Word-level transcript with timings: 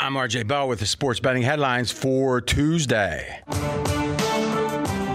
I'm 0.00 0.14
RJ 0.14 0.46
Bell 0.46 0.68
with 0.68 0.78
the 0.78 0.86
sports 0.86 1.18
betting 1.18 1.42
headlines 1.42 1.90
for 1.90 2.40
Tuesday. 2.40 3.42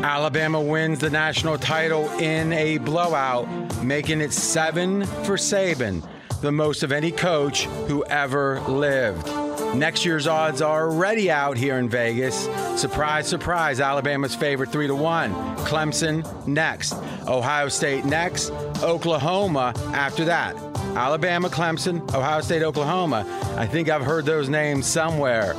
Alabama 0.04 0.60
wins 0.60 1.00
the 1.00 1.10
national 1.10 1.58
title 1.58 2.10
in 2.20 2.52
a 2.52 2.80
blowout, 2.80 3.48
making 3.82 4.20
it 4.20 4.34
seven 4.34 5.06
for 5.24 5.38
Saban, 5.38 6.06
the 6.42 6.52
most 6.52 6.84
of 6.84 6.92
any 6.92 7.12
coach 7.14 7.64
who 7.88 8.04
ever 8.06 8.60
lived. 8.62 9.26
Next 9.74 10.04
year's 10.04 10.28
odds 10.28 10.62
are 10.62 10.90
already 10.90 11.32
out 11.32 11.56
here 11.56 11.78
in 11.78 11.88
Vegas. 11.88 12.50
Surprise, 12.76 13.26
surprise, 13.26 13.80
Alabama's 13.80 14.36
favorite 14.36 14.70
3 14.70 14.88
to 14.88 14.96
1. 14.96 15.34
Clemson 15.60 16.46
next. 16.46 16.94
Ohio 17.26 17.70
State 17.70 18.04
next. 18.04 18.52
Oklahoma 18.82 19.72
after 19.94 20.26
that. 20.26 20.73
Alabama, 20.96 21.50
Clemson, 21.50 22.02
Ohio 22.14 22.42
State, 22.42 22.64
Oklahoma. 22.64 23.26
I 23.58 23.66
think 23.66 23.90
I've 23.90 24.04
heard 24.04 24.26
those 24.26 24.50
names 24.50 24.86
somewhere. 24.86 25.54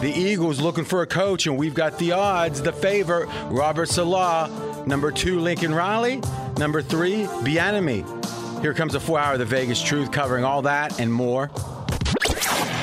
The 0.00 0.12
Eagles 0.14 0.60
looking 0.60 0.84
for 0.84 1.00
a 1.02 1.06
coach, 1.06 1.46
and 1.46 1.56
we've 1.56 1.74
got 1.74 1.98
the 1.98 2.12
odds, 2.12 2.60
the 2.60 2.72
favorite, 2.72 3.28
Robert 3.46 3.88
Saleh. 3.88 4.86
Number 4.86 5.10
two, 5.10 5.40
Lincoln 5.40 5.74
Riley. 5.74 6.20
Number 6.58 6.82
three, 6.82 7.24
Bieniemy. 7.24 8.60
Here 8.60 8.74
comes 8.74 8.94
a 8.94 9.00
four 9.00 9.18
hour 9.18 9.34
of 9.34 9.38
The 9.38 9.44
Vegas 9.46 9.82
Truth 9.82 10.12
covering 10.12 10.44
all 10.44 10.62
that 10.62 11.00
and 11.00 11.12
more. 11.12 11.50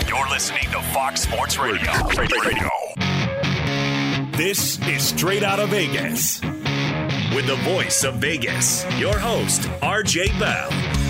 You're 0.08 0.30
listening 0.30 0.70
to 0.72 0.82
Fox 0.94 1.22
Sports 1.22 1.58
Radio. 1.60 1.92
Radio. 2.18 2.70
This 4.36 4.80
is 4.88 5.04
Straight 5.04 5.44
Out 5.44 5.60
of 5.60 5.70
Vegas. 5.70 6.42
With 7.36 7.48
the 7.48 7.60
voice 7.64 8.04
of 8.04 8.16
Vegas, 8.16 8.86
your 8.98 9.18
host, 9.18 9.62
RJ 9.82 10.40
Bell. 10.40 11.03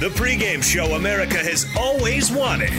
The 0.00 0.10
pregame 0.14 0.62
show 0.62 0.94
America 0.94 1.36
has 1.38 1.66
always 1.76 2.30
wanted. 2.32 2.70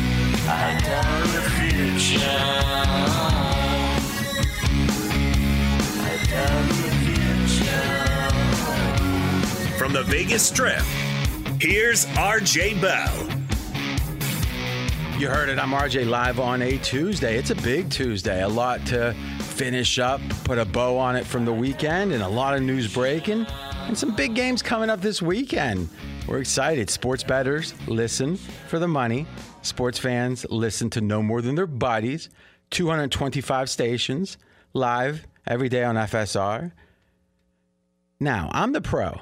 From 9.77 9.93
the 9.93 10.03
Vegas 10.03 10.47
Strip, 10.47 10.83
here's 11.59 12.05
RJ 12.07 12.81
Bell. 12.81 13.27
You 15.19 15.27
heard 15.27 15.49
it. 15.49 15.59
I'm 15.59 15.71
RJ 15.71 16.07
live 16.07 16.39
on 16.39 16.61
a 16.61 16.77
Tuesday. 16.77 17.37
It's 17.37 17.49
a 17.49 17.55
big 17.55 17.89
Tuesday. 17.89 18.41
A 18.43 18.47
lot 18.47 18.85
to 18.87 19.13
finish 19.41 19.99
up, 19.99 20.21
put 20.45 20.57
a 20.57 20.63
bow 20.63 20.97
on 20.97 21.17
it 21.17 21.25
from 21.25 21.43
the 21.43 21.51
weekend, 21.51 22.13
and 22.13 22.23
a 22.23 22.27
lot 22.27 22.55
of 22.55 22.61
news 22.61 22.93
breaking, 22.93 23.45
and 23.87 23.97
some 23.97 24.15
big 24.15 24.33
games 24.33 24.61
coming 24.61 24.89
up 24.89 25.01
this 25.01 25.21
weekend. 25.21 25.89
We're 26.27 26.39
excited. 26.39 26.89
Sports 26.89 27.23
bettors 27.23 27.73
listen 27.87 28.37
for 28.37 28.79
the 28.79 28.87
money. 28.87 29.27
Sports 29.61 29.99
fans 29.99 30.45
listen 30.49 30.89
to 30.91 31.01
no 31.01 31.21
more 31.21 31.41
than 31.41 31.55
their 31.55 31.67
buddies. 31.67 32.29
225 32.69 33.69
stations 33.69 34.37
live 34.73 35.27
every 35.45 35.67
day 35.67 35.83
on 35.83 35.95
FSR. 35.95 36.71
Now, 38.21 38.49
I'm 38.53 38.71
the 38.71 38.81
pro. 38.81 39.19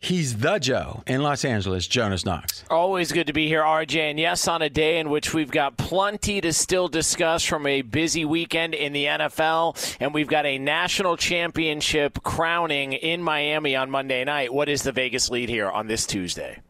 He's 0.00 0.36
the 0.38 0.58
Joe 0.58 1.02
in 1.08 1.22
Los 1.22 1.44
Angeles, 1.44 1.88
Jonas 1.88 2.24
Knox. 2.24 2.64
Always 2.70 3.10
good 3.10 3.26
to 3.26 3.32
be 3.32 3.48
here, 3.48 3.62
RJ. 3.62 4.10
And 4.10 4.18
yes, 4.18 4.46
on 4.46 4.62
a 4.62 4.70
day 4.70 5.00
in 5.00 5.10
which 5.10 5.34
we've 5.34 5.50
got 5.50 5.76
plenty 5.76 6.40
to 6.40 6.52
still 6.52 6.86
discuss 6.86 7.44
from 7.44 7.66
a 7.66 7.82
busy 7.82 8.24
weekend 8.24 8.74
in 8.74 8.92
the 8.92 9.06
NFL, 9.06 9.96
and 9.98 10.14
we've 10.14 10.28
got 10.28 10.46
a 10.46 10.56
national 10.56 11.16
championship 11.16 12.22
crowning 12.22 12.92
in 12.92 13.22
Miami 13.22 13.74
on 13.74 13.90
Monday 13.90 14.24
night. 14.24 14.54
What 14.54 14.68
is 14.68 14.82
the 14.82 14.92
Vegas 14.92 15.30
lead 15.30 15.48
here 15.48 15.68
on 15.68 15.88
this 15.88 16.06
Tuesday? 16.06 16.60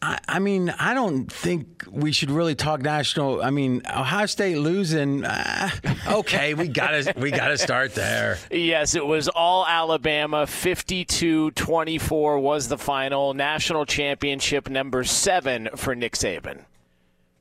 I, 0.00 0.18
I 0.28 0.38
mean, 0.38 0.70
I 0.70 0.94
don't 0.94 1.30
think 1.30 1.84
we 1.90 2.12
should 2.12 2.30
really 2.30 2.54
talk 2.54 2.82
national. 2.82 3.42
I 3.42 3.50
mean, 3.50 3.82
Ohio 3.88 4.26
State 4.26 4.58
losing. 4.58 5.24
Uh, 5.24 5.70
okay, 6.08 6.54
we 6.54 6.68
gotta 6.68 7.12
we 7.16 7.30
gotta 7.30 7.58
start 7.58 7.94
there. 7.94 8.38
Yes, 8.50 8.94
it 8.94 9.04
was 9.04 9.28
all 9.28 9.66
Alabama. 9.66 10.44
52-24 10.46 12.40
was 12.40 12.68
the 12.68 12.78
final 12.78 13.34
national 13.34 13.86
championship 13.86 14.68
number 14.68 15.04
seven 15.04 15.68
for 15.76 15.94
Nick 15.94 16.14
Saban. 16.14 16.64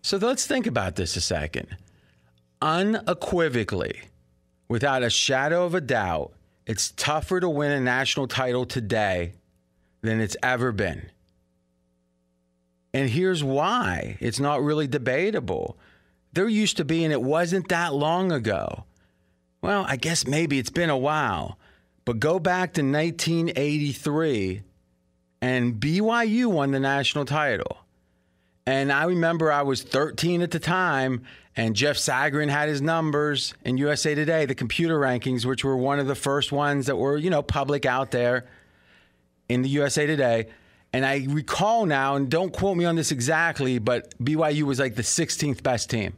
So 0.02 0.18
let's 0.18 0.48
think 0.48 0.66
about 0.66 0.96
this 0.96 1.16
a 1.16 1.22
second. 1.22 1.78
Unequivocally, 2.62 4.02
without 4.68 5.04
a 5.04 5.10
shadow 5.10 5.66
of 5.66 5.76
a 5.76 5.82
doubt, 5.82 6.32
it's 6.66 6.92
tougher 6.96 7.40
to 7.40 7.50
win 7.50 7.72
a 7.72 7.80
national 7.80 8.28
title 8.28 8.66
today 8.66 9.34
than 10.02 10.20
it's 10.20 10.36
ever 10.42 10.72
been. 10.72 11.12
And 12.98 13.12
here's 13.12 13.44
why 13.44 14.18
it's 14.20 14.40
not 14.40 14.64
really 14.64 14.88
debatable. 14.88 15.78
There 16.34 16.50
used 16.50 16.78
to 16.78 16.84
be, 16.84 17.04
and 17.04 17.14
it 17.14 17.22
wasn't 17.22 17.70
that 17.70 17.94
long 17.94 18.32
ago. 18.32 18.86
Well, 19.62 19.86
I 19.88 19.98
guess 19.98 20.26
maybe 20.26 20.58
it's 20.58 20.72
been 20.72 20.90
a 20.90 20.98
while, 20.98 21.60
but 22.06 22.20
go 22.20 22.40
back 22.40 22.74
to 22.74 22.82
1983 22.82 24.64
and 25.44 25.76
BYU 25.76 26.48
won 26.48 26.72
the 26.72 26.80
national 26.80 27.26
title. 27.26 27.78
And 28.66 28.92
I 28.92 29.04
remember 29.04 29.52
I 29.52 29.62
was 29.62 29.84
13 29.84 30.42
at 30.42 30.50
the 30.50 30.60
time, 30.60 31.22
And 31.56 31.76
Jeff 31.76 31.98
Sagarin 31.98 32.50
had 32.50 32.68
his 32.68 32.82
numbers 32.82 33.54
in 33.64 33.78
USA 33.78 34.16
Today, 34.16 34.46
the 34.46 34.56
computer 34.56 35.00
rankings, 35.00 35.46
which 35.46 35.64
were 35.64 35.78
one 35.78 36.00
of 36.00 36.08
the 36.08 36.16
first 36.16 36.52
ones 36.52 36.88
that 36.88 36.96
were, 36.96 37.16
you 37.16 37.30
know, 37.30 37.44
public 37.44 37.86
out 37.86 38.10
there 38.10 38.48
in 39.50 39.62
the 39.62 39.70
USA 39.70 40.08
Today. 40.08 40.48
And 40.98 41.06
I 41.06 41.28
recall 41.30 41.86
now, 41.86 42.16
and 42.16 42.28
don't 42.28 42.52
quote 42.52 42.76
me 42.76 42.84
on 42.84 42.96
this 42.96 43.12
exactly, 43.12 43.78
but 43.78 44.18
BYU 44.18 44.64
was 44.64 44.80
like 44.80 44.96
the 44.96 45.04
16th 45.04 45.62
best 45.62 45.92
team. 45.92 46.18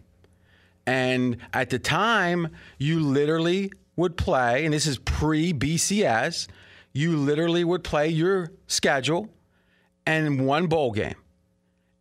And 0.88 1.36
at 1.52 1.70
the 1.70 1.80
time, 1.80 2.48
you 2.78 3.02
literally 3.02 3.74
would 3.98 4.16
play, 4.16 4.64
and 4.64 4.74
this 4.74 4.88
is 4.88 4.98
pre 4.98 5.52
BCS, 5.52 6.48
you 6.94 7.18
literally 7.18 7.66
would 7.66 7.84
play 7.84 8.08
your 8.08 8.54
schedule 8.68 9.28
and 10.06 10.48
one 10.48 10.68
bowl 10.68 10.94
game. 10.94 11.16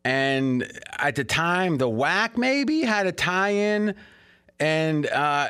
And 0.05 0.71
at 1.01 1.17
the 1.17 1.25
time, 1.25 1.79
the 1.79 1.89
WAC 1.89 2.37
maybe 2.37 2.83
had 2.83 3.09
a 3.09 3.13
tie 3.13 3.55
in. 3.55 3.97
And 4.61 5.05
uh, 5.09 5.49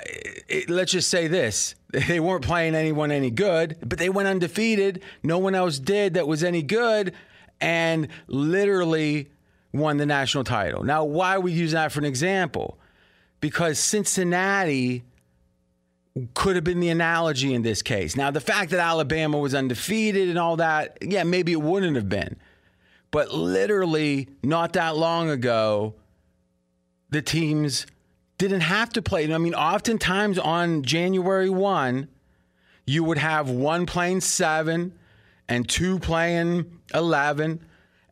it, 0.49 0.71
let's 0.71 0.93
just 0.93 1.11
say 1.11 1.27
this 1.27 1.75
they 1.93 2.21
weren't 2.21 2.45
playing 2.45 2.75
anyone 2.75 3.11
any 3.11 3.31
good, 3.31 3.77
but 3.85 3.99
they 3.99 4.09
went 4.09 4.29
undefeated. 4.29 5.03
No 5.23 5.39
one 5.39 5.55
else 5.55 5.79
did 5.79 6.15
that 6.15 6.29
was 6.29 6.45
any 6.45 6.63
good 6.63 7.15
and 7.61 8.09
literally 8.27 9.29
won 9.73 9.97
the 9.97 10.07
national 10.07 10.45
title. 10.45 10.85
Now, 10.85 11.05
why 11.05 11.39
we 11.39 11.53
using 11.53 11.77
that 11.77 11.93
for 11.93 12.01
an 12.01 12.05
example? 12.05 12.79
Because 13.41 13.79
Cincinnati 13.79 15.05
could 16.35 16.57
have 16.57 16.65
been 16.65 16.81
the 16.81 16.89
analogy 16.89 17.55
in 17.55 17.63
this 17.63 17.83
case. 17.83 18.17
Now, 18.17 18.31
the 18.31 18.41
fact 18.41 18.71
that 18.71 18.81
Alabama 18.81 19.39
was 19.39 19.55
undefeated 19.55 20.29
and 20.29 20.39
all 20.39 20.57
that, 20.57 20.99
yeah, 21.01 21.23
maybe 21.23 21.53
it 21.53 21.63
wouldn't 21.63 21.97
have 21.97 22.09
been. 22.09 22.37
But 23.11 23.33
literally, 23.33 24.29
not 24.43 24.75
that 24.75 24.97
long 24.97 25.31
ago, 25.31 25.95
the 27.11 27.23
teams 27.23 27.87
didn't 28.39 28.63
have 28.63 28.91
to 28.91 29.03
play. 29.03 29.33
I 29.33 29.39
mean, 29.39 29.55
oftentimes 29.55 30.39
on 30.39 30.83
January 30.83 31.51
1, 31.51 32.09
you 32.87 33.05
would 33.05 33.19
have 33.19 33.51
one 33.51 33.85
playing 33.85 34.21
seven 34.21 34.93
and 35.49 35.69
two 35.69 35.99
playing 35.99 36.81
11. 36.95 37.61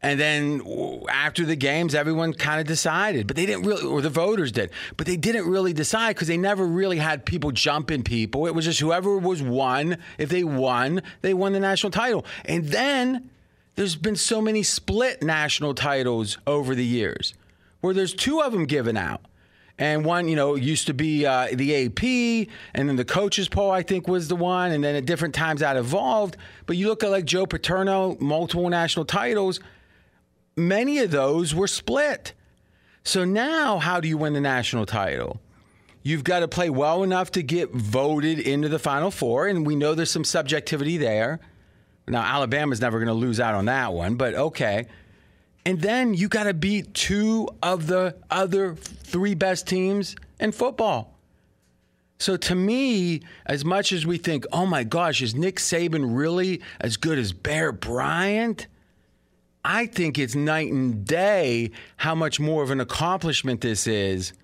And 0.02 0.20
then 0.20 0.60
after 1.08 1.44
the 1.44 1.56
games, 1.56 1.94
everyone 1.94 2.34
kind 2.34 2.60
of 2.60 2.66
decided, 2.66 3.26
but 3.26 3.36
they 3.36 3.46
didn't 3.46 3.64
really, 3.64 3.84
or 3.84 4.02
the 4.02 4.10
voters 4.10 4.52
did, 4.52 4.70
but 4.96 5.06
they 5.06 5.16
didn't 5.16 5.48
really 5.48 5.72
decide 5.72 6.14
because 6.14 6.28
they 6.28 6.36
never 6.36 6.66
really 6.66 6.98
had 6.98 7.24
people 7.24 7.50
jumping 7.50 8.02
people. 8.02 8.46
It 8.46 8.54
was 8.54 8.66
just 8.66 8.78
whoever 8.78 9.16
was 9.18 9.42
won. 9.42 9.96
If 10.18 10.28
they 10.28 10.44
won, 10.44 11.02
they 11.22 11.34
won 11.34 11.54
the 11.54 11.60
national 11.60 11.90
title. 11.90 12.26
And 12.44 12.66
then 12.66 13.30
there's 13.76 13.96
been 13.96 14.16
so 14.16 14.40
many 14.40 14.62
split 14.62 15.22
national 15.22 15.74
titles 15.74 16.38
over 16.46 16.74
the 16.74 16.84
years 16.84 17.34
where 17.80 17.94
there's 17.94 18.14
two 18.14 18.40
of 18.40 18.52
them 18.52 18.66
given 18.66 18.96
out. 18.96 19.22
And 19.78 20.04
one, 20.06 20.26
you 20.28 20.36
know, 20.36 20.54
used 20.54 20.86
to 20.86 20.94
be 20.94 21.26
uh, 21.26 21.48
the 21.52 21.86
AP, 21.86 22.48
and 22.74 22.88
then 22.88 22.96
the 22.96 23.04
coaches 23.04 23.48
poll, 23.48 23.70
I 23.70 23.82
think, 23.82 24.08
was 24.08 24.28
the 24.28 24.36
one. 24.36 24.72
And 24.72 24.82
then 24.82 24.94
at 24.94 25.04
different 25.04 25.34
times 25.34 25.60
that 25.60 25.76
evolved. 25.76 26.36
But 26.64 26.76
you 26.76 26.88
look 26.88 27.04
at 27.04 27.10
like 27.10 27.26
Joe 27.26 27.46
Paterno, 27.46 28.16
multiple 28.18 28.68
national 28.70 29.04
titles, 29.04 29.60
many 30.56 30.98
of 30.98 31.10
those 31.10 31.54
were 31.54 31.68
split. 31.68 32.32
So 33.04 33.24
now, 33.24 33.78
how 33.78 34.00
do 34.00 34.08
you 34.08 34.16
win 34.16 34.32
the 34.32 34.40
national 34.40 34.86
title? 34.86 35.40
You've 36.02 36.24
got 36.24 36.40
to 36.40 36.48
play 36.48 36.70
well 36.70 37.02
enough 37.02 37.32
to 37.32 37.42
get 37.42 37.72
voted 37.72 38.38
into 38.38 38.68
the 38.68 38.78
Final 38.78 39.10
Four, 39.10 39.46
and 39.46 39.66
we 39.66 39.76
know 39.76 39.94
there's 39.94 40.10
some 40.10 40.24
subjectivity 40.24 40.96
there. 40.96 41.40
Now, 42.08 42.22
Alabama's 42.22 42.80
never 42.80 42.98
going 42.98 43.08
to 43.08 43.14
lose 43.14 43.40
out 43.40 43.54
on 43.54 43.66
that 43.66 43.92
one, 43.92 44.14
but 44.14 44.34
okay. 44.34 44.86
And 45.66 45.80
then 45.80 46.14
you 46.14 46.28
got 46.28 46.44
to 46.44 46.54
beat 46.54 46.94
two 46.94 47.48
of 47.60 47.88
the 47.88 48.14
other 48.30 48.76
three 48.76 49.34
best 49.34 49.66
teams 49.66 50.14
in 50.38 50.52
football. 50.52 51.18
So 52.20 52.36
to 52.36 52.54
me, 52.54 53.22
as 53.46 53.64
much 53.64 53.90
as 53.92 54.06
we 54.06 54.16
think, 54.16 54.46
oh 54.52 54.64
my 54.64 54.84
gosh, 54.84 55.20
is 55.20 55.34
Nick 55.34 55.56
Saban 55.56 56.16
really 56.16 56.62
as 56.80 56.96
good 56.96 57.18
as 57.18 57.32
Bear 57.32 57.72
Bryant? 57.72 58.68
I 59.64 59.86
think 59.86 60.20
it's 60.20 60.36
night 60.36 60.70
and 60.70 61.04
day 61.04 61.72
how 61.96 62.14
much 62.14 62.38
more 62.38 62.62
of 62.62 62.70
an 62.70 62.80
accomplishment 62.80 63.60
this 63.60 63.88
is 63.88 64.34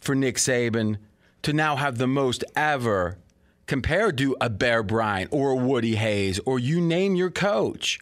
for 0.00 0.14
Nick 0.14 0.36
Saban 0.36 0.96
to 1.42 1.52
now 1.52 1.76
have 1.76 1.98
the 1.98 2.08
most 2.08 2.44
ever 2.56 3.18
compared 3.66 4.16
to 4.16 4.38
a 4.40 4.48
Bear 4.48 4.82
Bryant 4.82 5.28
or 5.34 5.50
a 5.50 5.56
Woody 5.56 5.96
Hayes 5.96 6.40
or 6.46 6.58
you 6.58 6.80
name 6.80 7.14
your 7.14 7.30
coach. 7.30 8.00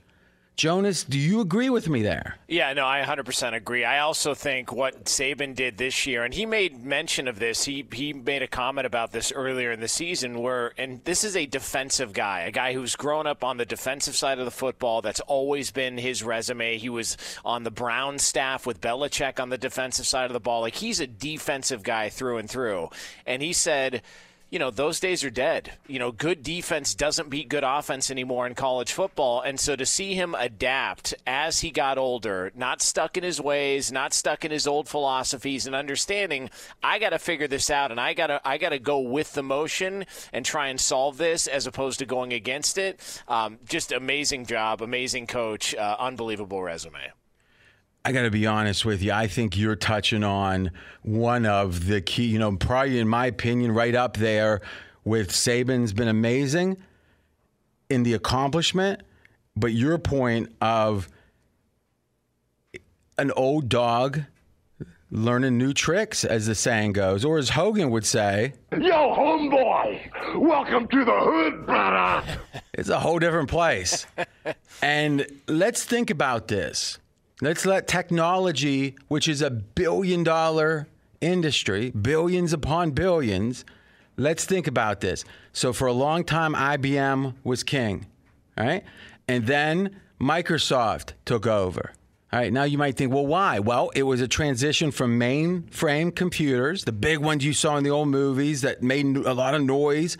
Jonas, 0.61 1.05
do 1.05 1.19
you 1.19 1.41
agree 1.41 1.71
with 1.71 1.89
me 1.89 2.03
there? 2.03 2.37
Yeah, 2.47 2.75
no, 2.75 2.87
I 2.87 3.01
100% 3.01 3.55
agree. 3.55 3.83
I 3.83 4.01
also 4.01 4.35
think 4.35 4.71
what 4.71 5.07
Saban 5.07 5.55
did 5.55 5.79
this 5.79 6.05
year, 6.05 6.23
and 6.23 6.35
he 6.35 6.45
made 6.45 6.85
mention 6.85 7.29
of 7.29 7.39
this, 7.39 7.65
he, 7.65 7.87
he 7.91 8.13
made 8.13 8.43
a 8.43 8.47
comment 8.47 8.87
about 8.87 9.11
this 9.11 9.33
earlier 9.33 9.73
in 9.73 9.81
the 9.81 9.89
season, 9.89 10.39
where, 10.39 10.75
and 10.77 11.03
this 11.05 11.25
is 11.25 11.35
a 11.35 11.47
defensive 11.47 12.13
guy, 12.13 12.41
a 12.41 12.51
guy 12.51 12.75
who's 12.75 12.95
grown 12.95 13.27
up 13.27 13.43
on 13.43 13.57
the 13.57 13.65
defensive 13.65 14.15
side 14.15 14.39
of 14.39 14.45
the 14.45 14.51
football. 14.51 15.01
That's 15.01 15.21
always 15.21 15.71
been 15.71 15.97
his 15.97 16.23
resume. 16.23 16.77
He 16.77 16.91
was 16.91 17.17
on 17.43 17.63
the 17.63 17.71
Brown 17.71 18.19
staff 18.19 18.67
with 18.67 18.83
Belichick 18.83 19.41
on 19.41 19.49
the 19.49 19.57
defensive 19.57 20.07
side 20.07 20.27
of 20.27 20.35
the 20.35 20.41
ball. 20.41 20.61
Like, 20.61 20.75
he's 20.75 21.01
a 21.01 21.07
defensive 21.07 21.83
guy 21.83 22.11
through 22.11 22.37
and 22.37 22.51
through. 22.51 22.91
And 23.25 23.41
he 23.41 23.55
said, 23.55 24.03
you 24.51 24.59
know, 24.59 24.71
those 24.71 24.99
days 24.99 25.23
are 25.25 25.31
dead. 25.31 25.73
You 25.87 25.99
know, 25.99 26.11
good 26.11 26.43
defense 26.43 26.95
doesn't 26.95 27.31
beat 27.31 27.49
good 27.49 27.65
offense 27.65 28.11
anymore 28.11 28.47
in 28.47 28.55
college 28.55 28.93
football. 28.93 29.41
And 29.41 29.59
so 29.59 29.77
to 29.77 29.87
see 29.87 30.15
him 30.15 30.35
adapt 30.35 31.15
as 31.27 31.61
he 31.61 31.71
got 31.71 31.99
older, 31.99 32.51
not 32.57 32.83
stuck 32.83 33.17
in 33.17 33.23
his 33.23 33.41
ways, 33.41 33.93
not 33.93 34.13
stuck 34.13 34.45
in 34.45 34.51
his 34.51 34.67
old 34.67 34.89
philosophies 34.89 35.67
and 35.67 35.77
understanding, 35.77 36.51
I 36.83 36.99
got 36.99 37.11
to 37.11 37.19
figure 37.19 37.47
this 37.47 37.71
out 37.71 37.93
and 37.93 38.01
I 38.01 38.15
got 38.15 38.27
to 38.27 38.41
I 38.45 38.59
got 38.59 38.71
to 38.71 38.79
go 38.79 38.99
with 38.99 39.33
the 39.35 39.43
motion 39.43 40.05
and 40.33 40.45
try 40.45 40.69
and 40.69 40.81
solve 40.81 41.17
this 41.17 41.47
as 41.47 41.67
opposed 41.67 42.01
to 42.01 42.07
going 42.07 42.33
against 42.33 42.77
it. 42.77 43.01
Um, 43.29 43.59
just 43.69 43.93
amazing 43.93 44.47
job, 44.47 44.83
amazing 44.83 45.29
coach, 45.29 45.75
uh, 45.77 45.97
unbelievable 45.99 46.63
resume. 46.63 47.13
I 48.05 48.13
got 48.13 48.23
to 48.23 48.31
be 48.31 48.47
honest 48.47 48.85
with 48.85 49.03
you. 49.03 49.13
I 49.13 49.27
think 49.27 49.59
you're 49.59 49.77
touching 49.77 50.25
on 50.25 50.71
one 51.03 51.45
of 51.45 51.87
the 51.87 52.01
key, 52.01 52.27
you 52.27 52.39
know, 52.39 52.57
probably 52.57 52.99
in 52.99 53.09
my 53.09 53.27
opinion, 53.27 53.73
right 53.73 53.95
up 53.95 54.17
there 54.17 54.63
with 55.05 55.31
Saban's 55.31 55.93
been 55.93 56.09
amazing 56.09 56.79
in 57.91 58.03
the 58.03 58.15
accomplishment. 58.15 59.03
But 59.55 59.73
your 59.73 59.99
point 59.99 60.55
of 60.63 61.09
an 63.19 63.33
old 63.33 63.69
dog 63.69 64.23
learning 65.11 65.59
new 65.59 65.75
tricks, 65.75 66.25
as 66.25 66.47
the 66.47 66.55
saying 66.55 66.93
goes, 66.93 67.25
or 67.25 67.37
as 67.37 67.51
Hogan 67.51 67.91
would 67.91 68.07
say, 68.07 68.55
Yo, 68.73 69.15
homeboy, 69.15 70.39
welcome 70.41 70.87
to 70.89 71.05
the 71.05 71.21
hood, 71.21 71.67
brother. 71.67 72.25
it's 72.73 72.89
a 72.89 72.99
whole 73.01 73.19
different 73.19 73.51
place. 73.51 74.07
and 74.83 75.27
let's 75.49 75.85
think 75.85 76.09
about 76.09 76.49
this. 76.49 76.99
Let's 77.43 77.65
let 77.65 77.89
technology, 77.89 78.97
which 79.09 79.27
is 79.27 79.41
a 79.41 79.51
billion 79.51 80.23
dollar 80.25 80.89
industry, 81.23 81.91
billions 81.91 82.53
upon 82.53 82.91
billions, 82.91 83.65
let's 84.17 84.45
think 84.45 84.67
about 84.67 85.01
this. 85.01 85.25
So 85.53 85.73
for 85.73 85.87
a 85.87 85.93
long 85.93 86.25
time, 86.25 86.55
IBM 86.55 87.35
was 87.43 87.63
king, 87.63 88.07
right? 88.59 88.85
And 89.27 89.47
then 89.47 90.01
Microsoft 90.21 91.13
took 91.25 91.47
over. 91.47 91.93
All 92.33 92.39
right, 92.39 92.53
now 92.53 92.63
you 92.63 92.79
might 92.79 92.97
think, 92.97 93.13
well, 93.13 93.27
why? 93.27 93.59
Well, 93.59 93.91
it 93.95 94.05
was 94.05 94.21
a 94.21 94.29
transition 94.29 94.91
from 94.91 95.19
mainframe 95.19 96.15
computers, 96.15 96.85
the 96.85 96.93
big 96.93 97.19
ones 97.19 97.45
you 97.45 97.53
saw 97.53 97.77
in 97.77 97.85
the 97.85 97.91
old 97.91 98.09
movies 98.09 98.61
that 98.61 98.83
made 98.83 99.17
a 99.17 99.35
lot 99.35 99.55
of 99.55 99.63
noise, 99.63 100.17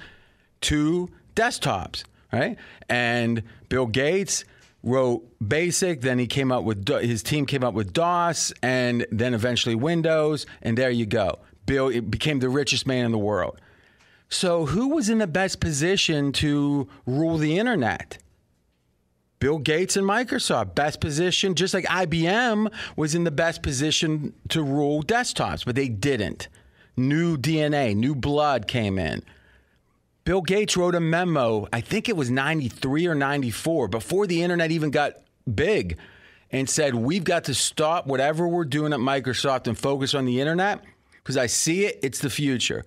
to 0.63 1.09
desktops, 1.37 2.03
right? 2.33 2.57
And 2.89 3.43
Bill 3.69 3.87
Gates 3.87 4.45
wrote 4.83 5.23
BASIC, 5.41 6.01
then 6.01 6.19
he 6.19 6.27
came 6.27 6.51
up 6.51 6.65
with 6.65 6.89
his 6.89 7.23
team 7.23 7.47
came 7.47 7.63
up 7.63 7.75
with 7.75 7.93
DOS, 7.93 8.53
and 8.63 9.07
then 9.11 9.35
eventually 9.35 9.75
Windows, 9.75 10.47
and 10.63 10.77
there 10.77 10.91
you 10.91 11.07
go. 11.07 11.39
Bill 11.67 12.01
became 12.01 12.41
the 12.41 12.49
richest 12.49 12.87
man 12.87 13.05
in 13.05 13.13
the 13.13 13.19
world. 13.19 13.61
So, 14.29 14.67
who 14.67 14.89
was 14.89 15.09
in 15.09 15.19
the 15.19 15.27
best 15.27 15.61
position 15.61 16.33
to 16.33 16.89
rule 17.05 17.37
the 17.37 17.59
internet? 17.59 18.19
Bill 19.41 19.59
Gates 19.59 19.97
and 19.97 20.07
Microsoft, 20.07 20.75
best 20.75 21.01
position, 21.01 21.55
just 21.55 21.73
like 21.73 21.87
IBM 21.87 22.71
was 22.95 23.15
in 23.15 23.25
the 23.25 23.31
best 23.31 23.63
position 23.63 24.35
to 24.51 24.63
rule 24.63 25.03
desktops, 25.03 25.65
but 25.65 25.75
they 25.75 25.89
didn't. 25.89 26.49
New 26.97 27.39
DNA, 27.39 27.97
new 27.97 28.15
blood 28.15 28.69
came 28.69 28.99
in. 28.99 29.23
Bill 30.25 30.43
Gates 30.43 30.77
wrote 30.77 30.95
a 30.95 31.01
memo, 31.01 31.67
I 31.73 31.81
think 31.81 32.09
it 32.09 32.17
was 32.17 32.31
93 32.31 33.07
or 33.07 33.15
94, 33.15 33.89
before 33.89 34.27
the 34.27 34.43
internet 34.43 34.71
even 34.71 34.91
got 34.91 35.15
big, 35.53 35.99
and 36.53 36.69
said, 36.69 36.95
We've 36.95 37.25
got 37.25 37.45
to 37.45 37.55
stop 37.55 38.07
whatever 38.07 38.47
we're 38.47 38.65
doing 38.65 38.93
at 38.93 38.99
Microsoft 38.99 39.67
and 39.67 39.79
focus 39.79 40.15
on 40.15 40.27
the 40.27 40.41
internet 40.41 40.85
because 41.23 41.37
I 41.37 41.47
see 41.47 41.85
it, 41.85 41.99
it's 42.03 42.19
the 42.19 42.31
future. 42.31 42.85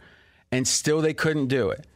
And 0.52 0.68
still 0.68 1.02
they 1.02 1.14
couldn't 1.14 1.48
do 1.48 1.70
it. 1.70 1.88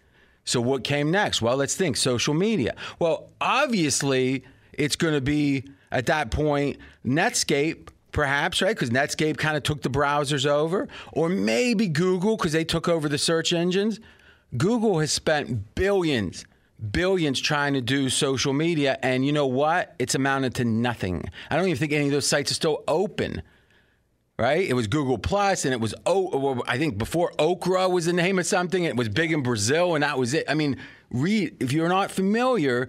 So 0.46 0.62
what 0.62 0.84
came 0.84 1.12
next? 1.12 1.42
Well, 1.42 1.58
let's 1.58 1.76
think 1.76 1.98
social 1.98 2.34
media. 2.34 2.76
Well, 3.00 3.30
obviously, 3.42 4.46
it's 4.74 4.96
going 4.96 5.14
to 5.14 5.22
be 5.22 5.66
at 5.92 6.06
that 6.08 6.32
point 6.32 6.78
Netscape 7.06 7.90
perhaps, 8.12 8.62
right? 8.62 8.76
Because 8.76 8.90
Netscape 8.90 9.38
kind 9.38 9.56
of 9.58 9.64
took 9.64 9.84
the 9.84 9.90
browsers 9.90 10.48
over, 10.48 10.88
or 11.14 11.30
maybe 11.30 11.88
Google 11.88 12.36
because 12.36 12.52
they 12.52 12.64
took 12.64 12.88
over 12.88 13.08
the 13.08 13.18
search 13.18 13.54
engines. 13.54 14.00
Google 14.56 15.00
has 15.00 15.12
spent 15.12 15.76
billions, 15.76 16.46
billions 16.92 17.40
trying 17.42 17.74
to 17.74 17.82
do 17.82 18.10
social 18.10 18.54
media, 18.54 18.98
and 19.04 19.26
you 19.26 19.34
know 19.34 19.48
what? 19.48 19.96
It's 20.00 20.16
amounted 20.16 20.56
to 20.56 20.66
nothing. 20.66 21.26
I 21.50 21.58
don't 21.58 21.66
even 21.66 21.78
think 21.78 21.92
any 21.92 22.06
of 22.06 22.12
those 22.12 22.28
sites 22.28 22.52
are 22.52 22.56
still 22.56 22.84
open. 22.88 23.42
Right? 24.40 24.70
It 24.70 24.74
was 24.74 24.86
Google 24.86 25.18
Plus, 25.18 25.66
and 25.66 25.74
it 25.74 25.80
was 25.82 25.96
oh, 26.06 26.62
I 26.68 26.78
think 26.78 27.00
before 27.00 27.32
Orkut 27.40 27.90
was 27.90 28.06
the 28.06 28.14
name 28.14 28.38
of 28.38 28.46
something. 28.46 28.84
It 28.84 28.96
was 28.96 29.10
big 29.10 29.32
in 29.32 29.42
Brazil, 29.42 29.96
and 29.96 30.04
that 30.04 30.20
was 30.20 30.36
it. 30.36 30.46
I 30.48 30.54
mean, 30.54 30.78
read 31.10 31.58
if 31.60 31.74
you're 31.74 31.90
not 31.90 32.12
familiar, 32.12 32.88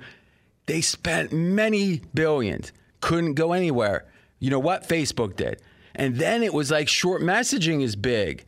they 0.66 0.82
spent 0.82 1.32
many 1.32 2.02
billions, 2.12 2.70
couldn't 3.00 3.32
go 3.32 3.54
anywhere. 3.54 4.04
You 4.38 4.50
know 4.50 4.58
what? 4.58 4.86
Facebook 4.86 5.36
did. 5.36 5.62
And 5.94 6.16
then 6.16 6.42
it 6.42 6.52
was 6.52 6.70
like 6.70 6.86
short 6.86 7.22
messaging 7.22 7.82
is 7.82 7.96
big. 7.96 8.44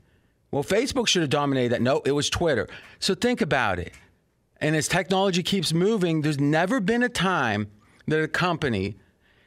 Well, 0.51 0.65
Facebook 0.65 1.07
should 1.07 1.23
have 1.23 1.31
dominated 1.31 1.71
that. 1.71 1.83
No, 1.83 2.03
it 2.05 2.13
was 2.13 2.29
Twitter. 2.29 2.69
So 2.99 3.15
think 3.15 3.41
about 3.41 3.79
it. 3.79 3.93
And 4.61 4.77
as 4.77 4.89
technology 4.89 5.43
keeps 5.43 5.73
moving, 5.73 6.23
there's 6.23 6.41
never 6.41 6.81
been 6.81 7.03
a 7.03 7.09
time 7.09 7.69
that 8.07 8.23
a 8.23 8.29
company 8.29 8.97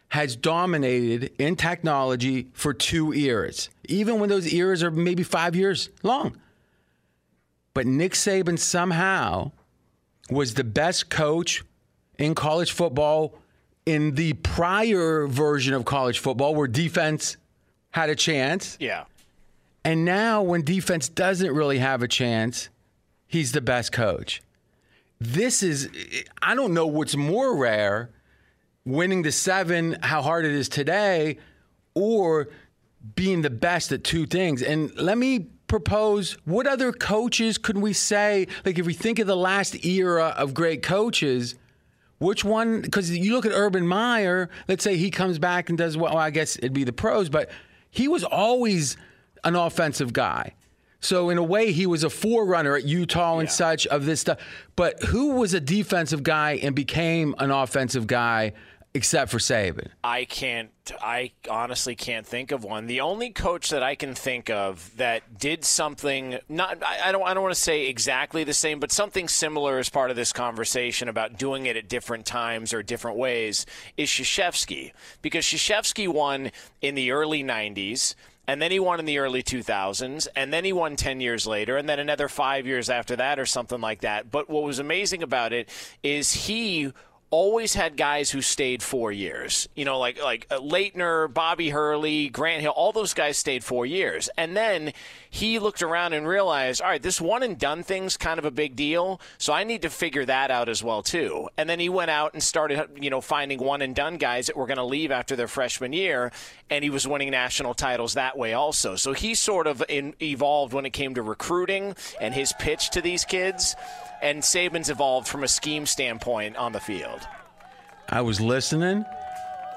has 0.10 0.36
dominated 0.36 1.32
in 1.40 1.56
technology 1.56 2.48
for 2.54 2.74
two 2.74 3.14
eras, 3.14 3.70
even 3.86 4.20
when 4.20 4.30
those 4.30 4.54
eras 4.54 4.84
are 4.84 4.92
maybe 4.92 5.24
five 5.24 5.56
years 5.56 5.90
long. 6.04 6.38
But 7.74 7.88
Nick 7.88 8.14
Saban 8.14 8.60
somehow 8.60 9.52
was 10.30 10.54
the 10.54 10.64
best 10.64 11.10
coach 11.10 11.64
in 12.18 12.36
college 12.36 12.72
football 12.72 13.36
in 13.86 14.14
the 14.16 14.34
prior 14.34 15.28
version 15.28 15.74
of 15.74 15.84
college 15.84 16.20
football 16.20 16.56
where 16.56 16.68
defense 16.68 17.38
had 17.92 18.10
a 18.10 18.16
chance. 18.16 18.78
Yeah. 18.80 19.06
And 19.86 20.06
now, 20.06 20.42
when 20.42 20.64
defense 20.64 21.10
doesn't 21.10 21.52
really 21.52 21.80
have 21.80 22.02
a 22.02 22.08
chance, 22.08 22.70
he's 23.28 23.52
the 23.52 23.62
best 23.62 23.92
coach. 23.92 24.42
This 25.20 25.64
is, 25.64 25.90
I 26.42 26.56
don't 26.56 26.74
know 26.74 26.88
what's 26.88 27.16
more 27.16 27.58
rare 27.58 28.10
winning 28.86 29.22
the 29.22 29.32
seven, 29.32 29.98
how 30.02 30.22
hard 30.22 30.46
it 30.46 30.52
is 30.52 30.70
today, 30.70 31.38
or 31.96 32.50
being 33.16 33.42
the 33.42 33.50
best 33.50 33.92
at 33.92 34.04
two 34.04 34.26
things. 34.26 34.62
And 34.62 34.96
let 34.98 35.18
me 35.18 35.48
propose 35.68 36.38
what 36.46 36.68
other 36.68 36.92
coaches 36.92 37.58
could 37.58 37.78
we 37.78 37.94
say? 37.94 38.48
Like, 38.66 38.78
if 38.78 38.86
we 38.86 38.94
think 38.94 39.20
of 39.20 39.28
the 39.28 39.38
last 39.38 39.86
era 39.86 40.34
of 40.38 40.54
great 40.54 40.84
coaches, 40.84 41.56
which 42.20 42.44
one? 42.44 42.82
Because 42.82 43.16
you 43.16 43.34
look 43.34 43.46
at 43.46 43.52
Urban 43.54 43.88
Meyer, 43.88 44.50
let's 44.68 44.84
say 44.84 44.96
he 44.98 45.10
comes 45.10 45.40
back 45.40 45.70
and 45.70 45.78
does 45.78 45.98
well, 45.98 46.18
I 46.18 46.30
guess 46.30 46.58
it'd 46.58 46.74
be 46.74 46.84
the 46.84 46.94
pros, 46.94 47.28
but 47.28 47.50
he 47.90 48.08
was 48.08 48.24
always 48.24 48.98
an 49.44 49.56
offensive 49.56 50.14
guy. 50.14 50.54
So 51.00 51.30
in 51.30 51.38
a 51.38 51.44
way, 51.44 51.72
he 51.74 51.86
was 51.86 52.04
a 52.06 52.10
forerunner 52.10 52.76
at 52.78 52.86
Utah 52.86 53.40
and 53.40 53.48
Yeah. 53.50 53.54
such 53.54 53.88
of 53.88 54.06
this 54.06 54.22
stuff. 54.22 54.40
But 54.78 55.04
who 55.04 55.32
was 55.36 55.54
a 55.54 55.60
defensive 55.60 56.24
guy 56.24 56.54
and 56.64 56.74
became 56.74 57.36
an 57.40 57.52
offensive 57.52 58.08
guy 58.08 58.54
except 58.94 59.30
for 59.32 59.38
Saban? 59.40 59.88
I 60.04 60.24
can't. 60.24 60.70
I 61.02 61.32
honestly 61.50 61.96
can't 61.96 62.26
think 62.26 62.52
of 62.52 62.64
one. 62.64 62.88
The 62.88 63.02
only 63.02 63.32
coach 63.32 63.70
that 63.72 63.84
I 63.84 63.96
can 63.96 64.14
think 64.16 64.50
of 64.50 64.96
that 64.96 65.38
did 65.40 65.66
something 65.66 66.40
not. 66.48 66.82
I 66.82 67.10
I 67.10 67.12
don't. 67.12 67.24
I 67.24 67.34
don't 67.34 67.44
want 67.44 67.56
to 67.56 67.60
say 67.62 67.88
exactly 67.88 68.46
the 68.46 68.54
same, 68.54 68.80
but 68.80 68.92
something 68.92 69.28
similar 69.28 69.80
as 69.80 69.90
part 69.90 70.10
of 70.10 70.16
this 70.16 70.32
conversation 70.32 71.10
about 71.10 71.38
doing 71.38 71.66
it 71.66 71.76
at 71.76 71.90
different 71.90 72.26
times 72.26 72.74
or 72.74 72.82
different 72.82 73.18
ways 73.18 73.66
is 73.98 74.10
Krzyzewski 74.10 74.94
because 75.22 75.44
Krzyzewski 75.46 76.08
won 76.08 76.52
in 76.82 76.96
the 76.96 77.12
early 77.12 77.44
'90s. 77.44 78.16
And 78.48 78.62
then 78.62 78.72
he 78.72 78.80
won 78.80 79.00
in 79.00 79.06
the 79.06 79.20
early 79.20 79.42
2000s, 79.42 80.28
and 80.36 80.52
then 80.52 80.66
he 80.66 80.74
won 80.74 80.98
10 80.98 81.22
years 81.22 81.48
later, 81.48 81.78
and 81.78 81.88
then 81.88 82.00
another 82.00 82.28
five 82.28 82.68
years 82.68 82.90
after 82.90 83.16
that, 83.16 83.40
or 83.40 83.46
something 83.46 83.80
like 83.80 84.02
that. 84.02 84.32
But 84.32 84.50
what 84.50 84.64
was 84.64 84.80
amazing 84.80 85.24
about 85.24 85.54
it 85.54 85.70
is 86.04 86.34
he 86.34 86.92
always 87.34 87.74
had 87.74 87.98
guys 87.98 88.30
who 88.30 88.44
stayed 88.44 88.84
four 88.84 89.12
years. 89.12 89.68
You 89.74 89.86
know, 89.86 89.98
like 89.98 90.22
like 90.22 90.46
uh, 90.52 90.60
Laettner, 90.60 91.34
Bobby 91.34 91.72
Hurley, 91.72 92.30
Grant 92.30 92.62
Hill, 92.62 92.72
all 92.76 92.92
those 92.92 93.16
guys 93.16 93.40
stayed 93.40 93.64
four 93.64 93.88
years. 93.88 94.30
And 94.38 94.56
then 94.56 94.94
he 95.32 95.58
looked 95.58 95.82
around 95.82 96.14
and 96.14 96.28
realized, 96.28 96.80
all 96.80 96.90
right, 96.90 97.02
this 97.02 97.20
one 97.20 97.42
and 97.42 97.58
done 97.58 97.82
thing's 97.82 98.18
kind 98.18 98.38
of 98.38 98.46
a 98.46 98.52
big 98.52 98.76
deal, 98.76 99.20
so 99.40 99.52
I 99.52 99.64
need 99.64 99.82
to 99.82 99.90
figure 99.90 100.24
that 100.26 100.52
out 100.52 100.70
as 100.70 100.84
well 100.84 101.02
too. 101.02 101.50
And 101.58 101.68
then 101.68 101.80
he 101.80 101.90
went 101.90 102.12
out 102.12 102.34
and 102.34 102.44
started, 102.44 102.88
you 103.02 103.10
know, 103.10 103.20
finding 103.20 103.58
one 103.58 103.82
and 103.82 103.96
done 103.96 104.18
guys 104.18 104.46
that 104.46 104.56
were 104.56 104.68
going 104.68 104.78
to 104.78 104.84
leave 104.84 105.10
after 105.10 105.36
their 105.36 105.48
freshman 105.48 105.92
year, 105.92 106.32
and 106.70 106.84
he 106.84 106.92
was 106.92 107.08
winning 107.08 107.32
national 107.32 107.74
titles 107.74 108.14
that 108.14 108.38
way 108.38 108.54
also. 108.54 108.96
So 108.96 109.14
he 109.14 109.34
sort 109.34 109.66
of 109.66 109.84
in, 109.90 110.14
evolved 110.22 110.72
when 110.72 110.86
it 110.86 110.94
came 110.94 111.16
to 111.16 111.24
recruiting 111.24 111.96
and 112.22 112.32
his 112.36 112.54
pitch 112.60 112.92
to 112.92 113.02
these 113.02 113.26
kids 113.26 113.76
and 114.24 114.42
Saban's 114.42 114.90
evolved 114.90 115.28
from 115.28 115.44
a 115.44 115.48
scheme 115.48 115.86
standpoint 115.86 116.56
on 116.56 116.72
the 116.72 116.80
field. 116.80 117.22
I 118.10 118.22
was 118.22 118.42
listening, 118.42 119.06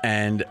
and 0.02 0.44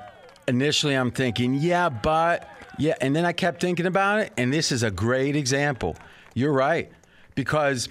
initially 0.47 0.93
I'm 0.93 1.11
thinking, 1.11 1.55
yeah, 1.55 1.89
but, 1.89 2.47
yeah. 2.77 2.95
And 3.01 3.15
then 3.15 3.25
I 3.25 3.31
kept 3.33 3.61
thinking 3.61 3.85
about 3.85 4.19
it, 4.19 4.33
and 4.37 4.53
this 4.53 4.71
is 4.71 4.83
a 4.83 4.91
great 4.91 5.35
example. 5.35 5.95
You're 6.33 6.53
right. 6.53 6.91
Because 7.35 7.89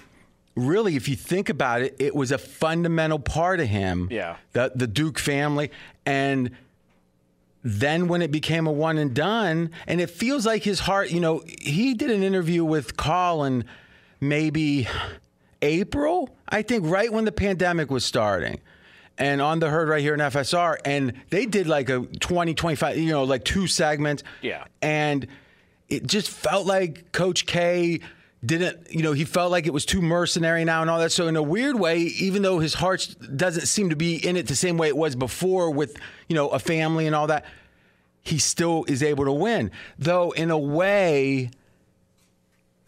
really, 0.55 0.95
if 0.95 1.07
you 1.09 1.15
think 1.15 1.49
about 1.49 1.81
it, 1.81 1.95
it 1.99 2.15
was 2.15 2.31
a 2.31 2.37
fundamental 2.37 3.19
part 3.19 3.59
of 3.59 3.67
him, 3.67 4.07
Yeah. 4.11 4.37
the, 4.53 4.71
the 4.73 4.87
Duke 4.87 5.19
family. 5.19 5.71
And 6.05 6.51
then 7.63 8.07
when 8.07 8.21
it 8.21 8.31
became 8.31 8.67
a 8.67 8.71
one 8.71 8.97
and 8.97 9.13
done, 9.13 9.71
and 9.87 9.99
it 9.99 10.09
feels 10.11 10.45
like 10.45 10.63
his 10.63 10.79
heart, 10.81 11.09
you 11.11 11.19
know, 11.19 11.43
he 11.61 11.93
did 11.95 12.11
an 12.11 12.21
interview 12.23 12.63
with 12.63 12.95
Colin 12.95 13.65
maybe 14.21 14.87
April, 15.65 16.29
I 16.47 16.61
think, 16.61 16.85
right 16.85 17.11
when 17.11 17.25
the 17.25 17.31
pandemic 17.31 17.89
was 17.89 18.05
starting. 18.05 18.61
And 19.17 19.41
on 19.41 19.59
the 19.59 19.69
herd 19.69 19.87
right 19.87 20.01
here 20.01 20.13
in 20.13 20.19
FSR, 20.19 20.77
and 20.85 21.13
they 21.29 21.45
did 21.45 21.67
like 21.67 21.89
a 21.89 22.01
20, 22.01 22.53
25, 22.53 22.97
you 22.97 23.09
know, 23.09 23.23
like 23.23 23.45
two 23.45 23.65
segments. 23.65 24.23
Yeah. 24.41 24.65
And 24.81 25.27
it 25.89 26.05
just 26.05 26.29
felt 26.29 26.65
like 26.65 27.11
Coach 27.11 27.45
K 27.45 28.01
didn't, 28.45 28.91
you 28.91 29.01
know, 29.01 29.13
he 29.13 29.25
felt 29.25 29.51
like 29.51 29.65
it 29.65 29.73
was 29.73 29.85
too 29.85 30.01
mercenary 30.01 30.65
now 30.65 30.81
and 30.81 30.89
all 30.89 30.99
that. 30.99 31.11
So 31.11 31.27
in 31.27 31.35
a 31.35 31.41
weird 31.41 31.79
way, 31.79 31.99
even 31.99 32.41
though 32.41 32.59
his 32.59 32.75
heart 32.75 33.15
doesn't 33.35 33.67
seem 33.67 33.89
to 33.89 33.95
be 33.95 34.15
in 34.15 34.35
it 34.35 34.47
the 34.47 34.55
same 34.55 34.77
way 34.77 34.87
it 34.87 34.97
was 34.97 35.15
before 35.15 35.71
with, 35.71 35.97
you 36.27 36.35
know, 36.35 36.49
a 36.49 36.59
family 36.59 37.07
and 37.07 37.15
all 37.15 37.27
that, 37.27 37.45
he 38.21 38.37
still 38.37 38.83
is 38.87 39.01
able 39.01 39.25
to 39.25 39.31
win. 39.31 39.71
Though 39.97 40.31
in 40.31 40.51
a 40.51 40.57
way, 40.57 41.51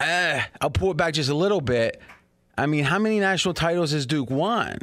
eh, 0.00 0.42
I'll 0.60 0.70
pull 0.70 0.90
it 0.90 0.96
back 0.96 1.14
just 1.14 1.30
a 1.30 1.34
little 1.34 1.60
bit. 1.60 2.00
I 2.58 2.66
mean, 2.66 2.82
how 2.82 2.98
many 2.98 3.20
national 3.20 3.54
titles 3.54 3.92
has 3.92 4.04
Duke 4.04 4.30
won 4.30 4.78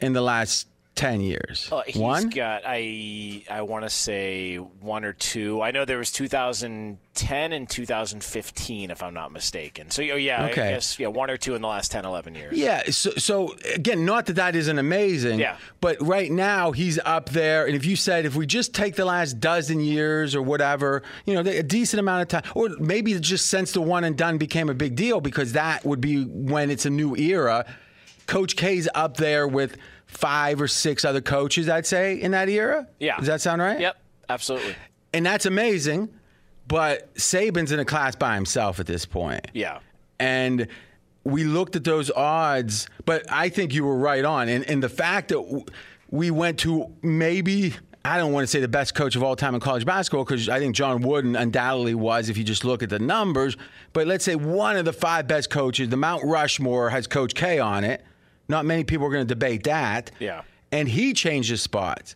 in 0.00 0.12
the 0.12 0.22
last 0.22 0.68
10 0.96 1.20
years? 1.20 1.68
Uh, 1.70 1.82
he's 1.86 1.96
one? 1.96 2.30
got 2.30 2.62
I 2.66 3.42
I 3.48 3.62
want 3.62 3.84
to 3.84 3.90
say 3.90 4.56
one 4.56 5.04
or 5.04 5.12
two. 5.12 5.62
I 5.62 5.70
know 5.70 5.84
there 5.84 5.98
was 5.98 6.10
2010 6.10 7.52
and 7.52 7.68
2015 7.68 8.90
if 8.90 9.02
I'm 9.02 9.14
not 9.14 9.30
mistaken. 9.30 9.90
So 9.90 10.02
oh, 10.02 10.16
yeah, 10.16 10.46
Okay. 10.46 10.68
I 10.68 10.70
guess 10.72 10.98
yeah, 10.98 11.08
one 11.08 11.30
or 11.30 11.36
two 11.36 11.54
in 11.54 11.62
the 11.62 11.68
last 11.68 11.92
10 11.92 12.04
11 12.04 12.34
years. 12.34 12.56
Yeah. 12.56 12.82
So, 12.90 13.10
so 13.12 13.54
again, 13.74 14.04
not 14.04 14.26
that 14.26 14.36
that 14.36 14.56
isn't 14.56 14.78
amazing. 14.78 15.38
Yeah. 15.38 15.56
But 15.80 15.98
right 16.00 16.30
now 16.30 16.72
he's 16.72 16.98
up 17.04 17.28
there, 17.28 17.66
and 17.66 17.76
if 17.76 17.84
you 17.84 17.94
said 17.94 18.24
if 18.24 18.34
we 18.34 18.46
just 18.46 18.74
take 18.74 18.96
the 18.96 19.04
last 19.04 19.38
dozen 19.38 19.80
years 19.80 20.34
or 20.34 20.42
whatever, 20.42 21.02
you 21.26 21.34
know, 21.34 21.48
a 21.48 21.62
decent 21.62 22.00
amount 22.00 22.22
of 22.22 22.42
time, 22.42 22.52
or 22.54 22.70
maybe 22.80 23.18
just 23.20 23.46
since 23.48 23.72
the 23.72 23.82
one 23.82 24.02
and 24.04 24.16
done 24.16 24.38
became 24.38 24.70
a 24.70 24.74
big 24.74 24.96
deal 24.96 25.20
because 25.20 25.52
that 25.52 25.84
would 25.84 26.00
be 26.00 26.24
when 26.24 26.70
it's 26.70 26.86
a 26.86 26.90
new 26.90 27.14
era. 27.16 27.66
Coach 28.26 28.56
K's 28.56 28.88
up 28.94 29.18
there 29.18 29.46
with 29.46 29.76
five 30.06 30.60
or 30.60 30.68
six 30.68 31.04
other 31.04 31.20
coaches, 31.20 31.68
I'd 31.68 31.86
say, 31.86 32.20
in 32.20 32.30
that 32.30 32.48
era. 32.48 32.86
Yeah. 32.98 33.16
Does 33.18 33.26
that 33.26 33.40
sound 33.40 33.60
right? 33.60 33.78
Yep, 33.78 33.96
absolutely. 34.28 34.74
And 35.12 35.26
that's 35.26 35.46
amazing. 35.46 36.08
But 36.68 37.14
Saban's 37.14 37.70
in 37.70 37.78
a 37.78 37.84
class 37.84 38.16
by 38.16 38.34
himself 38.34 38.80
at 38.80 38.86
this 38.86 39.06
point. 39.06 39.48
Yeah. 39.54 39.78
And 40.18 40.68
we 41.24 41.44
looked 41.44 41.76
at 41.76 41.84
those 41.84 42.10
odds, 42.10 42.88
but 43.04 43.24
I 43.30 43.48
think 43.48 43.74
you 43.74 43.84
were 43.84 43.96
right 43.96 44.24
on. 44.24 44.48
And, 44.48 44.64
and 44.68 44.82
the 44.82 44.88
fact 44.88 45.28
that 45.28 45.64
we 46.10 46.30
went 46.30 46.58
to 46.60 46.92
maybe, 47.02 47.74
I 48.04 48.16
don't 48.16 48.32
want 48.32 48.44
to 48.44 48.46
say 48.46 48.60
the 48.60 48.68
best 48.68 48.94
coach 48.94 49.16
of 49.16 49.22
all 49.22 49.36
time 49.36 49.54
in 49.54 49.60
college 49.60 49.84
basketball, 49.84 50.24
because 50.24 50.48
I 50.48 50.60
think 50.60 50.76
John 50.76 51.02
Wooden 51.02 51.34
undoubtedly 51.34 51.94
was 51.94 52.28
if 52.28 52.38
you 52.38 52.44
just 52.44 52.64
look 52.64 52.82
at 52.82 52.90
the 52.90 53.00
numbers. 53.00 53.56
But 53.92 54.06
let's 54.06 54.24
say 54.24 54.36
one 54.36 54.76
of 54.76 54.84
the 54.84 54.92
five 54.92 55.26
best 55.26 55.50
coaches, 55.50 55.88
the 55.88 55.96
Mount 55.96 56.24
Rushmore 56.24 56.90
has 56.90 57.08
Coach 57.08 57.34
K 57.34 57.58
on 57.58 57.82
it. 57.82 58.04
Not 58.48 58.64
many 58.64 58.84
people 58.84 59.06
are 59.06 59.10
going 59.10 59.26
to 59.26 59.34
debate 59.34 59.64
that. 59.64 60.10
Yeah. 60.18 60.42
And 60.72 60.88
he 60.88 61.12
changes 61.12 61.62
spots. 61.62 62.14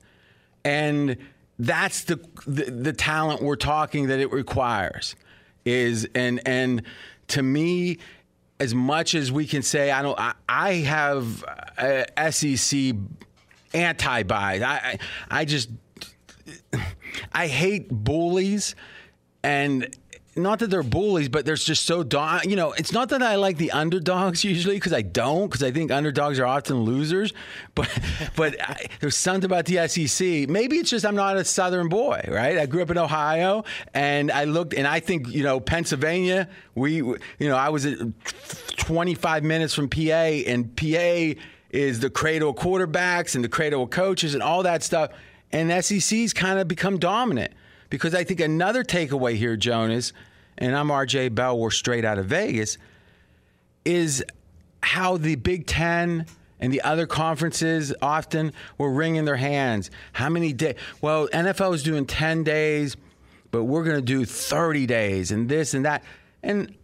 And 0.65 1.17
that's 1.59 2.05
the, 2.05 2.17
the 2.47 2.65
the 2.65 2.93
talent 2.93 3.43
we're 3.43 3.57
talking 3.57 4.09
that 4.09 4.19
it 4.19 4.33
requires 4.33 5.15
is 5.67 6.09
and 6.15 6.41
and 6.47 6.83
to 7.29 7.43
me 7.43 7.99
as 8.59 8.75
much 8.75 9.15
as 9.15 9.31
we 9.31 9.47
can 9.47 9.63
say 9.63 9.91
I 9.91 10.01
don't 10.01 10.19
I, 10.19 10.33
I 10.49 10.73
have 10.75 11.45
uh, 11.77 12.31
SEC 12.31 12.95
anti 13.75 14.23
bias 14.23 14.63
I, 14.63 14.75
I 14.75 14.99
I 15.31 15.45
just 15.45 15.69
I 17.33 17.47
hate 17.47 17.89
bullies, 17.91 18.75
and 19.43 19.95
not 20.37 20.61
that 20.61 20.71
they're 20.71 20.85
bullies, 20.85 21.29
but 21.29 21.45
they're 21.45 21.57
just 21.57 21.87
so 21.87 22.03
dog. 22.03 22.45
You 22.47 22.55
know, 22.55 22.73
it's 22.73 22.93
not 22.93 23.09
that 23.09 23.23
I 23.23 23.35
like 23.35 23.57
the 23.57 23.73
underdogs 23.73 24.45
usually 24.45 24.77
because 24.77 24.93
I 24.93 25.03
don't, 25.03 25.49
because 25.49 25.63
I 25.63 25.73
think 25.73 25.91
underdogs 25.91 26.39
are 26.39 26.47
often 26.47 26.83
losers. 26.83 27.33
But 27.75 27.89
but 28.37 28.61
I, 28.61 28.87
there's 29.01 29.17
something 29.17 29.45
about 29.45 29.65
the 29.65 29.87
SEC. 29.89 30.49
Maybe 30.49 30.77
it's 30.77 30.91
just 30.91 31.07
I'm 31.07 31.15
not 31.15 31.37
a 31.37 31.45
Southern 31.45 31.89
boy, 31.89 32.25
right? 32.29 32.59
I 32.59 32.67
grew 32.67 32.83
up 32.83 32.91
in 32.91 32.99
Ohio, 32.99 33.65
and 33.95 34.31
I 34.31 34.45
looked, 34.45 34.75
and 34.75 34.87
I 34.87 35.01
think 35.01 35.29
you 35.29 35.43
know 35.43 35.61
Pennsylvania. 35.61 36.49
We, 36.75 36.97
you 36.97 37.19
know, 37.41 37.57
I 37.57 37.69
was 37.69 37.87
at 37.87 37.99
25 38.79 39.45
minutes 39.45 39.75
from 39.75 39.89
PA, 39.89 40.01
and 40.01 40.75
PA 40.77 41.41
is 41.71 42.01
the 42.01 42.11
cradle 42.11 42.51
of 42.51 42.57
quarterbacks 42.57 43.35
and 43.35 43.45
the 43.45 43.49
cradle 43.49 43.85
of 43.85 43.91
coaches 43.91 44.35
and 44.35 44.43
all 44.43 44.65
that 44.65 44.83
stuff. 44.83 45.11
And 45.53 45.85
SEC's 45.85 46.33
kind 46.33 46.59
of 46.59 46.69
become 46.69 46.99
dominant 46.99 47.53
because 47.91 48.15
I 48.15 48.25
think 48.25 48.41
another 48.41 48.85
takeaway 48.85 49.35
here, 49.35 49.57
Jonas, 49.57 50.13
and 50.57 50.75
I'm 50.75 50.89
RJ 50.89 51.35
Bell, 51.35 51.59
we're 51.59 51.71
straight 51.71 52.05
out 52.05 52.19
of 52.19 52.27
Vegas, 52.27 52.79
is 53.85 54.25
how 54.83 55.17
the 55.17 55.35
Big 55.35 55.67
Ten 55.67 56.27
and 56.61 56.73
the 56.73 56.83
other 56.83 57.07
conferences 57.07 57.93
often 58.01 58.53
were 58.79 58.91
wringing 58.91 59.25
their 59.25 59.37
hands. 59.37 59.91
How 60.13 60.29
many 60.29 60.53
days? 60.53 60.77
Well, 61.01 61.29
NFL 61.29 61.75
is 61.75 61.83
doing 61.83 62.07
10 62.07 62.45
days, 62.45 62.97
but 63.51 63.65
we're 63.65 63.85
going 63.85 63.97
to 63.97 64.03
do 64.03 64.25
30 64.25 64.87
days 64.87 65.31
and 65.31 65.49
this 65.49 65.75
and 65.75 65.85
that. 65.85 66.05
And 66.43 66.75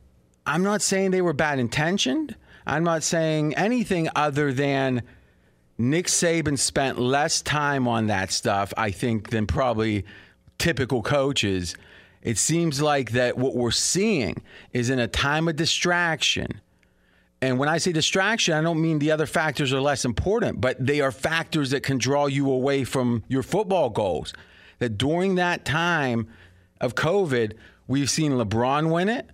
I'm 0.46 0.62
not 0.62 0.82
saying 0.82 1.10
they 1.10 1.22
were 1.22 1.34
bad 1.34 1.58
intentioned. 1.58 2.34
I'm 2.66 2.84
not 2.84 3.02
saying 3.02 3.54
anything 3.54 4.08
other 4.16 4.52
than 4.52 5.02
Nick 5.78 6.06
Saban 6.06 6.58
spent 6.58 6.98
less 6.98 7.42
time 7.42 7.86
on 7.86 8.06
that 8.06 8.32
stuff, 8.32 8.72
I 8.76 8.90
think, 8.90 9.30
than 9.30 9.46
probably 9.46 10.04
typical 10.58 11.02
coaches. 11.02 11.76
It 12.22 12.38
seems 12.38 12.80
like 12.80 13.12
that 13.12 13.38
what 13.38 13.54
we're 13.54 13.70
seeing 13.70 14.42
is 14.72 14.90
in 14.90 14.98
a 14.98 15.06
time 15.06 15.48
of 15.48 15.56
distraction. 15.56 16.60
And 17.40 17.58
when 17.58 17.68
I 17.68 17.78
say 17.78 17.92
distraction, 17.92 18.54
I 18.54 18.62
don't 18.62 18.80
mean 18.80 18.98
the 18.98 19.12
other 19.12 19.26
factors 19.26 19.72
are 19.72 19.80
less 19.80 20.04
important, 20.04 20.60
but 20.60 20.84
they 20.84 21.00
are 21.00 21.12
factors 21.12 21.70
that 21.70 21.82
can 21.82 21.98
draw 21.98 22.26
you 22.26 22.50
away 22.50 22.84
from 22.84 23.22
your 23.28 23.42
football 23.42 23.90
goals. 23.90 24.32
That 24.78 24.98
during 24.98 25.36
that 25.36 25.64
time 25.64 26.28
of 26.80 26.94
COVID, 26.94 27.52
we've 27.86 28.10
seen 28.10 28.32
LeBron 28.32 28.90
win 28.90 29.08
it 29.08 29.30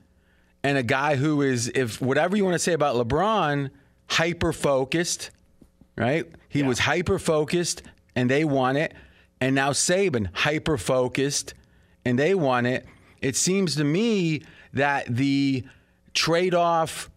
and 0.64 0.78
a 0.78 0.82
guy 0.82 1.16
who 1.16 1.42
is, 1.42 1.70
if 1.74 2.00
whatever 2.00 2.36
you 2.36 2.44
want 2.44 2.54
to 2.54 2.58
say 2.58 2.72
about 2.72 2.96
LeBron, 2.96 3.70
hyper 4.08 4.52
focused, 4.52 5.30
right? 5.96 6.26
He 6.48 6.60
yeah. 6.60 6.66
was 6.66 6.80
hyper 6.80 7.18
focused 7.18 7.82
and 8.14 8.30
they 8.30 8.44
won 8.44 8.76
it. 8.76 8.94
And 9.42 9.56
now 9.56 9.70
Saban, 9.70 10.28
hyper 10.32 10.78
focused 10.78 11.54
and 12.04 12.16
they 12.16 12.32
won 12.32 12.64
it. 12.64 12.86
It 13.20 13.34
seems 13.34 13.74
to 13.74 13.82
me 13.82 14.42
that 14.72 15.06
the 15.12 15.64
trade 16.14 16.54
off 16.54 17.10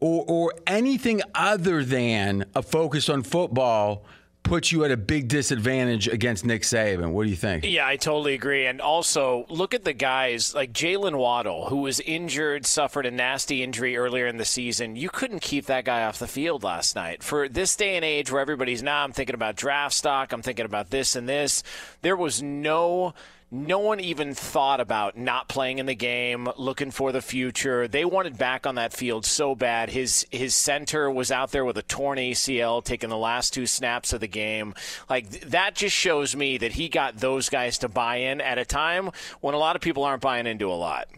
or, 0.00 0.24
or 0.26 0.54
anything 0.66 1.20
other 1.34 1.84
than 1.84 2.46
a 2.54 2.62
focus 2.62 3.10
on 3.10 3.24
football 3.24 4.06
puts 4.46 4.70
you 4.70 4.84
at 4.84 4.90
a 4.92 4.96
big 4.96 5.28
disadvantage 5.28 6.06
against 6.06 6.44
Nick 6.44 6.62
Saban. 6.62 7.10
What 7.10 7.24
do 7.24 7.30
you 7.30 7.36
think? 7.36 7.64
Yeah, 7.64 7.86
I 7.86 7.96
totally 7.96 8.34
agree. 8.34 8.66
And 8.66 8.80
also, 8.80 9.44
look 9.48 9.74
at 9.74 9.84
the 9.84 9.92
guys 9.92 10.54
like 10.54 10.72
Jaylen 10.72 11.16
Waddle, 11.16 11.66
who 11.66 11.78
was 11.78 11.98
injured, 12.00 12.64
suffered 12.64 13.06
a 13.06 13.10
nasty 13.10 13.62
injury 13.62 13.96
earlier 13.96 14.26
in 14.26 14.36
the 14.36 14.44
season. 14.44 14.94
You 14.94 15.10
couldn't 15.10 15.40
keep 15.40 15.66
that 15.66 15.84
guy 15.84 16.04
off 16.04 16.18
the 16.18 16.28
field 16.28 16.62
last 16.62 16.94
night. 16.94 17.22
For 17.22 17.48
this 17.48 17.74
day 17.74 17.96
and 17.96 18.04
age 18.04 18.30
where 18.30 18.40
everybody's 18.40 18.82
now, 18.82 19.02
I'm 19.02 19.12
thinking 19.12 19.34
about 19.34 19.56
draft 19.56 19.94
stock, 19.94 20.32
I'm 20.32 20.42
thinking 20.42 20.64
about 20.64 20.90
this 20.90 21.16
and 21.16 21.28
this, 21.28 21.62
there 22.02 22.16
was 22.16 22.42
no 22.42 23.14
no 23.50 23.78
one 23.78 24.00
even 24.00 24.34
thought 24.34 24.80
about 24.80 25.16
not 25.16 25.48
playing 25.48 25.78
in 25.78 25.86
the 25.86 25.94
game, 25.94 26.48
looking 26.56 26.90
for 26.90 27.12
the 27.12 27.22
future. 27.22 27.86
They 27.86 28.04
wanted 28.04 28.36
back 28.36 28.66
on 28.66 28.74
that 28.74 28.92
field 28.92 29.24
so 29.24 29.54
bad. 29.54 29.90
His 29.90 30.26
his 30.30 30.54
center 30.54 31.10
was 31.10 31.30
out 31.30 31.52
there 31.52 31.64
with 31.64 31.78
a 31.78 31.82
torn 31.82 32.18
ACL, 32.18 32.82
taking 32.82 33.08
the 33.08 33.16
last 33.16 33.54
two 33.54 33.66
snaps 33.66 34.12
of 34.12 34.20
the 34.20 34.26
game. 34.26 34.74
Like 35.08 35.30
that 35.42 35.76
just 35.76 35.94
shows 35.94 36.34
me 36.34 36.58
that 36.58 36.72
he 36.72 36.88
got 36.88 37.18
those 37.18 37.48
guys 37.48 37.78
to 37.78 37.88
buy 37.88 38.16
in 38.16 38.40
at 38.40 38.58
a 38.58 38.64
time 38.64 39.10
when 39.40 39.54
a 39.54 39.58
lot 39.58 39.76
of 39.76 39.82
people 39.82 40.02
aren't 40.02 40.22
buying 40.22 40.46
into 40.46 40.70
a 40.70 40.74
lot. 40.74 41.08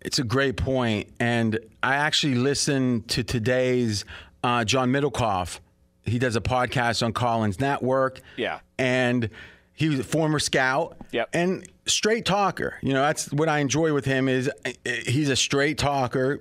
It's 0.00 0.18
a 0.18 0.24
great 0.24 0.56
point, 0.56 1.08
and 1.20 1.58
I 1.82 1.96
actually 1.96 2.36
listened 2.36 3.08
to 3.08 3.22
today's 3.24 4.04
uh, 4.42 4.64
John 4.64 4.90
Middlekauff. 4.90 5.58
He 6.04 6.18
does 6.18 6.36
a 6.36 6.40
podcast 6.40 7.02
on 7.04 7.12
Collins 7.12 7.60
Network. 7.60 8.20
Yeah, 8.36 8.60
and 8.78 9.28
he 9.78 9.88
was 9.88 10.00
a 10.00 10.04
former 10.04 10.40
scout. 10.40 10.96
Yep. 11.12 11.28
And 11.32 11.64
straight 11.86 12.24
talker. 12.24 12.78
You 12.82 12.92
know, 12.94 13.02
that's 13.02 13.32
what 13.32 13.48
I 13.48 13.60
enjoy 13.60 13.94
with 13.94 14.04
him 14.04 14.28
is 14.28 14.50
eh, 14.64 14.72
he's 15.06 15.28
a 15.28 15.36
straight 15.36 15.78
talker. 15.78 16.40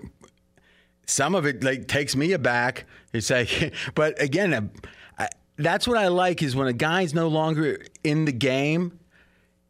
Some 1.06 1.36
of 1.36 1.46
it 1.46 1.64
like 1.64 1.88
takes 1.88 2.16
me 2.16 2.32
aback. 2.32 2.86
It's 3.14 3.30
like, 3.30 3.76
but 3.94 4.20
again, 4.20 4.72
I, 5.20 5.28
that's 5.56 5.88
what 5.88 6.00
I 6.00 6.08
like 6.08 6.42
is 6.42 6.56
when 6.56 6.68
a 6.68 6.74
guy's 6.74 7.14
no 7.14 7.28
longer 7.28 7.86
in 8.04 8.26
the 8.26 8.32
game. 8.32 9.00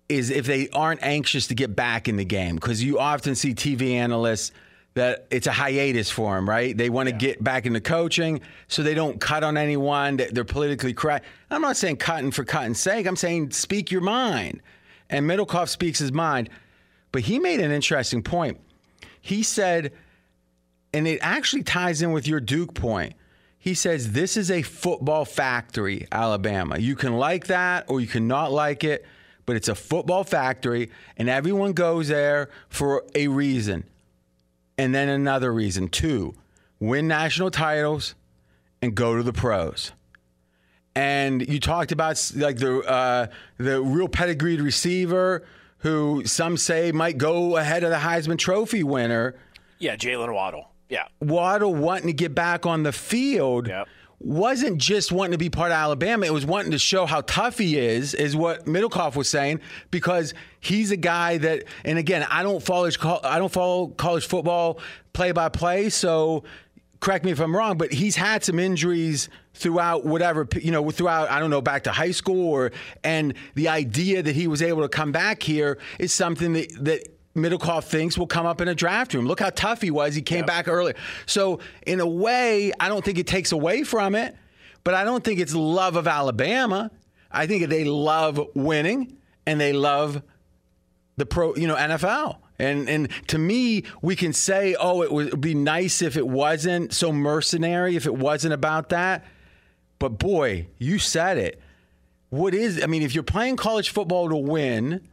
Is 0.07 0.29
if 0.29 0.45
they 0.45 0.69
aren't 0.69 1.03
anxious 1.03 1.47
to 1.47 1.53
get 1.53 1.75
back 1.75 2.07
in 2.07 2.15
the 2.15 2.23
game 2.23 2.55
because 2.55 2.81
you 2.81 2.97
often 2.97 3.35
see 3.35 3.53
TV 3.53 3.95
analysts 3.95 4.53
that 4.97 5.27
it's 5.29 5.45
a 5.45 5.51
hiatus 5.51 6.09
for 6.09 6.35
them, 6.35 6.49
right? 6.49 6.75
They 6.75 6.89
want 6.89 7.07
to 7.07 7.13
yeah. 7.13 7.19
get 7.19 7.43
back 7.43 7.67
into 7.67 7.79
coaching, 7.79 8.41
so 8.67 8.81
they 8.81 8.95
don't 8.95 9.21
cut 9.21 9.43
on 9.43 9.55
anyone. 9.55 10.17
They're 10.17 10.43
politically 10.43 10.93
correct. 10.93 11.25
I'm 11.51 11.61
not 11.61 11.77
saying 11.77 11.97
cutting 11.97 12.31
for 12.31 12.43
cutting's 12.43 12.79
sake. 12.79 13.05
I'm 13.05 13.15
saying 13.15 13.51
speak 13.51 13.91
your 13.91 14.01
mind. 14.01 14.61
And 15.09 15.29
Middlekauff 15.29 15.69
speaks 15.69 15.99
his 15.99 16.11
mind. 16.11 16.49
But 17.11 17.21
he 17.21 17.37
made 17.37 17.59
an 17.59 17.71
interesting 17.71 18.23
point. 18.23 18.59
He 19.21 19.43
said, 19.43 19.93
and 20.93 21.07
it 21.07 21.19
actually 21.21 21.63
ties 21.63 22.01
in 22.01 22.11
with 22.11 22.27
your 22.27 22.39
Duke 22.39 22.73
point. 22.73 23.13
He 23.59 23.75
says, 23.75 24.13
This 24.13 24.35
is 24.35 24.49
a 24.49 24.63
football 24.63 25.25
factory, 25.25 26.07
Alabama. 26.11 26.79
You 26.79 26.95
can 26.95 27.17
like 27.17 27.47
that 27.47 27.85
or 27.87 28.01
you 28.01 28.07
can 28.07 28.27
not 28.27 28.51
like 28.51 28.83
it, 28.83 29.05
but 29.45 29.55
it's 29.55 29.67
a 29.67 29.75
football 29.75 30.23
factory, 30.23 30.89
and 31.17 31.29
everyone 31.29 31.73
goes 31.73 32.07
there 32.07 32.49
for 32.67 33.05
a 33.13 33.27
reason. 33.27 33.83
And 34.77 34.93
then 34.93 35.09
another 35.09 35.51
reason, 35.53 35.87
two, 35.89 36.35
win 36.79 37.07
national 37.07 37.51
titles 37.51 38.15
and 38.81 38.93
go 38.93 39.17
to 39.17 39.23
the 39.23 39.33
pros. 39.33 39.91
And 40.95 41.47
you 41.47 41.59
talked 41.59 41.91
about 41.91 42.31
like 42.35 42.57
the 42.57 42.79
uh, 42.79 43.27
the 43.57 43.81
real 43.81 44.07
pedigreed 44.07 44.61
receiver 44.61 45.45
who 45.79 46.23
some 46.25 46.57
say 46.57 46.91
might 46.91 47.17
go 47.17 47.57
ahead 47.57 47.83
of 47.83 47.91
the 47.91 47.97
Heisman 47.97 48.37
Trophy 48.37 48.83
winner. 48.83 49.35
Yeah, 49.77 49.95
Jaylen 49.95 50.33
Waddle. 50.33 50.69
Yeah, 50.89 51.07
Waddle 51.19 51.75
wanting 51.75 52.07
to 52.07 52.13
get 52.13 52.33
back 52.33 52.65
on 52.65 52.83
the 52.83 52.91
field. 52.91 53.67
Yep 53.67 53.87
wasn't 54.19 54.79
just 54.79 55.11
wanting 55.11 55.33
to 55.33 55.37
be 55.37 55.49
part 55.49 55.71
of 55.71 55.77
Alabama. 55.77 56.25
It 56.25 56.33
was 56.33 56.45
wanting 56.45 56.71
to 56.71 56.79
show 56.79 57.05
how 57.05 57.21
tough 57.21 57.57
he 57.57 57.77
is, 57.77 58.13
is 58.13 58.35
what 58.35 58.65
Middlekauff 58.65 59.15
was 59.15 59.29
saying, 59.29 59.61
because 59.91 60.33
he's 60.59 60.91
a 60.91 60.97
guy 60.97 61.37
that. 61.37 61.65
And 61.85 61.97
again, 61.97 62.25
I 62.29 62.43
don't 62.43 62.63
follow 62.63 62.89
I 63.23 63.37
don't 63.37 63.51
follow 63.51 63.87
college 63.87 64.25
football 64.25 64.79
play 65.13 65.31
by 65.31 65.49
play, 65.49 65.89
so 65.89 66.43
correct 66.99 67.25
me 67.25 67.31
if 67.31 67.39
I'm 67.39 67.55
wrong, 67.55 67.77
but 67.77 67.93
he's 67.93 68.15
had 68.15 68.43
some 68.43 68.59
injuries 68.59 69.29
throughout 69.53 70.05
whatever 70.05 70.47
you 70.61 70.71
know 70.71 70.89
throughout 70.91 71.31
I 71.31 71.39
don't 71.39 71.49
know 71.49 71.61
back 71.61 71.83
to 71.85 71.91
high 71.91 72.11
school 72.11 72.49
or 72.49 72.71
and 73.03 73.33
the 73.55 73.69
idea 73.69 74.21
that 74.21 74.35
he 74.35 74.47
was 74.47 74.61
able 74.61 74.83
to 74.83 74.89
come 74.89 75.11
back 75.11 75.41
here 75.41 75.79
is 75.97 76.13
something 76.13 76.53
that 76.53 76.85
that 76.85 77.16
Middlekauff 77.37 77.85
thinks 77.85 78.17
will 78.17 78.27
come 78.27 78.45
up 78.45 78.59
in 78.61 78.67
a 78.67 78.75
draft 78.75 79.13
room. 79.13 79.25
Look 79.25 79.39
how 79.39 79.49
tough 79.49 79.81
he 79.81 79.91
was. 79.91 80.15
He 80.15 80.21
came 80.21 80.39
yep. 80.39 80.47
back 80.47 80.67
early. 80.67 80.93
So, 81.25 81.59
in 81.85 81.99
a 81.99 82.07
way, 82.07 82.71
I 82.79 82.89
don't 82.89 83.05
think 83.05 83.17
it 83.17 83.27
takes 83.27 83.51
away 83.51 83.83
from 83.83 84.15
it, 84.15 84.35
but 84.83 84.93
I 84.93 85.03
don't 85.03 85.23
think 85.23 85.39
it's 85.39 85.55
love 85.55 85.95
of 85.95 86.07
Alabama. 86.07 86.91
I 87.31 87.47
think 87.47 87.67
they 87.69 87.83
love 87.83 88.39
winning 88.55 89.17
and 89.45 89.61
they 89.61 89.73
love 89.73 90.21
the 91.17 91.25
pro, 91.25 91.55
you 91.55 91.67
know, 91.67 91.75
NFL. 91.75 92.37
And 92.59 92.89
and 92.89 93.09
to 93.27 93.37
me, 93.37 93.83
we 94.01 94.15
can 94.15 94.33
say, 94.33 94.75
oh, 94.79 95.03
it 95.03 95.11
would 95.11 95.39
be 95.39 95.53
nice 95.53 96.01
if 96.01 96.17
it 96.17 96.27
wasn't 96.27 96.93
so 96.93 97.11
mercenary, 97.11 97.95
if 97.95 98.05
it 98.05 98.15
wasn't 98.15 98.53
about 98.53 98.89
that. 98.89 99.25
But 99.99 100.17
boy, 100.19 100.67
you 100.77 100.99
said 100.99 101.37
it. 101.37 101.61
What 102.29 102.53
is 102.53 102.83
I 102.83 102.87
mean, 102.87 103.03
if 103.03 103.13
you're 103.13 103.23
playing 103.23 103.57
college 103.57 103.89
football 103.89 104.29
to 104.29 104.35
win 104.35 105.07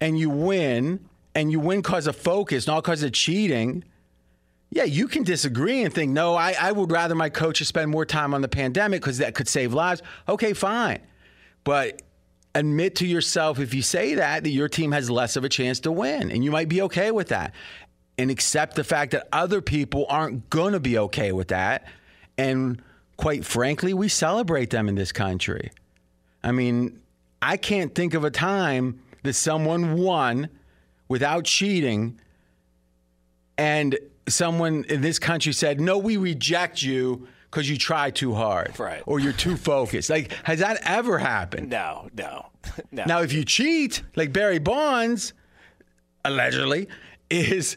and 0.00 0.18
you 0.18 0.30
win 0.30 1.08
and 1.34 1.50
you 1.50 1.60
win 1.60 1.80
because 1.80 2.06
of 2.06 2.16
focus, 2.16 2.66
not 2.66 2.82
because 2.82 3.02
of 3.02 3.12
cheating, 3.12 3.84
yeah, 4.70 4.84
you 4.84 5.08
can 5.08 5.24
disagree 5.24 5.82
and 5.82 5.92
think, 5.92 6.12
no, 6.12 6.36
I, 6.36 6.54
I 6.58 6.72
would 6.72 6.92
rather 6.92 7.14
my 7.14 7.28
coaches 7.28 7.68
spend 7.68 7.90
more 7.90 8.06
time 8.06 8.34
on 8.34 8.40
the 8.40 8.48
pandemic 8.48 9.00
because 9.00 9.18
that 9.18 9.34
could 9.34 9.48
save 9.48 9.74
lives. 9.74 10.00
Okay, 10.28 10.52
fine. 10.52 11.00
But 11.64 12.02
admit 12.54 12.96
to 12.96 13.06
yourself 13.06 13.58
if 13.58 13.74
you 13.74 13.82
say 13.82 14.14
that, 14.14 14.44
that 14.44 14.50
your 14.50 14.68
team 14.68 14.92
has 14.92 15.10
less 15.10 15.36
of 15.36 15.44
a 15.44 15.48
chance 15.48 15.80
to 15.80 15.92
win. 15.92 16.30
And 16.30 16.44
you 16.44 16.52
might 16.52 16.68
be 16.68 16.82
okay 16.82 17.10
with 17.10 17.28
that. 17.28 17.52
And 18.16 18.30
accept 18.30 18.76
the 18.76 18.84
fact 18.84 19.12
that 19.12 19.26
other 19.32 19.60
people 19.60 20.06
aren't 20.08 20.50
going 20.50 20.74
to 20.74 20.80
be 20.80 20.98
okay 20.98 21.32
with 21.32 21.48
that. 21.48 21.86
And 22.38 22.80
quite 23.16 23.44
frankly, 23.44 23.92
we 23.92 24.08
celebrate 24.08 24.70
them 24.70 24.88
in 24.88 24.94
this 24.94 25.10
country. 25.10 25.72
I 26.44 26.52
mean, 26.52 27.00
I 27.42 27.56
can't 27.56 27.94
think 27.94 28.14
of 28.14 28.24
a 28.24 28.30
time 28.30 29.00
that 29.24 29.32
someone 29.32 29.96
won 29.98 30.48
without 31.10 31.44
cheating 31.44 32.18
and 33.58 33.98
someone 34.26 34.84
in 34.88 35.02
this 35.02 35.18
country 35.18 35.52
said, 35.52 35.78
"No, 35.78 35.98
we 35.98 36.16
reject 36.16 36.82
you." 36.82 37.28
Because 37.50 37.68
you 37.68 37.76
try 37.76 38.10
too 38.10 38.32
hard, 38.32 38.78
Right. 38.78 39.02
Or 39.06 39.18
you're 39.18 39.32
too 39.32 39.56
focused. 39.56 40.08
Like, 40.08 40.32
has 40.44 40.60
that 40.60 40.78
ever 40.84 41.18
happened? 41.18 41.68
No, 41.68 42.08
no, 42.16 42.46
no. 42.92 43.04
Now, 43.06 43.22
if 43.22 43.32
you 43.32 43.44
cheat, 43.44 44.04
like 44.14 44.32
Barry 44.32 44.60
Bonds, 44.60 45.32
allegedly, 46.24 46.86
is 47.28 47.74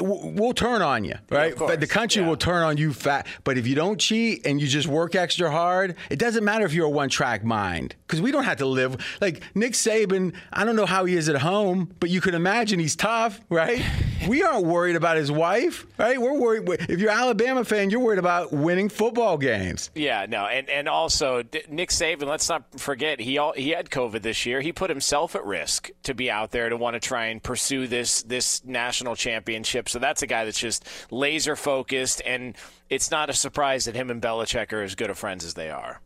we'll 0.00 0.54
turn 0.54 0.80
on 0.80 1.02
you, 1.02 1.16
right? 1.30 1.56
but 1.56 1.80
the 1.80 1.88
country 1.88 2.22
yeah. 2.22 2.28
will 2.28 2.36
turn 2.36 2.62
on 2.62 2.76
you 2.76 2.92
fat. 2.92 3.26
But 3.42 3.58
if 3.58 3.66
you 3.66 3.74
don't 3.74 3.98
cheat 3.98 4.46
and 4.46 4.60
you 4.60 4.68
just 4.68 4.86
work 4.86 5.16
extra 5.16 5.50
hard, 5.50 5.96
it 6.08 6.20
doesn't 6.20 6.44
matter 6.44 6.64
if 6.64 6.72
you're 6.72 6.86
a 6.86 6.90
one-track 6.90 7.42
mind 7.42 7.96
because 8.14 8.22
we 8.22 8.30
don't 8.30 8.44
have 8.44 8.58
to 8.58 8.66
live 8.66 8.96
like 9.20 9.42
Nick 9.56 9.72
Saban. 9.72 10.34
I 10.52 10.64
don't 10.64 10.76
know 10.76 10.86
how 10.86 11.04
he 11.04 11.16
is 11.16 11.28
at 11.28 11.36
home, 11.36 11.92
but 11.98 12.10
you 12.10 12.20
can 12.20 12.34
imagine 12.34 12.78
he's 12.78 12.94
tough, 12.94 13.40
right? 13.48 13.84
we 14.28 14.44
aren't 14.44 14.66
worried 14.66 14.94
about 14.94 15.16
his 15.16 15.32
wife, 15.32 15.84
right? 15.98 16.20
We're 16.20 16.38
worried. 16.38 16.68
If 16.88 17.00
you're 17.00 17.10
Alabama 17.10 17.64
fan, 17.64 17.90
you're 17.90 17.98
worried 17.98 18.20
about 18.20 18.52
winning 18.52 18.88
football 18.88 19.36
games. 19.36 19.90
Yeah, 19.96 20.26
no, 20.28 20.46
and 20.46 20.70
and 20.70 20.88
also 20.88 21.42
Nick 21.68 21.90
Saban. 21.90 22.26
Let's 22.26 22.48
not 22.48 22.78
forget 22.78 23.18
he 23.18 23.38
all, 23.38 23.52
he 23.52 23.70
had 23.70 23.90
COVID 23.90 24.22
this 24.22 24.46
year. 24.46 24.60
He 24.60 24.72
put 24.72 24.90
himself 24.90 25.34
at 25.34 25.44
risk 25.44 25.90
to 26.04 26.14
be 26.14 26.30
out 26.30 26.52
there 26.52 26.68
to 26.68 26.76
want 26.76 26.94
to 26.94 27.00
try 27.00 27.26
and 27.26 27.42
pursue 27.42 27.88
this 27.88 28.22
this 28.22 28.64
national 28.64 29.16
championship. 29.16 29.88
So 29.88 29.98
that's 29.98 30.22
a 30.22 30.28
guy 30.28 30.44
that's 30.44 30.60
just 30.60 30.84
laser 31.10 31.56
focused, 31.56 32.22
and 32.24 32.56
it's 32.88 33.10
not 33.10 33.28
a 33.28 33.34
surprise 33.34 33.86
that 33.86 33.96
him 33.96 34.08
and 34.10 34.22
Belichick 34.22 34.72
are 34.72 34.82
as 34.82 34.94
good 34.94 35.10
of 35.10 35.18
friends 35.18 35.44
as 35.44 35.54
they 35.54 35.70
are. 35.70 36.00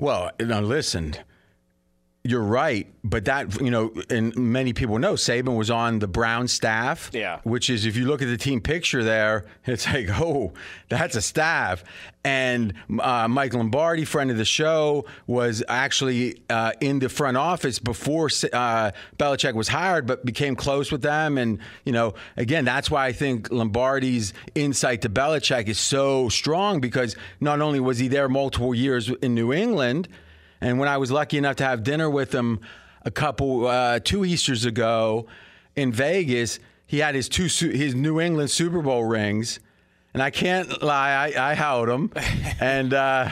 Well, 0.00 0.30
now 0.38 0.60
listen, 0.60 1.16
you're 2.28 2.42
right, 2.42 2.86
but 3.02 3.24
that 3.24 3.58
you 3.58 3.70
know, 3.70 3.90
and 4.10 4.36
many 4.36 4.74
people 4.74 4.98
know 4.98 5.14
Saban 5.14 5.56
was 5.56 5.70
on 5.70 5.98
the 5.98 6.06
Brown 6.06 6.46
staff. 6.46 7.10
Yeah. 7.14 7.40
Which 7.42 7.70
is, 7.70 7.86
if 7.86 7.96
you 7.96 8.04
look 8.04 8.20
at 8.20 8.28
the 8.28 8.36
team 8.36 8.60
picture 8.60 9.02
there, 9.02 9.46
it's 9.64 9.86
like, 9.86 10.08
oh, 10.20 10.52
that's 10.90 11.16
a 11.16 11.22
staff. 11.22 11.84
And 12.24 12.74
uh, 13.00 13.28
Mike 13.28 13.54
Lombardi, 13.54 14.04
friend 14.04 14.30
of 14.30 14.36
the 14.36 14.44
show, 14.44 15.06
was 15.26 15.64
actually 15.68 16.42
uh, 16.50 16.72
in 16.82 16.98
the 16.98 17.08
front 17.08 17.38
office 17.38 17.78
before 17.78 18.26
uh, 18.26 18.90
Belichick 19.16 19.54
was 19.54 19.68
hired, 19.68 20.06
but 20.06 20.26
became 20.26 20.54
close 20.54 20.92
with 20.92 21.00
them. 21.00 21.38
And 21.38 21.60
you 21.86 21.92
know, 21.92 22.12
again, 22.36 22.66
that's 22.66 22.90
why 22.90 23.06
I 23.06 23.12
think 23.12 23.50
Lombardi's 23.50 24.34
insight 24.54 25.00
to 25.02 25.08
Belichick 25.08 25.66
is 25.68 25.78
so 25.78 26.28
strong 26.28 26.80
because 26.80 27.16
not 27.40 27.62
only 27.62 27.80
was 27.80 27.96
he 27.96 28.08
there 28.08 28.28
multiple 28.28 28.74
years 28.74 29.08
in 29.22 29.34
New 29.34 29.50
England. 29.50 30.08
And 30.60 30.78
when 30.78 30.88
I 30.88 30.96
was 30.96 31.10
lucky 31.10 31.38
enough 31.38 31.56
to 31.56 31.64
have 31.64 31.82
dinner 31.82 32.10
with 32.10 32.34
him 32.34 32.60
a 33.04 33.10
couple, 33.10 33.66
uh, 33.66 34.00
two 34.00 34.24
Easters 34.24 34.64
ago 34.64 35.26
in 35.76 35.92
Vegas, 35.92 36.58
he 36.86 36.98
had 36.98 37.14
his 37.14 37.28
two 37.28 37.44
his 37.44 37.94
New 37.94 38.20
England 38.20 38.50
Super 38.50 38.82
Bowl 38.82 39.04
rings, 39.04 39.60
and 40.14 40.22
I 40.22 40.30
can't 40.30 40.82
lie, 40.82 41.32
I, 41.36 41.50
I 41.50 41.54
held 41.54 41.88
them, 41.88 42.10
and 42.60 42.94
uh, 42.94 43.30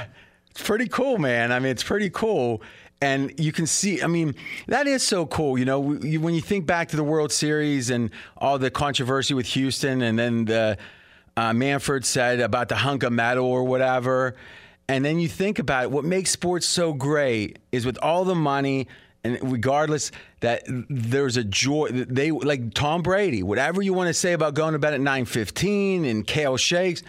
it's 0.50 0.62
pretty 0.62 0.86
cool, 0.86 1.18
man. 1.18 1.52
I 1.52 1.58
mean, 1.58 1.70
it's 1.70 1.82
pretty 1.82 2.10
cool. 2.10 2.62
And 3.00 3.38
you 3.38 3.52
can 3.52 3.66
see, 3.66 4.02
I 4.02 4.06
mean, 4.06 4.34
that 4.68 4.86
is 4.86 5.02
so 5.02 5.26
cool. 5.26 5.58
You 5.58 5.66
know, 5.66 5.80
when 5.80 6.34
you 6.34 6.40
think 6.40 6.64
back 6.64 6.88
to 6.88 6.96
the 6.96 7.04
World 7.04 7.30
Series 7.30 7.90
and 7.90 8.10
all 8.38 8.58
the 8.58 8.70
controversy 8.70 9.34
with 9.34 9.46
Houston, 9.46 10.00
and 10.00 10.18
then 10.18 10.46
the 10.46 10.78
uh, 11.36 11.52
Manfred 11.52 12.06
said 12.06 12.40
about 12.40 12.68
the 12.68 12.76
hunk 12.76 13.02
of 13.02 13.12
metal 13.12 13.44
or 13.44 13.64
whatever. 13.64 14.34
And 14.88 15.04
then 15.04 15.18
you 15.18 15.28
think 15.28 15.58
about 15.58 15.84
it, 15.84 15.90
what 15.90 16.04
makes 16.04 16.30
sports 16.30 16.66
so 16.66 16.92
great 16.92 17.58
is 17.72 17.84
with 17.84 17.98
all 18.02 18.24
the 18.24 18.34
money 18.34 18.86
and 19.26 19.38
regardless 19.50 20.12
that 20.40 20.62
there's 20.68 21.36
a 21.36 21.42
joy 21.42 21.88
they 21.90 22.30
like 22.30 22.74
Tom 22.74 23.02
Brady, 23.02 23.42
whatever 23.42 23.82
you 23.82 23.92
want 23.92 24.06
to 24.06 24.14
say 24.14 24.32
about 24.32 24.54
going 24.54 24.72
to 24.74 24.78
bed 24.78 24.94
at 24.94 25.00
9:15 25.00 26.08
and 26.08 26.24
kale 26.24 26.56
shakes, 26.56 27.02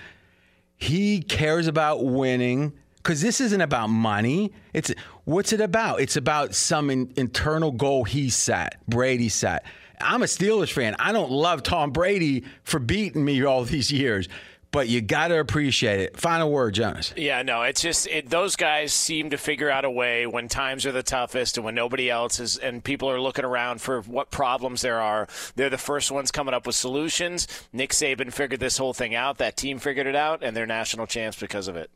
he 0.78 1.22
cares 1.22 1.68
about 1.68 2.04
winning 2.04 2.74
because 2.96 3.22
this 3.22 3.40
isn't 3.40 3.62
about 3.62 3.88
money. 3.88 4.52
It's 4.74 4.92
what's 5.26 5.54
it 5.54 5.62
about? 5.62 6.02
It's 6.02 6.16
about 6.18 6.56
some 6.56 6.90
in, 6.90 7.14
internal 7.16 7.72
goal 7.72 8.04
he 8.04 8.32
set, 8.32 8.82
Brady 8.88 9.30
set. 9.30 9.64
I'm 10.02 10.24
a 10.24 10.26
Steelers 10.26 10.72
fan. 10.72 10.96
I 11.00 11.12
don't 11.12 11.32
love 11.32 11.64
Tom 11.64 11.92
Brady 11.92 12.44
for 12.64 12.80
beating 12.80 13.24
me 13.24 13.44
all 13.44 13.64
these 13.64 13.92
years, 13.92 14.28
but 14.72 14.88
you 14.88 15.02
got 15.02 15.30
to 15.30 15.40
appreciate 15.40 16.00
it. 16.00 16.18
Final 16.18 16.52
word, 16.52 16.74
Jonas. 16.74 17.14
Yeah, 17.16 17.42
no, 17.42 17.64
it's 17.64 17.82
just 17.82 18.08
it, 18.08 18.30
those 18.30 18.56
guys 18.56 18.94
seem 18.94 19.30
to 19.30 19.38
figure 19.38 19.70
out 19.70 19.86
a 19.86 19.92
way 19.92 20.28
when 20.28 20.48
times 20.48 20.86
are 20.86 20.92
the 20.92 21.04
toughest 21.04 21.58
and 21.58 21.66
when 21.66 21.76
nobody 21.76 22.10
else 22.10 22.40
is, 22.40 22.58
and 22.58 22.84
people 22.84 23.10
are 23.10 23.20
looking 23.20 23.46
around 23.46 23.82
for 23.82 24.02
what 24.02 24.30
problems 24.30 24.82
there 24.82 25.00
are. 25.00 25.28
They're 25.56 25.70
the 25.70 25.78
first 25.78 26.12
ones 26.12 26.32
coming 26.32 26.54
up 26.54 26.68
with 26.68 26.76
solutions. 26.76 27.48
Nick 27.72 27.92
Saban 27.92 28.32
figured 28.34 28.60
this 28.60 28.78
whole 28.78 28.94
thing 28.94 29.16
out. 29.16 29.38
That 29.38 29.58
team 29.58 29.80
figured 29.80 30.08
it 30.08 30.16
out, 30.16 30.44
and 30.44 30.56
they're 30.56 30.66
national 30.66 31.08
champs 31.08 31.40
because 31.40 31.68
of 31.68 31.76
it. 31.76 31.90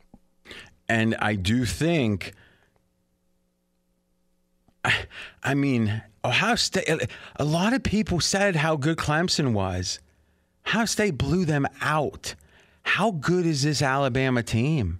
And 0.87 1.15
I 1.15 1.35
do 1.35 1.65
think, 1.65 2.33
I 5.43 5.53
mean, 5.53 6.01
Ohio 6.25 6.55
State, 6.55 7.09
a 7.35 7.45
lot 7.45 7.73
of 7.73 7.83
people 7.83 8.19
said 8.19 8.55
how 8.55 8.75
good 8.75 8.97
Clemson 8.97 9.53
was. 9.53 9.99
Ohio 10.67 10.85
State 10.85 11.17
blew 11.17 11.45
them 11.45 11.67
out. 11.81 12.35
How 12.83 13.11
good 13.11 13.45
is 13.45 13.63
this 13.63 13.81
Alabama 13.81 14.43
team? 14.43 14.99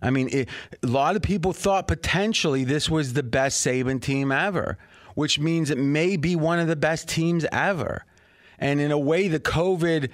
I 0.00 0.10
mean, 0.10 0.28
it, 0.30 0.48
a 0.82 0.86
lot 0.86 1.16
of 1.16 1.22
people 1.22 1.52
thought 1.52 1.88
potentially 1.88 2.64
this 2.64 2.88
was 2.88 3.12
the 3.12 3.22
best 3.22 3.64
Saban 3.66 4.00
team 4.00 4.30
ever, 4.30 4.78
which 5.14 5.38
means 5.38 5.70
it 5.70 5.78
may 5.78 6.16
be 6.16 6.36
one 6.36 6.58
of 6.58 6.68
the 6.68 6.76
best 6.76 7.08
teams 7.08 7.44
ever. 7.50 8.04
And 8.58 8.80
in 8.80 8.92
a 8.92 8.98
way, 8.98 9.28
the 9.28 9.40
COVID 9.40 10.10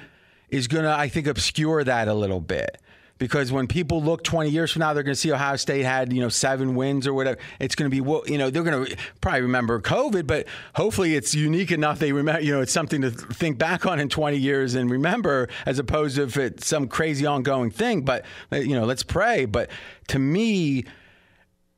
is 0.49 0.69
going 0.69 0.85
to, 0.85 0.91
I 0.91 1.09
think, 1.09 1.27
obscure 1.27 1.85
that 1.85 2.09
a 2.09 2.15
little 2.15 2.41
bit. 2.41 2.79
Because 3.25 3.51
when 3.51 3.67
people 3.67 4.03
look 4.03 4.23
20 4.23 4.51
years 4.51 4.71
from 4.71 4.81
now, 4.81 4.93
they're 4.93 5.03
going 5.03 5.15
to 5.15 5.19
see 5.19 5.33
Ohio 5.33 5.57
State 5.57 5.83
had, 5.83 6.13
you 6.13 6.21
know, 6.21 6.29
seven 6.29 6.75
wins 6.75 7.07
or 7.07 7.15
whatever. 7.15 7.39
It's 7.59 7.75
going 7.75 7.91
to 7.91 8.03
be, 8.03 8.07
you 8.31 8.37
know, 8.37 8.51
they're 8.51 8.63
going 8.63 8.85
to 8.85 8.97
probably 9.23 9.41
remember 9.41 9.81
COVID, 9.81 10.27
but 10.27 10.47
hopefully 10.75 11.15
it's 11.15 11.35
unique 11.35 11.73
enough 11.73 12.01
they 12.01 12.13
remember, 12.13 12.43
you 12.43 12.53
know, 12.53 12.61
it's 12.61 12.71
something 12.71 13.01
to 13.01 13.11
think 13.11 13.57
back 13.57 13.87
on 13.87 13.99
in 13.99 14.11
20 14.11 14.37
years 14.37 14.75
and 14.75 14.91
remember 14.91 15.49
as 15.65 15.79
opposed 15.79 16.17
to 16.17 16.25
if 16.25 16.37
it's 16.37 16.67
some 16.67 16.87
crazy 16.87 17.25
ongoing 17.25 17.71
thing. 17.71 18.03
But, 18.03 18.27
uh, 18.53 18.57
you 18.57 18.75
know, 18.75 18.85
let's 18.85 19.03
pray. 19.03 19.47
But 19.47 19.71
to 20.09 20.19
me, 20.19 20.85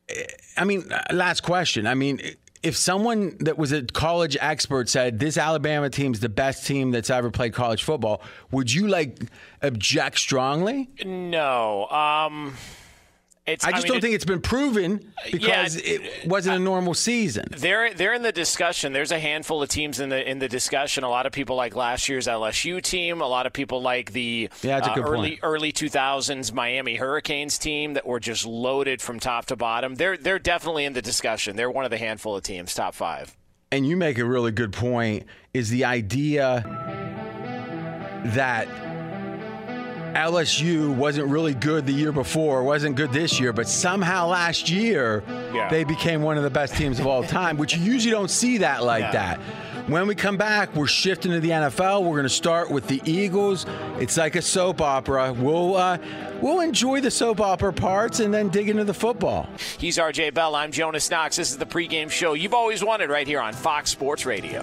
eh, 0.09 0.24
I 0.56 0.64
mean, 0.64 0.90
uh, 0.90 1.04
last 1.12 1.44
question. 1.44 1.87
I 1.87 1.94
mean, 1.94 2.20
if 2.62 2.76
someone 2.76 3.36
that 3.40 3.58
was 3.58 3.72
a 3.72 3.82
college 3.82 4.36
expert 4.40 4.88
said 4.88 5.18
this 5.18 5.36
Alabama 5.36 5.90
team's 5.90 6.20
the 6.20 6.28
best 6.28 6.66
team 6.66 6.90
that's 6.90 7.10
ever 7.10 7.30
played 7.30 7.52
college 7.52 7.82
football, 7.82 8.22
would 8.50 8.72
you 8.72 8.88
like 8.88 9.18
object 9.62 10.18
strongly? 10.18 10.88
No, 11.04 11.86
um, 11.88 12.54
it's. 13.46 13.64
I 13.64 13.70
just 13.70 13.85
mean, 13.85 13.88
don't 13.88 13.96
it- 13.98 14.00
think 14.02 14.14
it's 14.14 14.24
been 14.24 14.40
proven 14.40 15.12
because 15.30 15.76
Yeah, 15.76 15.82
it 15.94 16.26
wasn't 16.26 16.56
a 16.56 16.59
normal 16.59 16.94
season. 16.94 17.46
They're 17.50 17.94
they're 17.94 18.14
in 18.14 18.22
the 18.22 18.32
discussion. 18.32 18.92
There's 18.92 19.12
a 19.12 19.18
handful 19.18 19.62
of 19.62 19.68
teams 19.68 20.00
in 20.00 20.09
the 20.09 20.28
in 20.28 20.38
the 20.38 20.48
discussion. 20.48 21.04
A 21.04 21.09
lot 21.09 21.26
of 21.26 21.32
people 21.32 21.54
like 21.56 21.76
last 21.76 22.09
year's 22.09 22.26
LSU 22.26 22.82
team. 22.82 23.20
A 23.20 23.26
lot 23.26 23.46
of 23.46 23.52
people 23.52 23.80
like 23.82 24.12
the 24.12 24.48
Yeah, 24.62 24.78
uh, 24.78 24.94
early 25.00 25.28
point. 25.30 25.40
early 25.42 25.72
2000s 25.72 26.52
Miami 26.52 26.96
Hurricanes 26.96 27.59
team 27.59 27.94
that 27.94 28.06
were 28.06 28.20
just 28.20 28.44
loaded 28.46 29.00
from 29.00 29.20
top 29.20 29.46
to 29.46 29.56
bottom. 29.56 29.94
They're 29.94 30.16
they're 30.16 30.38
definitely 30.38 30.85
in 30.85 30.92
the 30.92 31.02
discussion. 31.02 31.56
They're 31.56 31.70
one 31.70 31.85
of 31.85 31.90
the 31.90 31.98
handful 31.98 32.37
of 32.37 32.42
teams, 32.42 32.74
top 32.74 32.94
five. 32.94 33.37
and 33.72 33.87
you 33.87 33.96
make 33.96 34.18
a 34.18 34.24
really 34.24 34.52
good 34.52 34.72
point 34.72 35.24
is 35.52 35.70
the 35.70 35.85
idea 35.85 36.62
that 38.35 38.68
LSU 40.16 40.94
wasn't 40.94 41.29
really 41.29 41.52
good 41.52 41.85
the 41.87 41.92
year 41.92 42.11
before, 42.11 42.62
wasn't 42.64 42.96
good 42.96 43.12
this 43.12 43.38
year, 43.38 43.52
but 43.52 43.68
somehow 43.68 44.26
last 44.26 44.70
year 44.70 45.22
Yeah. 45.52 45.68
they 45.68 45.85
became 45.85 46.22
one 46.22 46.38
of 46.38 46.42
the 46.42 46.48
best 46.50 46.74
teams 46.74 46.98
of 46.98 47.07
all 47.07 47.22
time, 47.22 47.59
which 47.59 47.76
you 47.76 47.83
usually 47.85 48.12
don't 48.12 48.31
see 48.31 48.59
that 48.59 48.83
like 48.83 49.02
Yeah. 49.02 49.12
that. 49.12 49.40
When 49.88 50.07
we 50.09 50.14
come 50.16 50.37
back, 50.38 50.74
we're 50.74 50.87
shifting 50.88 51.31
to 51.33 51.38
the 51.38 51.50
NFL. 51.52 52.02
We're 52.02 52.16
going 52.16 52.22
to 52.24 52.29
start 52.31 52.70
with 52.70 52.88
the 52.88 53.00
Eagles. 53.05 53.66
It's 54.00 54.16
like 54.16 54.35
a 54.35 54.42
soap 54.42 54.81
opera. 54.81 55.33
We'll 55.33 55.76
uh, 55.76 55.98
we'll 56.40 56.61
enjoy 56.61 57.00
the 57.02 57.11
soap 57.11 57.40
opera 57.40 57.72
parts 57.72 58.18
and 58.18 58.33
then 58.35 58.48
dig 58.48 58.68
into 58.70 58.83
the 58.85 58.94
football. 58.94 59.48
He's 59.79 59.98
RJ 59.98 60.31
Bell. 60.35 60.57
I'm 60.57 60.72
Jonas 60.72 61.09
Knox. 61.11 61.37
This 61.37 61.50
is 61.50 61.59
the 61.59 61.66
pregame 61.66 62.11
show 62.11 62.33
you've 62.33 62.55
always 62.55 62.83
wanted 62.83 63.11
right 63.11 63.26
here 63.29 63.40
on 63.40 63.52
Fox 63.52 63.90
Sports 63.90 64.24
Radio. 64.26 64.62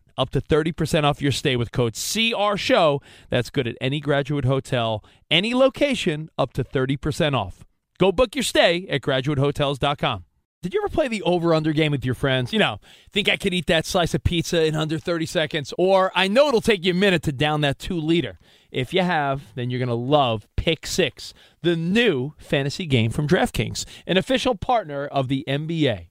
up 0.17 0.29
to 0.31 0.41
30% 0.41 1.03
off 1.03 1.21
your 1.21 1.31
stay 1.31 1.55
with 1.55 1.71
code 1.71 1.93
CR 1.93 2.55
Show. 2.57 3.01
That's 3.29 3.49
good 3.49 3.67
at 3.67 3.77
any 3.81 3.99
graduate 3.99 4.45
hotel, 4.45 5.03
any 5.29 5.53
location, 5.53 6.29
up 6.37 6.53
to 6.53 6.63
30% 6.63 7.35
off. 7.35 7.65
Go 7.97 8.11
book 8.11 8.35
your 8.35 8.43
stay 8.43 8.87
at 8.89 9.01
graduatehotels.com. 9.01 10.25
Did 10.63 10.75
you 10.75 10.81
ever 10.83 10.93
play 10.93 11.07
the 11.07 11.23
over 11.23 11.55
under 11.55 11.73
game 11.73 11.91
with 11.91 12.05
your 12.05 12.13
friends? 12.13 12.53
You 12.53 12.59
know, 12.59 12.79
think 13.11 13.27
I 13.27 13.35
could 13.35 13.51
eat 13.51 13.65
that 13.65 13.87
slice 13.87 14.13
of 14.13 14.23
pizza 14.23 14.63
in 14.63 14.75
under 14.75 14.99
30 14.99 15.25
seconds? 15.25 15.73
Or 15.75 16.11
I 16.13 16.27
know 16.27 16.49
it'll 16.49 16.61
take 16.61 16.85
you 16.85 16.91
a 16.91 16.95
minute 16.95 17.23
to 17.23 17.31
down 17.31 17.61
that 17.61 17.79
two 17.79 17.99
liter. 17.99 18.37
If 18.69 18.93
you 18.93 19.01
have, 19.01 19.55
then 19.55 19.71
you're 19.71 19.79
going 19.79 19.89
to 19.89 19.95
love 19.95 20.47
Pick 20.55 20.85
Six, 20.85 21.33
the 21.63 21.75
new 21.75 22.33
fantasy 22.37 22.85
game 22.85 23.09
from 23.09 23.27
DraftKings, 23.27 23.85
an 24.05 24.17
official 24.17 24.53
partner 24.53 25.07
of 25.07 25.29
the 25.29 25.43
NBA. 25.47 26.10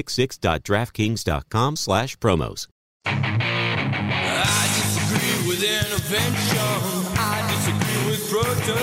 pick6.draftkings.com 0.01 1.75
slash 1.75 2.17
promos. 2.17 2.67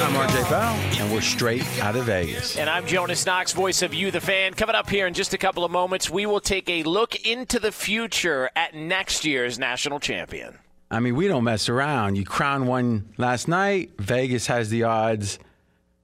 I'm 0.00 0.14
RJ 0.14 0.50
Bell, 0.50 0.74
and 1.00 1.12
we're 1.12 1.20
straight 1.20 1.64
out 1.80 1.96
of 1.96 2.04
Vegas. 2.04 2.56
And 2.56 2.70
I'm 2.70 2.86
Jonas 2.86 3.26
Knox, 3.26 3.52
voice 3.52 3.82
of 3.82 3.92
You, 3.92 4.10
the 4.10 4.20
fan. 4.20 4.54
Coming 4.54 4.74
up 4.74 4.88
here 4.88 5.06
in 5.06 5.14
just 5.14 5.34
a 5.34 5.38
couple 5.38 5.64
of 5.64 5.70
moments, 5.70 6.08
we 6.08 6.26
will 6.26 6.40
take 6.40 6.68
a 6.68 6.82
look 6.82 7.26
into 7.26 7.58
the 7.58 7.72
future 7.72 8.50
at 8.54 8.74
next 8.74 9.24
year's 9.24 9.58
national 9.58 10.00
champion. 10.00 10.58
I 10.90 11.00
mean, 11.00 11.16
we 11.16 11.28
don't 11.28 11.44
mess 11.44 11.68
around. 11.68 12.16
You 12.16 12.24
crown 12.24 12.66
one 12.66 13.12
last 13.16 13.48
night, 13.48 13.90
Vegas 13.98 14.46
has 14.46 14.70
the 14.70 14.84
odds 14.84 15.38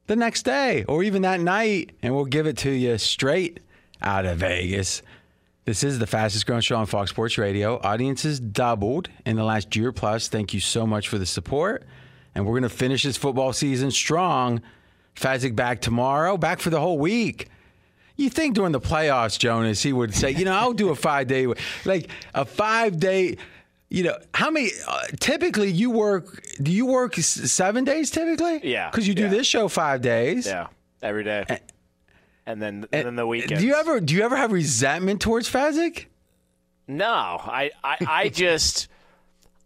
the 0.07 0.17
next 0.17 0.43
day 0.43 0.85
or 0.85 1.03
even 1.03 1.23
that 1.23 1.41
night, 1.41 1.93
and 2.03 2.15
we'll 2.15 2.25
give 2.27 2.47
it 2.47 2.59
to 2.59 2.71
you 2.71 2.99
straight 2.99 3.61
out 4.03 4.27
of 4.27 4.39
Vegas. 4.39 5.03
This 5.65 5.83
is 5.83 5.99
the 5.99 6.07
fastest 6.07 6.47
growing 6.47 6.61
show 6.61 6.77
on 6.77 6.87
Fox 6.87 7.11
Sports 7.11 7.39
Radio. 7.39 7.81
Audiences 7.83 8.39
doubled 8.39 9.09
in 9.25 9.37
the 9.37 9.45
last 9.45 9.75
year 9.77 9.93
plus. 9.93 10.29
Thank 10.29 10.53
you 10.53 10.61
so 10.61 10.87
much 10.87 11.09
for 11.09 11.17
the 11.17 11.25
support. 11.27 11.85
And 12.35 12.45
we're 12.45 12.53
going 12.53 12.65
to 12.65 12.69
finish 12.69 13.03
this 13.05 13.17
football 13.17 13.53
season 13.53 13.91
strong. 13.91 14.61
Fezzik 15.17 15.55
back 15.57 15.81
tomorrow, 15.81 16.37
back 16.37 16.61
for 16.61 16.71
the 16.71 16.81
whole 16.81 16.99
week. 16.99 17.49
You 18.17 18.29
think 18.29 18.55
during 18.55 18.73
the 18.73 18.81
playoffs, 18.81 19.39
Jonas, 19.39 19.83
he 19.83 19.93
would 19.93 20.15
say, 20.15 20.33
you 20.33 20.45
know, 20.45 20.53
I'll 20.53 20.73
do 20.73 20.91
a 20.91 20.95
five 20.95 21.27
day, 21.29 21.47
like 21.85 22.11
a 22.35 22.45
five 22.45 22.99
day, 23.01 23.37
you 23.89 24.03
know, 24.03 24.17
how 24.35 24.51
many, 24.51 24.71
uh, 24.87 25.03
typically 25.21 25.71
you 25.71 25.91
work, 25.91 26.43
do 26.63 26.71
you 26.73 26.87
work 26.87 27.15
seven 27.17 27.85
days 27.85 28.11
typically? 28.11 28.61
Yeah, 28.69 28.91
Because 28.91 29.09
you 29.09 29.15
do 29.15 29.23
yeah. 29.25 29.29
this 29.31 29.47
show 29.47 29.69
five 29.69 30.03
days. 30.03 30.47
Yeah, 30.47 30.67
every 31.03 31.25
day. 31.25 31.45
And 32.47 32.61
then, 32.61 32.87
eh, 32.93 32.99
and 32.99 33.07
then 33.07 33.17
the 33.17 33.27
weekend. 33.27 33.61
Do 33.61 33.67
you 33.67 33.75
ever, 33.75 34.01
do 34.01 34.15
you 34.15 34.23
ever 34.23 34.37
have 34.37 34.53
resentment 34.53 35.21
towards 35.21 35.51
Fezzik? 35.51 36.07
No, 36.87 37.07
I, 37.07 37.71
I, 37.83 37.97
I 38.07 38.29
just, 38.33 38.89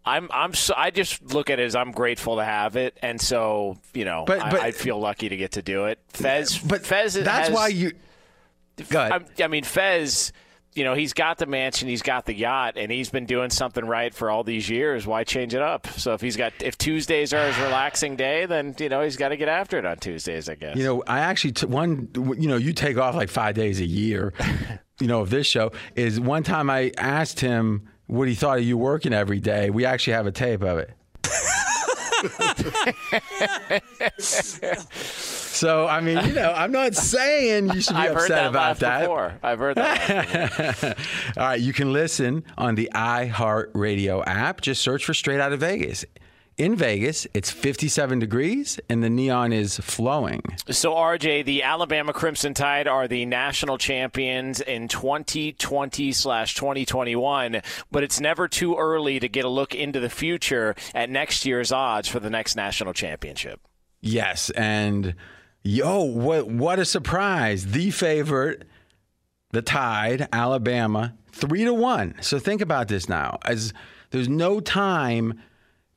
I'm 0.05 0.29
I'm 0.33 0.55
so, 0.55 0.75
I 0.77 0.91
just 0.91 1.35
look 1.35 1.51
at 1.51 1.59
it 1.59 1.64
as 1.64 1.75
I'm 1.75 1.91
grateful 1.91 2.37
to 2.37 2.45
have 2.45 2.77
it, 2.77 2.97
and 3.03 3.21
so 3.21 3.79
you 3.95 4.05
know, 4.05 4.25
But- 4.27 4.38
but- 4.38 4.61
I, 4.62 4.67
I 4.69 4.71
feel 4.73 4.99
lucky 5.01 5.29
to 5.29 5.37
get 5.37 5.53
to 5.53 5.62
do 5.62 5.87
it. 5.87 5.99
Fez, 6.09 6.59
But 6.59 6.87
Fez, 6.87 7.14
that's 7.14 7.49
has- 7.49 7.51
why 7.57 7.69
you. 7.69 7.93
Go 8.91 9.01
ahead. 9.01 9.12
I'm- 9.12 9.27
I 9.43 9.49
mean, 9.49 9.64
Fez, 9.64 10.33
you 10.74 10.85
know, 10.85 10.94
he's 10.94 11.12
got 11.12 11.38
the 11.38 11.46
mansion, 11.46 11.88
he's 11.88 12.02
got 12.02 12.26
the 12.26 12.35
yacht, 12.35 12.74
and 12.76 12.92
he's 12.92 13.11
been 13.11 13.26
doing 13.26 13.50
something 13.50 13.85
right 13.85 14.14
for 14.14 14.31
all 14.31 14.44
these 14.44 14.68
years. 14.68 15.07
Why 15.07 15.24
change 15.24 15.54
it 15.54 15.62
up? 15.62 15.87
So 15.87 16.14
if 16.14 16.20
he's 16.20 16.37
got, 16.37 16.52
if 16.61 16.78
Tuesdays 16.78 17.33
are 17.33 17.46
his 17.46 17.59
relaxing 17.59 18.16
day, 18.16 18.46
then 18.46 18.74
you 18.78 18.88
know 18.88 19.02
he's 19.02 19.16
got 19.16 19.31
to 19.31 19.37
get 19.37 19.48
after 19.48 19.78
it 19.78 19.87
on 19.87 19.96
Tuesdays, 19.98 20.48
I 20.48 20.54
guess. 20.54 20.76
You 20.76 20.85
know, 20.85 21.02
I 21.07 21.20
actually 21.20 21.52
t- 21.52 21.66
one. 21.66 22.09
You 22.14 22.48
know, 22.48 22.57
you 22.57 22.72
take 22.72 22.96
off 22.98 23.14
like 23.14 23.31
five 23.31 23.54
days 23.54 23.81
a 23.81 23.87
year. 23.87 24.33
you 25.00 25.07
know, 25.07 25.20
of 25.20 25.31
this 25.31 25.46
show 25.46 25.72
is 25.94 26.20
one 26.20 26.42
time 26.42 26.70
I 26.70 26.92
asked 26.98 27.40
him 27.40 27.88
what 28.07 28.28
he 28.28 28.35
thought 28.35 28.59
of 28.59 28.64
you 28.64 28.76
working 28.76 29.12
every 29.12 29.40
day. 29.40 29.70
We 29.70 29.85
actually 29.85 30.14
have 30.14 30.26
a 30.26 30.33
tape 30.33 30.62
of 30.62 30.78
it. 30.78 30.90
So 34.18 35.87
I 35.87 36.00
mean, 36.00 36.24
you 36.26 36.33
know, 36.35 36.52
I'm 36.52 36.72
not 36.72 36.94
saying 36.94 37.70
you 37.70 37.81
should 37.81 37.94
be 37.94 38.00
I've 38.00 38.12
upset 38.12 38.28
that 38.28 38.46
about 38.46 38.78
that. 38.81 39.00
before. 39.00 39.35
I've 39.42 39.59
heard 39.59 39.76
that. 39.76 40.98
All 41.37 41.44
right, 41.44 41.61
you 41.61 41.72
can 41.72 41.92
listen 41.92 42.44
on 42.57 42.74
the 42.74 42.90
iHeartRadio 42.94 44.24
app. 44.26 44.61
Just 44.61 44.83
search 44.83 45.04
for 45.04 45.14
Straight 45.14 45.40
Out 45.40 45.52
of 45.52 45.61
Vegas. 45.61 46.04
In 46.59 46.75
Vegas, 46.75 47.25
it's 47.35 47.53
57 47.53 48.18
degrees 48.18 48.81
and 48.88 49.01
the 49.01 49.09
neon 49.09 49.53
is 49.53 49.77
flowing. 49.77 50.42
So, 50.68 50.92
RJ, 50.92 51.44
the 51.44 51.62
Alabama 51.62 52.12
Crimson 52.12 52.53
Tide 52.53 52.88
are 52.88 53.07
the 53.07 53.27
national 53.27 53.79
champions 53.79 54.61
in 54.61 54.88
2020 54.88 56.11
slash 56.11 56.57
2021, 56.57 57.62
but 57.92 58.03
it's 58.03 58.18
never 58.18 58.49
too 58.49 58.75
early 58.75 59.21
to 59.21 59.29
get 59.29 59.44
a 59.44 59.49
look 59.49 59.73
into 59.73 60.01
the 60.01 60.11
future 60.11 60.75
at 60.97 61.09
next 61.09 61.47
year's 61.47 61.71
odds 61.71 62.09
for 62.09 62.18
the 62.18 62.29
next 62.29 62.57
national 62.57 62.92
championship. 62.92 63.61
Yes, 64.01 64.51
and 64.51 65.14
yo, 65.62 66.03
what 66.03 66.49
what 66.49 66.81
a 66.81 66.85
surprise! 66.85 67.66
The 67.66 67.92
favorite, 67.92 68.66
the 69.53 69.62
Tide, 69.62 70.27
Alabama, 70.33 71.14
three 71.31 71.64
to 71.64 71.75
one. 71.75 72.16
So 72.21 72.40
think 72.40 72.61
about 72.61 72.88
this 72.88 73.09
now. 73.09 73.38
As 73.44 73.73
there's 74.11 74.29
no 74.29 74.59
time 74.59 75.40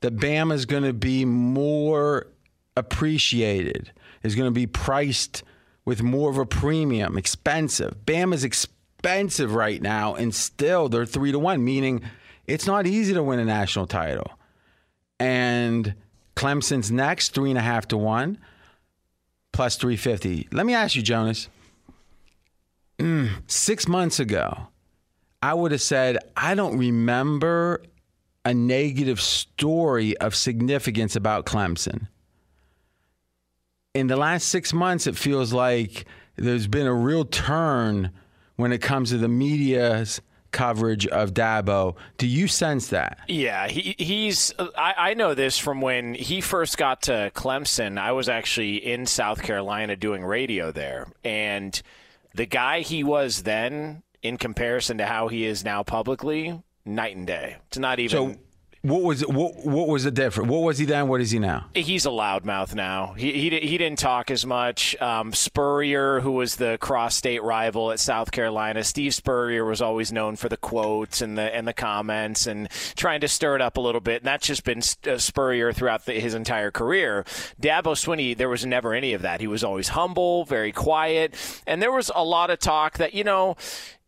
that 0.02 0.18
Bama's 0.18 0.66
going 0.66 0.84
to 0.84 0.94
be 0.94 1.26
more 1.26 2.28
appreciated. 2.76 3.92
Is 4.24 4.36
going 4.36 4.48
to 4.48 4.52
be 4.52 4.68
priced 4.68 5.44
with 5.84 6.04
more 6.04 6.30
of 6.30 6.38
a 6.38 6.46
premium, 6.46 7.18
expensive. 7.18 7.96
Bama's 8.06 8.44
expensive 8.44 9.56
right 9.56 9.82
now, 9.82 10.14
and 10.14 10.34
still 10.36 10.90
they're 10.90 11.08
three 11.08 11.32
to 11.32 11.40
one, 11.40 11.64
meaning 11.64 12.02
it's 12.46 12.68
not 12.68 12.86
easy 12.86 13.14
to 13.14 13.24
win 13.24 13.40
a 13.40 13.46
national 13.46 13.88
title. 13.88 14.32
And 15.20 15.96
Clemson's 16.36 16.92
next, 16.92 17.34
three 17.34 17.50
and 17.50 17.58
a 17.58 17.62
half 17.62 17.88
to 17.90 17.98
one, 17.98 18.38
plus 19.52 19.76
350. 19.76 20.50
Let 20.52 20.66
me 20.66 20.74
ask 20.74 20.96
you, 20.96 21.02
Jonas. 21.02 21.50
Mm, 23.00 23.42
six 23.48 23.88
months 23.88 24.20
ago, 24.20 24.68
I 25.42 25.54
would 25.54 25.72
have 25.72 25.82
said, 25.82 26.20
I 26.38 26.54
don't 26.54 26.78
remember 26.78 27.82
a 28.44 28.54
negative 28.54 29.22
story 29.22 30.18
of 30.18 30.36
significance 30.36 31.16
about 31.16 31.46
Clemson. 31.46 32.08
In 33.94 34.08
the 34.08 34.16
last 34.16 34.48
six 34.48 34.74
months, 34.74 35.06
it 35.06 35.16
feels 35.16 35.54
like 35.54 36.06
there's 36.38 36.68
been 36.68 36.88
a 36.88 36.94
real 36.94 37.26
turn 37.26 38.12
when 38.56 38.72
it 38.72 38.82
comes 38.82 39.10
to 39.10 39.18
the 39.18 39.28
media's 39.28 40.22
coverage 40.52 41.08
of 41.08 41.34
Dabo. 41.34 41.96
Do 42.18 42.28
you 42.28 42.48
sense 42.48 42.88
that? 42.88 43.20
Yeah, 43.28 43.68
he 43.68 43.96
he's. 43.98 44.54
I, 44.60 44.94
I 44.98 45.14
know 45.14 45.34
this 45.34 45.58
from 45.58 45.82
when 45.82 46.14
he 46.14 46.42
first 46.42 46.78
got 46.78 47.04
to 47.04 47.32
Clemson. 47.34 47.98
I 47.98 48.12
was 48.12 48.30
actually 48.30 48.76
in 48.76 49.06
South 49.06 49.42
Carolina 49.44 49.96
doing 49.96 50.24
radio 50.24 50.72
there, 50.72 51.08
and 51.24 51.82
the 52.34 52.46
guy 52.46 52.82
he 52.82 53.04
was 53.04 53.44
then, 53.44 54.04
in 54.22 54.38
comparison 54.38 54.98
to 55.00 55.06
how 55.06 55.28
he 55.28 55.46
is 55.46 55.64
now 55.64 55.84
publicly, 55.84 56.62
night 56.86 57.16
and 57.16 57.28
day. 57.28 57.58
It's 57.68 57.78
not 57.78 58.00
even. 58.00 58.10
So, 58.36 58.40
what 58.84 59.04
was 59.04 59.22
what 59.28 59.64
what 59.64 59.88
was 59.88 60.06
the 60.06 60.12
difference? 60.12 60.50
What 60.50 60.64
was 60.64 60.80
he 60.80 60.86
then? 60.86 61.08
What 61.08 61.22
is 61.22 61.30
he 61.30 61.38
now? 61.38 61.68
He's 61.76 62.08
a 62.08 62.10
loudmouth 62.10 62.74
now. 62.74 63.14
He 63.14 63.32
he, 63.34 63.60
he 63.60 63.78
didn't 63.78 64.00
talk 64.00 64.32
as 64.32 64.44
much. 64.44 65.00
Um, 65.00 65.34
Spurrier, 65.34 66.20
who 66.20 66.32
was 66.32 66.56
the 66.56 66.80
cross-state 66.82 67.44
rival 67.44 67.92
at 67.92 68.00
South 68.00 68.32
Carolina, 68.32 68.84
Steve 68.84 69.14
Spurrier 69.14 69.66
was 69.66 69.84
always 69.84 70.12
known 70.12 70.36
for 70.36 70.50
the 70.50 70.58
quotes 70.58 71.22
and 71.22 71.38
the 71.38 71.56
and 71.56 71.68
the 71.68 71.74
comments 71.74 72.48
and 72.48 72.72
trying 72.96 73.22
to 73.22 73.28
stir 73.28 73.56
it 73.56 73.62
up 73.62 73.78
a 73.78 73.82
little 73.82 74.02
bit. 74.02 74.24
And 74.24 74.28
that's 74.28 74.48
just 74.48 74.64
been 74.64 74.82
uh, 75.08 75.20
Spurrier 75.20 75.72
throughout 75.74 76.08
the, 76.08 76.14
his 76.14 76.34
entire 76.34 76.72
career. 76.72 77.24
Dabo 77.62 77.94
Swinney, 77.94 78.36
there 78.36 78.50
was 78.50 78.66
never 78.66 78.96
any 78.96 79.14
of 79.14 79.22
that. 79.22 79.42
He 79.42 79.48
was 79.48 79.64
always 79.64 79.90
humble, 79.90 80.44
very 80.46 80.72
quiet, 80.72 81.36
and 81.68 81.84
there 81.84 81.92
was 81.92 82.10
a 82.16 82.24
lot 82.24 82.50
of 82.50 82.58
talk 82.58 82.98
that 82.98 83.14
you 83.14 83.24
know. 83.24 83.58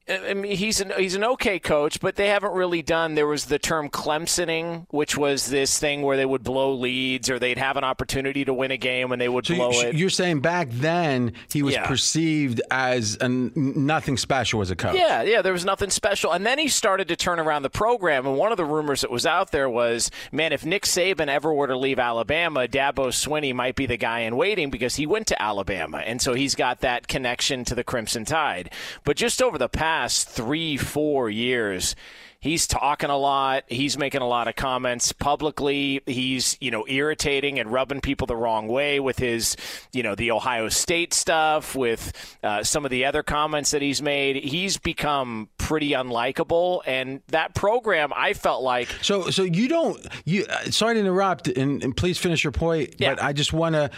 I 0.09 0.33
mean, 0.33 0.57
he's 0.57 0.81
an 0.81 0.91
he's 0.97 1.15
an 1.15 1.23
okay 1.23 1.59
coach, 1.59 2.01
but 2.01 2.17
they 2.17 2.27
haven't 2.27 2.51
really 2.51 2.81
done. 2.81 3.15
There 3.15 3.25
was 3.25 3.45
the 3.45 3.57
term 3.57 3.87
Clemsoning, 3.89 4.85
which 4.89 5.15
was 5.17 5.47
this 5.47 5.79
thing 5.79 6.01
where 6.01 6.17
they 6.17 6.25
would 6.25 6.43
blow 6.43 6.73
leads 6.73 7.29
or 7.29 7.39
they'd 7.39 7.57
have 7.57 7.77
an 7.77 7.85
opportunity 7.85 8.43
to 8.43 8.53
win 8.53 8.71
a 8.71 8.77
game 8.77 9.13
and 9.13 9.21
they 9.21 9.29
would 9.29 9.45
So 9.47 9.55
blow 9.55 9.71
you, 9.71 9.81
it. 9.87 9.95
you're 9.95 10.09
saying 10.09 10.41
back 10.41 10.67
then 10.71 11.31
he 11.51 11.63
was 11.63 11.75
Yeah. 11.75 11.87
perceived 11.87 12.61
as 12.69 13.15
an, 13.21 13.53
nothing 13.55 14.17
special 14.17 14.59
as 14.59 14.71
a 14.71 14.75
coach. 14.75 14.95
Yeah, 14.97 15.21
yeah, 15.23 15.41
there 15.41 15.53
was 15.53 15.63
nothing 15.63 15.89
special. 15.89 16.33
And 16.33 16.45
then 16.45 16.59
he 16.59 16.67
started 16.67 17.07
to 17.07 17.15
turn 17.15 17.39
around 17.39 17.61
the 17.63 17.69
program. 17.69 18.27
And 18.27 18.37
one 18.37 18.51
of 18.51 18.57
the 18.57 18.65
rumors 18.65 19.01
that 19.01 19.11
was 19.11 19.25
out 19.25 19.51
there 19.51 19.69
was, 19.69 20.11
man, 20.33 20.51
if 20.51 20.65
Nick 20.65 20.83
Saban 20.83 21.27
ever 21.29 21.53
were 21.53 21.67
to 21.67 21.77
leave 21.77 21.97
Alabama, 21.99 22.67
Dabo 22.67 23.07
Swinney 23.07 23.53
might 23.55 23.75
be 23.75 23.85
the 23.85 23.95
guy 23.97 24.19
in 24.19 24.35
waiting 24.35 24.69
because 24.69 24.95
he 24.97 25.05
went 25.07 25.27
to 25.27 25.41
Alabama. 25.41 25.99
And 25.99 26.21
so 26.21 26.33
he's 26.33 26.55
got 26.55 26.81
that 26.81 27.07
connection 27.07 27.63
to 27.65 27.73
the 27.75 27.85
Crimson 27.85 28.25
Tide. 28.25 28.69
But 29.05 29.15
just 29.15 29.41
over 29.41 29.57
the 29.57 29.69
past 29.69 29.92
three, 30.23 30.77
four 30.77 31.29
years, 31.29 31.95
He's 32.43 32.67
talking 32.67 33.09
a 33.09 33.15
lot. 33.15 33.63
He's 33.69 33.97
making 33.97 34.19
a 34.19 34.27
lot 34.27 34.49
of 34.49 34.57
comments 34.57 35.13
publicly. 35.13 36.01
He's, 36.05 36.57
you 36.59 36.71
know, 36.71 36.85
irritating 36.89 37.57
and 37.57 37.71
rubbing 37.71 38.01
people 38.01 38.27
the 38.27 38.35
wrong 38.35 38.67
way 38.67 38.99
with 38.99 39.17
his, 39.17 39.55
you 39.93 40.03
know, 40.03 40.13
the 40.13 40.31
Ohio 40.31 40.67
State 40.67 41.13
stuff, 41.13 41.73
with 41.73 42.11
uh, 42.43 42.61
some 42.61 42.83
of 42.83 42.91
the 42.91 43.05
other 43.05 43.23
comments 43.23 43.71
that 43.71 43.81
he's 43.81 44.01
made. 44.01 44.35
He's 44.35 44.77
become 44.77 45.47
pretty 45.57 45.91
unlikable. 45.91 46.81
And 46.85 47.21
that 47.27 47.55
program, 47.55 48.11
I 48.13 48.33
felt 48.33 48.61
like. 48.61 48.89
So, 49.01 49.29
so 49.29 49.43
you 49.43 49.69
don't. 49.69 50.05
You 50.25 50.45
uh, 50.49 50.65
sorry 50.65 50.95
to 50.95 50.99
interrupt, 50.99 51.47
and, 51.47 51.81
and 51.81 51.95
please 51.95 52.17
finish 52.17 52.43
your 52.43 52.51
point. 52.51 52.95
But 52.99 53.23
I 53.23 53.31
just 53.31 53.53
want 53.53 53.75
to 53.75 53.89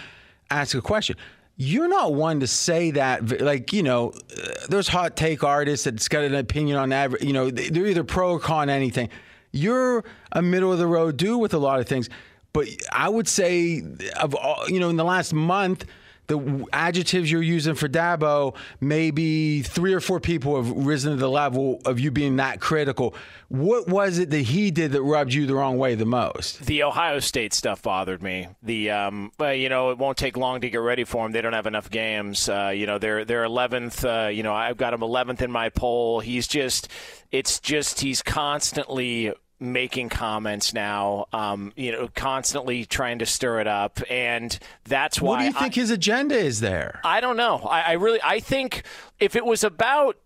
ask 0.51 0.75
a 0.75 0.81
question. 0.81 1.15
You're 1.57 1.87
not 1.87 2.13
one 2.13 2.41
to 2.41 2.47
say 2.47 2.91
that, 2.91 3.41
like 3.41 3.71
you 3.71 3.81
know, 3.83 4.09
uh, 4.11 4.49
there's 4.67 4.89
hot 4.89 5.15
take 5.15 5.43
artists 5.43 5.85
that's 5.85 6.07
got 6.09 6.23
an 6.25 6.35
opinion 6.35 6.77
on 6.77 6.89
that. 6.89 7.21
You 7.21 7.31
know, 7.33 7.49
they- 7.49 7.69
they're 7.69 7.85
either 7.87 8.03
pro 8.03 8.31
or 8.31 8.39
con 8.39 8.69
anything. 8.69 9.09
You're 9.51 10.03
a 10.33 10.41
middle 10.41 10.73
of 10.73 10.79
the 10.79 10.87
road 10.87 11.15
dude 11.15 11.39
with 11.39 11.53
a 11.53 11.57
lot 11.57 11.79
of 11.79 11.87
things, 11.87 12.09
but 12.51 12.67
I 12.91 13.07
would 13.07 13.27
say 13.29 13.81
of 14.19 14.35
all, 14.35 14.65
you 14.67 14.81
know, 14.81 14.89
in 14.89 14.97
the 14.97 15.05
last 15.05 15.33
month. 15.33 15.85
The 16.27 16.65
adjectives 16.73 17.31
you're 17.31 17.41
using 17.41 17.75
for 17.75 17.87
Dabo, 17.87 18.55
maybe 18.79 19.61
three 19.61 19.93
or 19.93 19.99
four 19.99 20.19
people 20.19 20.55
have 20.55 20.71
risen 20.71 21.11
to 21.11 21.17
the 21.17 21.29
level 21.29 21.81
of 21.85 21.99
you 21.99 22.11
being 22.11 22.37
that 22.37 22.59
critical. 22.59 23.15
What 23.49 23.87
was 23.87 24.17
it 24.17 24.31
that 24.31 24.41
he 24.41 24.71
did 24.71 24.91
that 24.93 25.03
rubbed 25.03 25.33
you 25.33 25.45
the 25.45 25.55
wrong 25.55 25.77
way 25.77 25.95
the 25.95 26.05
most? 26.05 26.65
The 26.65 26.83
Ohio 26.83 27.19
State 27.19 27.53
stuff 27.53 27.81
bothered 27.83 28.23
me. 28.23 28.47
The 28.63 28.91
um, 28.91 29.31
well, 29.37 29.53
you 29.53 29.69
know, 29.69 29.91
it 29.91 29.97
won't 29.97 30.17
take 30.17 30.35
long 30.35 30.61
to 30.61 30.69
get 30.69 30.77
ready 30.77 31.03
for 31.03 31.23
them. 31.23 31.31
They 31.31 31.41
don't 31.41 31.53
have 31.53 31.67
enough 31.67 31.89
games. 31.89 32.49
Uh, 32.49 32.71
you 32.75 32.87
know, 32.87 32.97
they're 32.97 33.23
they're 33.23 33.43
11th. 33.43 34.25
Uh, 34.25 34.29
you 34.29 34.43
know, 34.43 34.53
I've 34.53 34.77
got 34.77 34.93
him 34.93 35.01
11th 35.01 35.41
in 35.41 35.51
my 35.51 35.69
poll. 35.69 36.19
He's 36.19 36.47
just, 36.47 36.87
it's 37.31 37.59
just 37.59 37.99
he's 37.99 38.21
constantly 38.21 39.33
making 39.73 40.09
comments 40.09 40.73
now. 40.73 41.25
Um, 41.33 41.73
you 41.75 41.91
know, 41.91 42.09
constantly 42.15 42.85
trying 42.85 43.19
to 43.19 43.25
stir 43.25 43.59
it 43.61 43.67
up, 43.67 43.99
and 44.09 44.57
that's 44.85 45.21
why. 45.21 45.29
What 45.29 45.39
do 45.39 45.45
you 45.45 45.53
I- 45.55 45.59
think 45.59 45.75
his 45.75 45.91
agenda 45.91 46.35
is 46.37 46.59
there? 46.59 46.99
I 47.03 47.21
don't 47.21 47.37
know. 47.37 47.57
I, 47.59 47.81
I 47.81 47.91
really, 47.93 48.19
I 48.23 48.39
think 48.39 48.83
if 49.19 49.35
it 49.35 49.45
was 49.45 49.63
about 49.63 50.17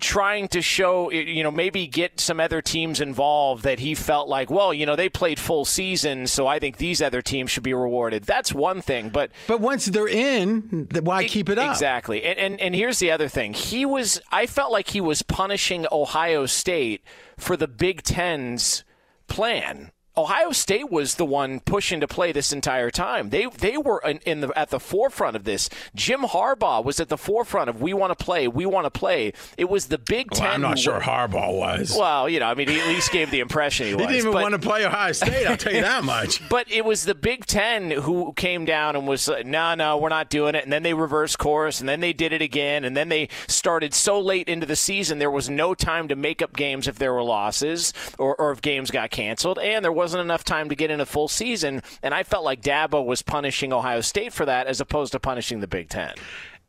trying 0.00 0.48
to 0.48 0.62
show, 0.62 1.10
you 1.10 1.42
know, 1.42 1.50
maybe 1.50 1.86
get 1.86 2.20
some 2.20 2.40
other 2.40 2.62
teams 2.62 3.00
involved 3.00 3.64
that 3.64 3.78
he 3.78 3.94
felt 3.94 4.28
like, 4.28 4.50
well, 4.50 4.72
you 4.72 4.86
know, 4.86 4.96
they 4.96 5.08
played 5.08 5.38
full 5.38 5.64
season, 5.64 6.26
so 6.26 6.46
I 6.46 6.58
think 6.58 6.76
these 6.76 7.02
other 7.02 7.22
teams 7.22 7.50
should 7.50 7.62
be 7.62 7.74
rewarded. 7.74 8.24
That's 8.24 8.52
one 8.52 8.82
thing, 8.82 9.08
but 9.08 9.30
but 9.46 9.60
once 9.60 9.86
they're 9.86 10.08
in, 10.08 10.88
why 11.02 11.26
keep 11.26 11.48
it 11.48 11.58
up? 11.58 11.70
Exactly. 11.70 12.22
And, 12.24 12.38
and 12.38 12.60
and 12.60 12.74
here's 12.74 12.98
the 12.98 13.10
other 13.10 13.28
thing. 13.28 13.52
He 13.54 13.84
was, 13.84 14.20
I 14.30 14.46
felt 14.46 14.72
like 14.72 14.90
he 14.90 15.00
was 15.00 15.22
punishing 15.22 15.86
Ohio 15.90 16.46
State 16.46 17.02
for 17.36 17.56
the 17.56 17.68
Big 17.68 18.02
Ten's 18.02 18.84
plan 19.26 19.92
Ohio 20.16 20.52
State 20.52 20.90
was 20.90 21.14
the 21.14 21.24
one 21.24 21.60
pushing 21.60 22.00
to 22.00 22.06
play 22.06 22.32
this 22.32 22.52
entire 22.52 22.90
time. 22.90 23.30
They 23.30 23.46
they 23.46 23.78
were 23.78 24.00
in, 24.04 24.18
in, 24.26 24.40
the 24.42 24.58
at 24.58 24.68
the 24.68 24.78
forefront 24.78 25.36
of 25.36 25.44
this. 25.44 25.70
Jim 25.94 26.20
Harbaugh 26.20 26.84
was 26.84 27.00
at 27.00 27.08
the 27.08 27.16
forefront 27.16 27.70
of 27.70 27.80
we 27.80 27.94
want 27.94 28.16
to 28.16 28.24
play, 28.24 28.46
we 28.46 28.66
want 28.66 28.84
to 28.84 28.90
play. 28.90 29.32
It 29.56 29.70
was 29.70 29.86
the 29.86 29.96
Big 29.96 30.30
Ten. 30.30 30.44
Well, 30.44 30.54
I'm 30.54 30.60
not 30.60 30.78
sure 30.78 31.00
Harbaugh 31.00 31.56
was. 31.56 31.96
Well, 31.98 32.28
you 32.28 32.40
know, 32.40 32.46
I 32.46 32.54
mean, 32.54 32.68
he 32.68 32.78
at 32.78 32.88
least 32.88 33.10
gave 33.10 33.30
the 33.30 33.40
impression 33.40 33.86
he 33.86 33.94
was. 33.94 34.02
he 34.02 34.06
didn't 34.08 34.18
even 34.18 34.32
but, 34.32 34.42
want 34.42 34.52
to 34.54 34.60
play 34.60 34.84
Ohio 34.84 35.12
State. 35.12 35.46
I'll 35.46 35.56
tell 35.56 35.72
you 35.72 35.80
that 35.80 36.04
much. 36.04 36.40
But 36.52 36.70
it 36.70 36.84
was 36.84 37.04
the 37.04 37.14
Big 37.14 37.46
Ten 37.46 37.90
who 37.90 38.34
came 38.34 38.66
down 38.66 38.94
and 38.94 39.06
was 39.06 39.26
like, 39.26 39.46
no, 39.46 39.74
no, 39.74 39.96
we're 39.96 40.10
not 40.10 40.28
doing 40.28 40.54
it. 40.54 40.64
And 40.64 40.72
then 40.72 40.82
they 40.82 40.92
reversed 40.92 41.38
course, 41.38 41.80
and 41.80 41.88
then 41.88 42.00
they 42.00 42.12
did 42.12 42.32
it 42.32 42.42
again, 42.42 42.84
and 42.84 42.94
then 42.94 43.08
they 43.08 43.28
started 43.46 43.94
so 43.94 44.20
late 44.20 44.48
into 44.48 44.66
the 44.66 44.76
season 44.76 45.18
there 45.18 45.30
was 45.30 45.48
no 45.48 45.72
time 45.74 46.08
to 46.08 46.16
make 46.16 46.42
up 46.42 46.54
games 46.54 46.86
if 46.86 46.98
there 46.98 47.14
were 47.14 47.22
losses 47.22 47.94
or, 48.18 48.36
or 48.36 48.52
if 48.52 48.60
games 48.60 48.90
got 48.90 49.10
canceled, 49.10 49.58
and 49.58 49.82
there 49.82 49.92
wasn't 50.02 50.20
enough 50.20 50.42
time 50.42 50.68
to 50.68 50.74
get 50.74 50.90
in 50.90 51.00
a 51.00 51.06
full 51.06 51.28
season. 51.28 51.80
And 52.02 52.12
I 52.12 52.24
felt 52.24 52.44
like 52.44 52.60
Dabo 52.60 53.06
was 53.06 53.22
punishing 53.22 53.72
Ohio 53.72 54.00
State 54.00 54.32
for 54.32 54.44
that 54.46 54.66
as 54.66 54.80
opposed 54.80 55.12
to 55.12 55.20
punishing 55.20 55.60
the 55.60 55.68
Big 55.68 55.88
Ten. 55.88 56.14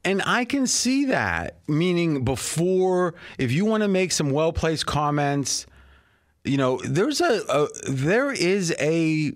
And 0.06 0.22
I 0.24 0.46
can 0.46 0.68
see 0.68 1.06
that. 1.06 1.58
Meaning, 1.68 2.24
before, 2.24 3.16
if 3.40 3.52
you 3.52 3.66
want 3.66 3.82
to 3.82 3.88
make 3.88 4.12
some 4.12 4.30
well 4.30 4.54
placed 4.54 4.86
comments, 4.86 5.66
you 6.44 6.58
know, 6.58 6.80
there's 6.86 7.22
a, 7.22 7.42
a 7.50 7.68
there 7.90 8.32
is 8.32 8.76
a 8.80 9.34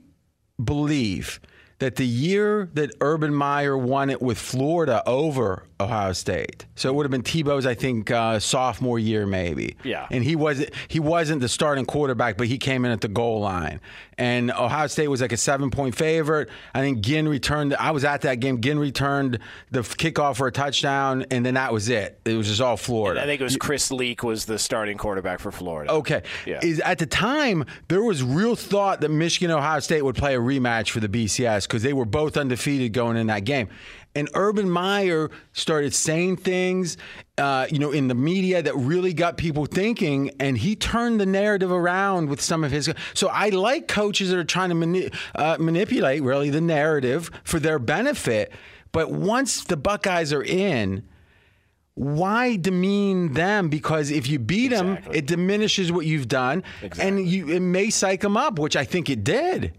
belief 0.63 1.39
that 1.79 1.95
the 1.95 2.05
year 2.05 2.69
that 2.73 2.91
Urban 3.01 3.33
Meyer 3.33 3.77
won 3.77 4.09
it 4.09 4.21
with 4.21 4.37
Florida 4.37 5.03
over 5.05 5.63
Ohio 5.79 6.11
State, 6.13 6.65
so 6.75 6.89
it 6.89 6.95
would 6.95 7.03
have 7.03 7.11
been 7.11 7.21
Tebow's, 7.21 7.67
I 7.67 7.75
think, 7.75 8.09
uh, 8.09 8.39
sophomore 8.39 8.97
year 8.97 9.27
maybe. 9.27 9.75
Yeah. 9.83 10.07
And 10.09 10.23
he 10.23 10.35
wasn't 10.35 10.71
he 10.87 10.99
wasn't 10.99 11.41
the 11.41 11.49
starting 11.49 11.85
quarterback, 11.85 12.37
but 12.37 12.47
he 12.47 12.57
came 12.57 12.83
in 12.83 12.91
at 12.91 13.01
the 13.01 13.07
goal 13.07 13.41
line. 13.41 13.79
And 14.19 14.49
Ohio 14.49 14.87
State 14.87 15.09
was 15.09 15.21
like 15.21 15.31
a 15.31 15.37
seven 15.37 15.69
point 15.69 15.93
favorite. 15.93 16.49
I 16.73 16.79
think 16.81 17.01
Ginn 17.01 17.27
returned. 17.27 17.75
I 17.75 17.91
was 17.91 18.03
at 18.03 18.21
that 18.21 18.39
game. 18.39 18.61
Ginn 18.61 18.79
returned 18.79 19.37
the 19.69 19.81
kickoff 19.81 20.37
for 20.37 20.47
a 20.47 20.51
touchdown, 20.51 21.25
and 21.29 21.45
then 21.45 21.53
that 21.53 21.71
was 21.71 21.89
it. 21.89 22.19
It 22.25 22.33
was 22.33 22.47
just 22.47 22.59
all 22.59 22.77
Florida. 22.77 23.21
I 23.21 23.25
think 23.25 23.39
it 23.39 23.43
was 23.43 23.57
Chris 23.57 23.91
Leak 23.91 24.23
was 24.23 24.45
the 24.45 24.57
starting 24.57 24.97
quarterback 24.97 25.39
for 25.39 25.51
Florida. 25.51 25.91
Okay. 25.91 26.23
Yeah. 26.47 26.59
Is 26.63 26.79
at 26.79 26.97
the 26.97 27.05
time 27.05 27.65
there 27.87 28.01
was 28.01 28.23
real 28.23 28.55
thought 28.55 29.01
that 29.01 29.09
Michigan 29.09 29.51
Ohio 29.51 29.79
State 29.79 30.01
would 30.01 30.15
play 30.15 30.35
a 30.35 30.39
rematch 30.39 30.89
for 30.89 30.99
the 30.99 31.09
BCS 31.09 31.66
because 31.67 31.83
they 31.83 31.93
were 31.93 32.05
both 32.05 32.37
undefeated 32.37 32.93
going 32.93 33.17
in 33.17 33.27
that 33.27 33.43
game. 33.43 33.69
And 34.15 34.27
Urban 34.33 34.67
Meyer 34.69 35.29
started 35.53 35.93
saying 35.93 36.37
things, 36.37 36.97
uh, 37.37 37.67
you 37.69 37.77
know, 37.77 37.91
in 37.91 38.07
the 38.07 38.15
media 38.15 38.63
that 38.63 38.75
really 38.75 39.13
got 39.13 39.37
people 39.37 39.65
thinking, 39.67 40.31
and 40.39 40.57
he 40.57 40.75
turned 40.75 41.19
the 41.19 41.25
narrative 41.27 41.71
around 41.71 42.29
with 42.29 42.41
some 42.41 42.63
of 42.63 42.71
his. 42.71 42.91
So 43.13 43.27
I 43.27 43.49
like 43.49 43.87
coaches 43.87 44.31
that 44.31 44.39
are 44.39 44.43
trying 44.43 44.69
to 44.69 44.75
mani- 44.75 45.11
uh, 45.35 45.57
manipulate 45.59 46.23
really 46.23 46.49
the 46.49 46.61
narrative 46.61 47.29
for 47.43 47.59
their 47.59 47.77
benefit. 47.77 48.51
But 48.91 49.11
once 49.11 49.63
the 49.65 49.77
Buckeyes 49.77 50.33
are 50.33 50.43
in, 50.43 51.03
why 51.93 52.55
demean 52.57 53.33
them? 53.33 53.69
Because 53.69 54.09
if 54.09 54.27
you 54.27 54.39
beat 54.39 54.69
them, 54.69 54.97
it 55.11 55.27
diminishes 55.27 55.91
what 55.91 56.05
you've 56.07 56.27
done, 56.27 56.63
and 56.99 57.27
you 57.27 57.49
it 57.49 57.59
may 57.59 57.89
psych 57.91 58.21
them 58.21 58.37
up, 58.37 58.57
which 58.57 58.75
I 58.75 58.83
think 58.83 59.09
it 59.11 59.23
did. 59.23 59.73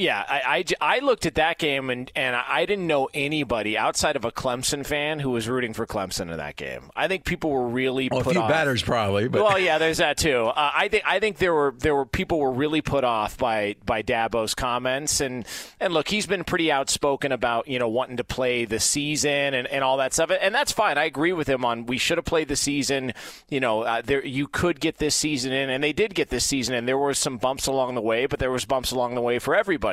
Yeah, 0.00 0.24
I, 0.26 0.64
I, 0.80 0.96
I, 0.96 0.98
looked 1.00 1.26
at 1.26 1.34
that 1.34 1.58
game 1.58 1.90
and, 1.90 2.10
and 2.16 2.34
I 2.34 2.64
didn't 2.64 2.86
know 2.86 3.10
anybody 3.12 3.76
outside 3.76 4.16
of 4.16 4.24
a 4.24 4.32
Clemson 4.32 4.86
fan 4.86 5.20
who 5.20 5.30
was 5.30 5.46
rooting 5.46 5.74
for 5.74 5.86
Clemson 5.86 6.30
in 6.30 6.38
that 6.38 6.56
game. 6.56 6.90
I 6.96 7.06
think 7.06 7.26
people 7.26 7.50
were 7.50 7.68
really 7.68 8.08
well, 8.10 8.22
put 8.22 8.30
a 8.30 8.32
few 8.32 8.40
off. 8.40 8.48
batters 8.48 8.82
probably, 8.82 9.28
but 9.28 9.42
well, 9.42 9.58
yeah, 9.58 9.76
there's 9.76 9.98
that 9.98 10.16
too. 10.16 10.46
Uh, 10.46 10.70
I 10.74 10.88
think 10.88 11.04
I 11.06 11.20
think 11.20 11.36
there 11.36 11.52
were 11.52 11.74
there 11.78 11.94
were 11.94 12.06
people 12.06 12.38
were 12.38 12.50
really 12.50 12.80
put 12.80 13.04
off 13.04 13.36
by 13.36 13.76
by 13.84 14.02
Dabo's 14.02 14.54
comments 14.54 15.20
and 15.20 15.46
and 15.80 15.92
look, 15.92 16.08
he's 16.08 16.26
been 16.26 16.44
pretty 16.44 16.72
outspoken 16.72 17.30
about 17.30 17.68
you 17.68 17.78
know 17.78 17.88
wanting 17.88 18.16
to 18.16 18.24
play 18.24 18.64
the 18.64 18.80
season 18.80 19.52
and, 19.52 19.66
and 19.66 19.84
all 19.84 19.98
that 19.98 20.14
stuff, 20.14 20.30
and 20.40 20.54
that's 20.54 20.72
fine. 20.72 20.96
I 20.96 21.04
agree 21.04 21.34
with 21.34 21.46
him 21.46 21.62
on 21.62 21.84
we 21.84 21.98
should 21.98 22.16
have 22.16 22.24
played 22.24 22.48
the 22.48 22.56
season. 22.56 23.12
You 23.50 23.60
know, 23.60 23.82
uh, 23.82 24.00
there 24.02 24.24
you 24.24 24.48
could 24.48 24.80
get 24.80 24.96
this 24.96 25.14
season 25.14 25.52
in, 25.52 25.68
and 25.68 25.84
they 25.84 25.92
did 25.92 26.14
get 26.14 26.30
this 26.30 26.46
season 26.46 26.74
in. 26.74 26.86
There 26.86 26.96
were 26.96 27.12
some 27.12 27.36
bumps 27.36 27.66
along 27.66 27.96
the 27.96 28.00
way, 28.00 28.24
but 28.24 28.38
there 28.38 28.50
was 28.50 28.64
bumps 28.64 28.92
along 28.92 29.14
the 29.14 29.20
way 29.20 29.38
for 29.38 29.54
everybody. 29.54 29.89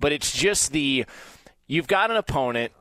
But 0.00 0.12
it's 0.12 0.32
just 0.32 0.72
the 0.72 1.04
you've 1.66 1.86
got 1.86 2.10
an 2.10 2.16
opponent. 2.16 2.72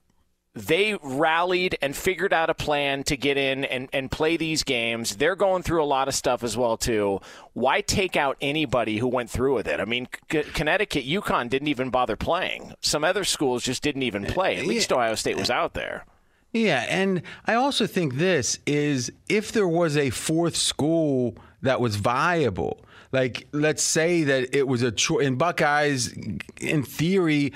They 0.53 0.97
rallied 1.01 1.77
and 1.81 1.95
figured 1.95 2.33
out 2.33 2.49
a 2.49 2.53
plan 2.53 3.03
to 3.03 3.15
get 3.15 3.37
in 3.37 3.63
and, 3.63 3.87
and 3.93 4.11
play 4.11 4.35
these 4.35 4.63
games. 4.63 5.15
They're 5.15 5.37
going 5.37 5.63
through 5.63 5.81
a 5.81 5.85
lot 5.85 6.09
of 6.09 6.13
stuff 6.13 6.43
as 6.43 6.57
well 6.57 6.75
too. 6.75 7.21
Why 7.53 7.79
take 7.79 8.17
out 8.17 8.35
anybody 8.41 8.97
who 8.97 9.07
went 9.07 9.29
through 9.29 9.55
with 9.55 9.65
it? 9.65 9.79
I 9.79 9.85
mean, 9.85 10.09
C- 10.29 10.43
Connecticut, 10.43 11.05
UConn 11.05 11.49
didn't 11.49 11.69
even 11.69 11.89
bother 11.89 12.17
playing. 12.17 12.73
Some 12.81 13.05
other 13.05 13.23
schools 13.23 13.63
just 13.63 13.81
didn't 13.81 14.03
even 14.03 14.25
uh, 14.25 14.33
play. 14.33 14.57
At 14.57 14.65
least 14.65 14.91
Ohio 14.91 15.15
State 15.15 15.37
was 15.37 15.49
uh, 15.49 15.53
out 15.53 15.73
there. 15.73 16.05
Yeah, 16.51 16.85
and 16.89 17.21
I 17.45 17.53
also 17.53 17.87
think 17.87 18.15
this 18.15 18.59
is 18.65 19.09
if 19.29 19.53
there 19.53 19.67
was 19.67 19.95
a 19.95 20.09
fourth 20.09 20.57
school 20.57 21.37
that 21.61 21.79
was 21.79 21.95
viable, 21.95 22.83
like 23.11 23.47
let's 23.51 23.83
say 23.83 24.23
that 24.23 24.55
it 24.55 24.67
was 24.67 24.81
a 24.83 24.91
cho- 24.91 25.19
in 25.19 25.35
Buckeyes, 25.35 26.13
in 26.59 26.83
theory, 26.83 27.53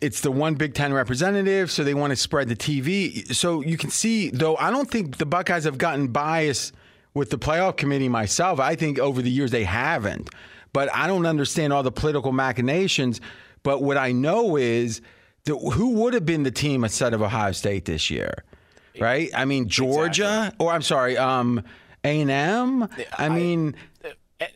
it's 0.00 0.20
the 0.20 0.30
one 0.30 0.54
Big 0.54 0.74
Ten 0.74 0.92
representative, 0.92 1.70
so 1.70 1.84
they 1.84 1.94
want 1.94 2.10
to 2.10 2.16
spread 2.16 2.48
the 2.48 2.56
TV. 2.56 3.32
So 3.34 3.60
you 3.60 3.76
can 3.76 3.90
see, 3.90 4.30
though, 4.30 4.56
I 4.56 4.70
don't 4.70 4.90
think 4.90 5.18
the 5.18 5.26
Buckeyes 5.26 5.64
have 5.64 5.78
gotten 5.78 6.08
biased 6.08 6.74
with 7.14 7.30
the 7.30 7.38
playoff 7.38 7.76
committee 7.76 8.08
myself. 8.08 8.60
I 8.60 8.74
think 8.74 8.98
over 8.98 9.22
the 9.22 9.30
years 9.30 9.50
they 9.50 9.64
haven't, 9.64 10.30
but 10.72 10.94
I 10.94 11.06
don't 11.06 11.26
understand 11.26 11.72
all 11.72 11.82
the 11.82 11.92
political 11.92 12.32
machinations. 12.32 13.20
But 13.62 13.82
what 13.82 13.96
I 13.96 14.12
know 14.12 14.56
is 14.56 15.00
that 15.44 15.56
who 15.56 15.90
would 15.94 16.14
have 16.14 16.26
been 16.26 16.42
the 16.42 16.50
team 16.50 16.84
instead 16.84 17.14
of 17.14 17.22
Ohio 17.22 17.52
State 17.52 17.84
this 17.84 18.10
year, 18.10 18.44
right? 18.98 19.30
I 19.34 19.44
mean 19.44 19.68
Georgia, 19.68 20.46
exactly. 20.48 20.66
or 20.66 20.72
I'm 20.72 20.82
sorry, 20.82 21.16
um, 21.16 21.62
A 22.04 22.20
and 22.20 22.30
M. 22.30 22.88
I 23.18 23.28
mean 23.28 23.74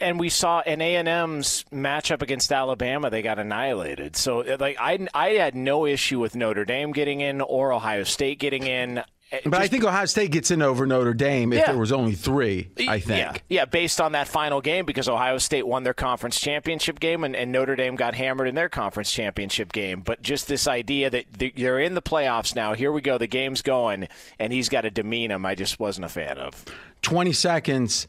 and 0.00 0.18
we 0.18 0.28
saw 0.28 0.60
an 0.60 0.80
A&M's 0.80 1.64
matchup 1.72 2.22
against 2.22 2.52
Alabama 2.52 3.10
they 3.10 3.22
got 3.22 3.38
annihilated. 3.38 4.16
So 4.16 4.40
uh, 4.40 4.56
like 4.58 4.76
I 4.80 5.06
I 5.12 5.30
had 5.30 5.54
no 5.54 5.86
issue 5.86 6.20
with 6.20 6.34
Notre 6.34 6.64
Dame 6.64 6.92
getting 6.92 7.20
in 7.20 7.40
or 7.40 7.72
Ohio 7.72 8.04
State 8.04 8.38
getting 8.38 8.66
in. 8.66 8.98
Uh, 8.98 9.04
but 9.44 9.50
Just, 9.50 9.62
I 9.62 9.68
think 9.68 9.84
Ohio 9.84 10.04
State 10.06 10.30
gets 10.30 10.50
in 10.50 10.62
over 10.62 10.86
Notre 10.86 11.12
Dame 11.12 11.52
if 11.52 11.60
yeah. 11.60 11.66
there 11.66 11.78
was 11.78 11.92
only 11.92 12.12
three. 12.12 12.70
I 12.88 13.00
think. 13.00 13.18
Yeah. 13.48 13.60
yeah, 13.60 13.64
based 13.64 14.00
on 14.00 14.12
that 14.12 14.28
final 14.28 14.60
game 14.60 14.86
because 14.86 15.08
Ohio 15.08 15.38
State 15.38 15.66
won 15.66 15.82
their 15.82 15.94
conference 15.94 16.40
championship 16.40 17.00
game 17.00 17.24
and, 17.24 17.34
and 17.34 17.50
Notre 17.52 17.76
Dame 17.76 17.96
got 17.96 18.14
hammered 18.14 18.48
in 18.48 18.54
their 18.54 18.68
conference 18.68 19.12
championship 19.12 19.72
game. 19.72 20.00
But 20.00 20.22
just 20.22 20.46
this 20.46 20.68
idea 20.68 21.10
that 21.10 21.26
they're 21.32 21.80
in 21.80 21.94
the 21.94 22.02
playoffs 22.02 22.54
now. 22.54 22.74
Here 22.74 22.92
we 22.92 23.00
go. 23.00 23.18
The 23.18 23.26
game's 23.26 23.62
going, 23.62 24.08
and 24.38 24.52
he's 24.52 24.68
got 24.68 24.82
to 24.82 24.90
demean 24.90 25.30
him. 25.30 25.44
I 25.44 25.54
just 25.54 25.78
wasn't 25.78 26.06
a 26.06 26.10
fan 26.10 26.38
of. 26.38 26.64
Twenty 27.02 27.32
seconds 27.32 28.06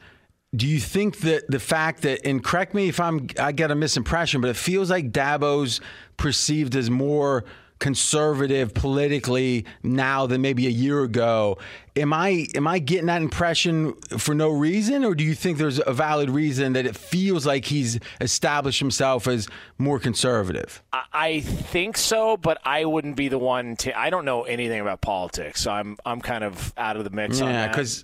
do 0.55 0.67
you 0.67 0.79
think 0.79 1.19
that 1.19 1.49
the 1.49 1.59
fact 1.59 2.01
that 2.03 2.25
and 2.25 2.43
correct 2.43 2.73
me 2.73 2.87
if 2.89 2.99
I'm 2.99 3.27
I 3.39 3.51
get 3.51 3.71
a 3.71 3.75
misimpression, 3.75 4.41
but 4.41 4.49
it 4.49 4.55
feels 4.55 4.89
like 4.89 5.11
Dabo's 5.11 5.81
perceived 6.17 6.75
as 6.75 6.89
more 6.89 7.45
conservative 7.79 8.73
politically 8.73 9.65
now 9.83 10.25
than 10.25 10.41
maybe 10.41 10.65
a 10.65 10.71
year 10.71 11.03
ago. 11.03 11.57
Am 11.95 12.13
I 12.13 12.47
am 12.55 12.67
I 12.67 12.79
getting 12.79 13.07
that 13.07 13.21
impression 13.21 13.93
for 14.17 14.33
no 14.33 14.49
reason, 14.49 15.03
or 15.05 15.15
do 15.15 15.23
you 15.23 15.33
think 15.35 15.57
there's 15.57 15.79
a 15.85 15.93
valid 15.93 16.29
reason 16.29 16.73
that 16.73 16.85
it 16.85 16.95
feels 16.95 17.45
like 17.45 17.65
he's 17.65 17.99
established 18.19 18.79
himself 18.79 19.27
as 19.27 19.47
more 19.77 19.99
conservative? 19.99 20.81
I 21.13 21.41
think 21.41 21.97
so, 21.97 22.37
but 22.37 22.59
I 22.65 22.85
wouldn't 22.85 23.15
be 23.15 23.27
the 23.27 23.37
one 23.37 23.75
to. 23.77 23.97
I 23.97 24.09
don't 24.09 24.25
know 24.25 24.43
anything 24.43 24.81
about 24.81 25.01
politics, 25.01 25.61
so 25.61 25.71
I'm 25.71 25.97
I'm 26.05 26.21
kind 26.21 26.43
of 26.43 26.73
out 26.77 26.97
of 26.97 27.03
the 27.03 27.11
mix. 27.11 27.39
Yeah, 27.39 27.67
because 27.67 28.03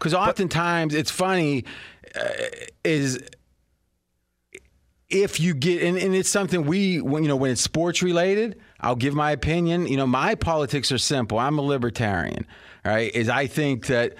because 0.00 0.14
oftentimes 0.14 0.94
it's 0.94 1.10
funny 1.10 1.64
uh, 2.16 2.28
is 2.82 3.20
if 5.08 5.38
you 5.38 5.54
get 5.54 5.82
and, 5.82 5.98
and, 5.98 6.14
it's 6.14 6.28
something 6.28 6.64
we 6.64 7.00
when 7.00 7.22
you 7.22 7.28
know 7.28 7.36
when 7.36 7.50
it's 7.52 7.60
sports 7.60 8.02
related 8.02 8.58
i'll 8.80 8.96
give 8.96 9.14
my 9.14 9.30
opinion. 9.30 9.86
You 9.86 9.96
know 9.96 10.06
my 10.06 10.34
politics 10.34 10.90
are 10.90 10.98
simple. 10.98 11.38
I'm 11.38 11.58
a 11.58 11.62
libertarian 11.62 12.46
right? 12.84 13.14
Is 13.14 13.28
i 13.28 13.46
think 13.46 13.86
that 13.86 14.14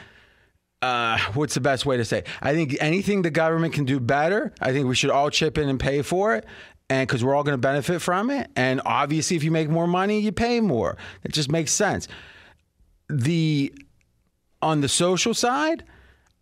uh, 0.83 1.19
what's 1.35 1.53
the 1.55 1.61
best 1.61 1.85
way 1.85 1.97
to 1.99 2.05
say 2.05 2.25
i 2.41 2.55
think 2.55 2.77
anything 2.81 3.23
the 3.23 3.31
government 3.31 3.75
can 3.75 3.85
do 3.85 4.01
better 4.01 4.51
i 4.63 4.73
think 4.73 4.87
we 4.87 4.95
should 4.95 5.11
all 5.11 5.29
chip 5.29 5.59
in 5.59 5.69
and 5.69 5.79
pay 5.79 6.01
for 6.01 6.35
it 6.35 6.47
and 6.91 7.07
because 7.07 7.25
we're 7.25 7.35
all 7.35 7.45
going 7.45 7.55
to 7.55 7.59
benefit 7.59 8.03
from 8.03 8.31
it. 8.31 8.51
And 8.57 8.83
obviously 8.85 9.37
if 9.37 9.45
you 9.45 9.51
make 9.51 9.71
more 9.71 9.87
money 9.87 10.21
you 10.21 10.33
pay 10.33 10.61
more. 10.61 10.99
It 11.23 11.33
just 11.33 11.51
makes 11.51 11.73
sense. 11.73 12.09
The 13.09 13.73
on 14.63 14.81
the 14.81 14.89
social 14.89 15.35
side, 15.35 15.85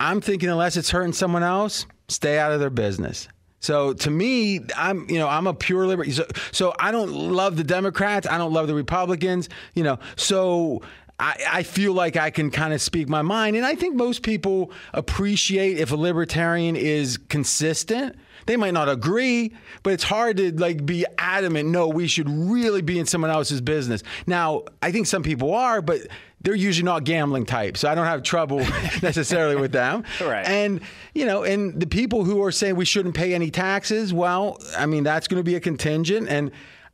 I'm 0.01 0.21
thinking 0.21 0.49
unless 0.49 0.77
it's 0.77 0.91
hurting 0.91 1.13
someone 1.13 1.43
else, 1.43 1.87
stay 2.09 2.39
out 2.39 2.53
of 2.53 2.61
their 2.61 2.71
business. 2.71 3.29
So 3.61 3.93
to 3.93 4.11
me, 4.11 4.61
I'm 4.77 5.09
you 5.11 5.19
know 5.19 5.29
I'm 5.29 5.47
a 5.47 5.55
pure 5.55 5.87
liberty. 5.87 6.13
So, 6.13 6.27
so 6.53 6.75
I 6.79 6.93
don't 6.93 7.11
love 7.11 7.57
the 7.57 7.65
Democrats. 7.65 8.27
I 8.27 8.39
don't 8.39 8.53
love 8.53 8.69
the 8.69 8.75
Republicans. 8.75 9.49
You 9.75 9.83
know, 9.83 9.99
so 10.15 10.83
I, 11.19 11.37
I 11.51 11.63
feel 11.65 11.93
like 11.93 12.17
I 12.17 12.31
can 12.31 12.51
kind 12.51 12.73
of 12.73 12.81
speak 12.81 13.09
my 13.09 13.23
mind. 13.23 13.57
And 13.57 13.67
I 13.67 13.75
think 13.75 13.97
most 13.97 14.23
people 14.23 14.71
appreciate 14.93 15.79
if 15.79 15.91
a 15.91 15.97
libertarian 15.97 16.77
is 16.77 17.19
consistent. 17.29 18.17
They 18.47 18.57
might 18.57 18.73
not 18.73 18.89
agree, 18.89 19.53
but 19.83 19.93
it's 19.93 20.05
hard 20.05 20.39
to 20.39 20.53
like 20.53 20.87
be 20.87 21.05
adamant. 21.19 21.69
No, 21.69 21.89
we 21.89 22.07
should 22.07 22.31
really 22.31 22.81
be 22.81 22.99
in 22.99 23.07
someone 23.07 23.31
else's 23.31 23.61
business. 23.61 24.03
Now, 24.27 24.63
I 24.81 24.93
think 24.93 25.07
some 25.07 25.23
people 25.23 25.53
are, 25.53 25.83
but 25.83 26.01
they're 26.41 26.55
usually 26.55 26.85
not 26.85 27.05
gambling 27.05 27.47
types, 27.47 27.81
so 27.81 27.91
I 27.91 27.95
don't 27.95 28.07
have 28.07 28.23
trouble 28.23 28.59
necessarily 29.03 29.57
with 29.57 29.73
them. 29.73 30.05
Right. 30.21 30.47
And 30.47 30.81
you 31.15 31.27
know, 31.27 31.43
and 31.43 31.79
the 31.79 31.87
people 31.87 32.25
who 32.25 32.43
are 32.45 32.53
saying 32.53 32.77
we 32.77 32.85
shouldn't 32.85 33.15
pay 33.15 33.35
any 33.35 33.51
taxes, 33.51 34.15
well, 34.15 34.59
I 34.77 34.87
mean, 34.87 35.05
that's 35.05 35.29
going 35.29 35.41
to 35.41 35.45
be 35.45 35.57
a 35.57 35.61
contingent, 35.61 36.29
and 36.29 36.53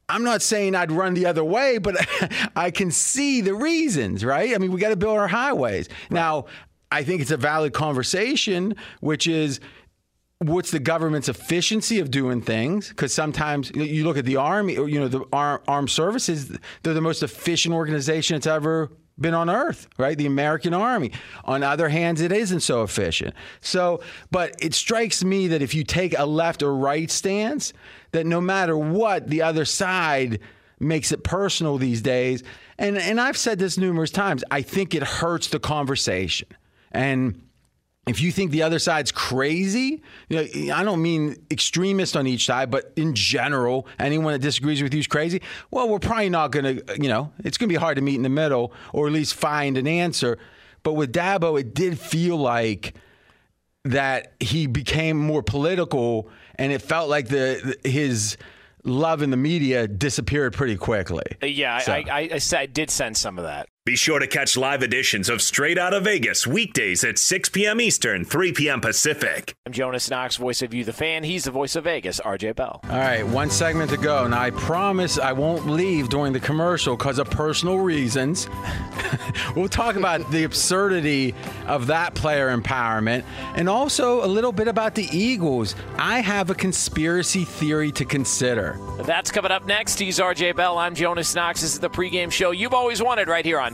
I'm 0.08 0.24
not 0.24 0.42
saying 0.42 0.74
I'd 0.74 0.92
run 0.92 1.14
the 1.14 1.26
other 1.26 1.44
way, 1.44 1.78
but 1.78 1.96
I 2.56 2.70
can 2.70 2.90
see 2.90 3.40
the 3.40 3.54
reasons, 3.54 4.24
right? 4.24 4.54
I 4.54 4.58
mean, 4.58 4.72
we 4.72 4.80
got 4.80 4.90
to 4.90 4.96
build 4.96 5.18
our 5.18 5.28
highways. 5.28 5.88
Now, 6.10 6.46
I 6.90 7.02
think 7.02 7.20
it's 7.20 7.30
a 7.30 7.36
valid 7.36 7.72
conversation, 7.72 8.76
which 9.00 9.26
is 9.26 9.60
what's 10.38 10.70
the 10.70 10.78
government's 10.78 11.28
efficiency 11.28 12.00
of 12.00 12.10
doing 12.10 12.42
things 12.42 12.88
because 12.88 13.14
sometimes 13.14 13.70
you 13.74 14.04
look 14.04 14.18
at 14.18 14.24
the 14.24 14.36
army 14.36 14.76
or 14.76 14.88
you 14.88 15.00
know 15.00 15.08
the 15.08 15.24
armed 15.32 15.88
services 15.88 16.58
they're 16.82 16.92
the 16.92 17.00
most 17.00 17.22
efficient 17.22 17.74
organization 17.74 18.34
that's 18.34 18.46
ever 18.46 18.90
been 19.18 19.34
on 19.34 19.48
earth 19.48 19.86
right? 19.96 20.18
The 20.18 20.26
american 20.26 20.74
army. 20.74 21.12
On 21.44 21.62
other 21.62 21.88
hands 21.88 22.20
it 22.20 22.32
isn't 22.32 22.60
so 22.60 22.82
efficient. 22.82 23.34
So 23.60 24.00
but 24.30 24.54
it 24.58 24.74
strikes 24.74 25.24
me 25.24 25.48
that 25.48 25.62
if 25.62 25.74
you 25.74 25.84
take 25.84 26.18
a 26.18 26.24
left 26.24 26.62
or 26.62 26.74
right 26.74 27.10
stance 27.10 27.72
that 28.12 28.26
no 28.26 28.40
matter 28.40 28.76
what 28.76 29.28
the 29.28 29.42
other 29.42 29.64
side 29.64 30.40
makes 30.80 31.12
it 31.12 31.24
personal 31.24 31.78
these 31.78 32.02
days. 32.02 32.42
And 32.78 32.98
and 32.98 33.20
I've 33.20 33.36
said 33.36 33.58
this 33.58 33.78
numerous 33.78 34.10
times. 34.10 34.44
I 34.50 34.62
think 34.62 34.94
it 34.94 35.02
hurts 35.02 35.48
the 35.48 35.60
conversation. 35.60 36.48
And 36.92 37.42
if 38.06 38.20
you 38.20 38.30
think 38.32 38.50
the 38.50 38.62
other 38.62 38.78
side's 38.78 39.10
crazy, 39.10 40.02
you 40.28 40.36
know, 40.66 40.74
I 40.74 40.84
don't 40.84 41.00
mean 41.00 41.36
extremist 41.50 42.16
on 42.16 42.26
each 42.26 42.44
side, 42.44 42.70
but 42.70 42.92
in 42.96 43.14
general, 43.14 43.86
anyone 43.98 44.32
that 44.34 44.40
disagrees 44.40 44.82
with 44.82 44.92
you 44.92 45.00
is 45.00 45.06
crazy. 45.06 45.40
Well, 45.70 45.88
we're 45.88 45.98
probably 45.98 46.28
not 46.28 46.50
going 46.50 46.76
to, 46.78 46.96
you 47.00 47.08
know, 47.08 47.32
it's 47.42 47.56
going 47.56 47.68
to 47.68 47.72
be 47.72 47.78
hard 47.78 47.96
to 47.96 48.02
meet 48.02 48.16
in 48.16 48.22
the 48.22 48.28
middle 48.28 48.72
or 48.92 49.06
at 49.06 49.12
least 49.12 49.34
find 49.34 49.78
an 49.78 49.86
answer. 49.86 50.38
But 50.82 50.92
with 50.94 51.12
Dabo, 51.12 51.58
it 51.58 51.74
did 51.74 51.98
feel 51.98 52.36
like 52.36 52.94
that 53.84 54.32
he 54.40 54.66
became 54.66 55.16
more 55.18 55.42
political, 55.42 56.28
and 56.56 56.72
it 56.72 56.80
felt 56.82 57.08
like 57.10 57.28
the 57.28 57.76
his 57.84 58.36
love 58.82 59.22
in 59.22 59.30
the 59.30 59.36
media 59.36 59.88
disappeared 59.88 60.52
pretty 60.52 60.76
quickly. 60.76 61.22
Yeah, 61.42 61.78
So- 61.78 61.92
I, 61.92 62.04
I, 62.10 62.20
I, 62.34 62.40
I 62.58 62.66
did 62.66 62.90
sense 62.90 63.20
some 63.20 63.38
of 63.38 63.44
that. 63.44 63.66
Be 63.86 63.96
sure 63.96 64.18
to 64.18 64.26
catch 64.26 64.56
live 64.56 64.82
editions 64.82 65.28
of 65.28 65.42
Straight 65.42 65.76
Outta 65.76 66.00
Vegas 66.00 66.46
weekdays 66.46 67.04
at 67.04 67.18
6 67.18 67.50
p.m. 67.50 67.82
Eastern, 67.82 68.24
3 68.24 68.52
p.m. 68.52 68.80
Pacific. 68.80 69.54
I'm 69.66 69.72
Jonas 69.72 70.08
Knox, 70.08 70.36
voice 70.36 70.62
of 70.62 70.72
you, 70.72 70.84
the 70.84 70.92
fan. 70.94 71.22
He's 71.22 71.44
the 71.44 71.50
voice 71.50 71.76
of 71.76 71.84
Vegas, 71.84 72.18
RJ 72.24 72.56
Bell. 72.56 72.80
All 72.84 72.96
right, 72.96 73.26
one 73.26 73.50
segment 73.50 73.90
to 73.90 73.98
go. 73.98 74.26
Now, 74.26 74.40
I 74.40 74.52
promise 74.52 75.18
I 75.18 75.32
won't 75.32 75.66
leave 75.66 76.08
during 76.08 76.32
the 76.32 76.40
commercial 76.40 76.96
because 76.96 77.18
of 77.18 77.28
personal 77.28 77.76
reasons. 77.76 78.48
we'll 79.54 79.68
talk 79.68 79.96
about 79.96 80.30
the 80.30 80.44
absurdity 80.44 81.34
of 81.66 81.86
that 81.88 82.14
player 82.14 82.56
empowerment 82.56 83.22
and 83.54 83.68
also 83.68 84.24
a 84.24 84.28
little 84.28 84.52
bit 84.52 84.66
about 84.66 84.94
the 84.94 85.08
Eagles. 85.12 85.76
I 85.98 86.20
have 86.20 86.48
a 86.48 86.54
conspiracy 86.54 87.44
theory 87.44 87.92
to 87.92 88.06
consider. 88.06 88.78
That's 89.02 89.30
coming 89.30 89.50
up 89.52 89.66
next. 89.66 89.98
He's 89.98 90.18
RJ 90.18 90.56
Bell. 90.56 90.78
I'm 90.78 90.94
Jonas 90.94 91.34
Knox. 91.34 91.60
This 91.60 91.74
is 91.74 91.80
the 91.80 91.90
pregame 91.90 92.32
show 92.32 92.52
you've 92.52 92.72
always 92.72 93.02
wanted 93.02 93.28
right 93.28 93.44
here 93.44 93.60
on 93.60 93.73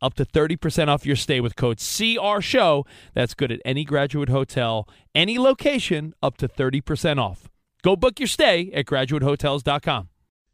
up 0.00 0.14
to 0.14 0.24
30% 0.24 0.88
off 0.88 1.06
your 1.06 1.16
stay 1.16 1.40
with 1.40 1.56
code 1.56 1.78
CR 1.78 2.40
Show. 2.40 2.86
That's 3.14 3.34
good 3.34 3.52
at 3.52 3.60
any 3.64 3.84
graduate 3.84 4.28
hotel, 4.28 4.88
any 5.14 5.38
location, 5.38 6.14
up 6.22 6.36
to 6.38 6.48
30% 6.48 7.18
off. 7.18 7.48
Go 7.82 7.96
book 7.96 8.18
your 8.20 8.28
stay 8.28 8.70
at 8.72 8.86
graduatehotels.com. 8.86 10.08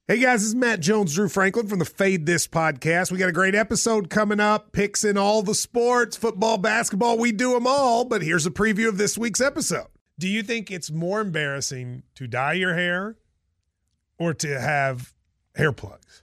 Hey 0.09 0.19
guys, 0.21 0.43
this 0.43 0.51
is 0.51 0.55
Matt 0.55 0.79
Jones, 0.79 1.15
Drew 1.15 1.29
Franklin 1.29 1.67
from 1.67 1.81
the 1.81 1.85
Fade 1.85 2.27
This 2.27 2.47
podcast. 2.47 3.11
We 3.11 3.19
got 3.19 3.29
a 3.29 3.33
great 3.33 3.57
episode 3.57 4.09
coming 4.09 4.39
up, 4.39 4.71
picks 4.71 5.03
in 5.03 5.19
all 5.19 5.43
the 5.43 5.53
sports, 5.53 6.17
football, 6.17 6.59
basketball, 6.59 7.19
we 7.19 7.33
do 7.33 7.55
them 7.55 7.67
all. 7.67 8.05
But 8.05 8.23
here's 8.23 8.47
a 8.47 8.53
preview 8.53 8.87
of 8.89 8.99
this 8.99 9.19
week's 9.19 9.41
episode. 9.41 9.89
Do 10.17 10.29
you 10.29 10.45
think 10.45 10.71
it's 10.71 10.93
more 10.93 11.21
embarrassing 11.21 12.05
to 12.15 12.29
dye 12.29 12.53
your 12.53 12.75
hair 12.75 13.17
or 14.17 14.33
to 14.35 14.61
have 14.61 15.13
hair 15.57 15.73
plugs? 15.73 16.23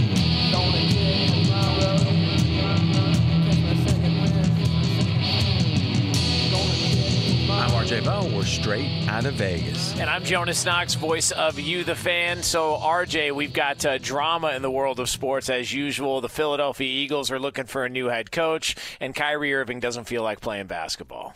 RJ 8.03 8.35
We're 8.35 8.43
straight 8.43 9.07
out 9.07 9.25
of 9.25 9.35
Vegas. 9.35 9.97
And 9.99 10.09
I'm 10.09 10.23
Jonas 10.23 10.65
Knox, 10.65 10.95
voice 10.95 11.31
of 11.31 11.59
You, 11.59 11.83
the 11.83 11.93
fan. 11.93 12.41
So, 12.41 12.75
RJ, 12.77 13.33
we've 13.33 13.53
got 13.53 13.85
uh, 13.85 13.99
drama 13.99 14.53
in 14.53 14.63
the 14.63 14.71
world 14.71 14.99
of 14.99 15.07
sports 15.07 15.49
as 15.49 15.71
usual. 15.71 16.19
The 16.19 16.29
Philadelphia 16.29 16.87
Eagles 16.87 17.29
are 17.29 17.39
looking 17.39 17.65
for 17.65 17.85
a 17.85 17.89
new 17.89 18.07
head 18.07 18.31
coach, 18.31 18.75
and 18.99 19.13
Kyrie 19.13 19.53
Irving 19.53 19.79
doesn't 19.79 20.05
feel 20.05 20.23
like 20.23 20.41
playing 20.41 20.65
basketball. 20.65 21.35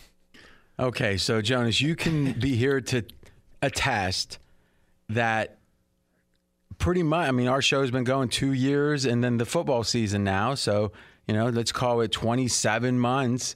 Okay, 0.80 1.18
so, 1.18 1.39
Jonas, 1.41 1.82
you 1.82 1.95
can 1.95 2.34
be 2.34 2.55
here 2.55 2.82
to 2.82 3.03
attest 3.61 4.39
that 5.09 5.59
pretty 6.80 7.03
much, 7.03 7.28
I 7.28 7.32
mean, 7.32 7.47
our 7.47 7.61
show's 7.61 7.91
been 7.91 8.03
going 8.03 8.30
two 8.30 8.53
years 8.53 9.05
and 9.05 9.24
then 9.24 9.38
the 9.38 9.45
football 9.45 9.84
season 9.84 10.24
now. 10.24 10.55
So, 10.55 10.91
you 11.28 11.36
know, 11.36 11.49
let's 11.49 11.72
call 11.72 12.01
it 12.01 12.11
27 12.11 12.99
months 12.99 13.55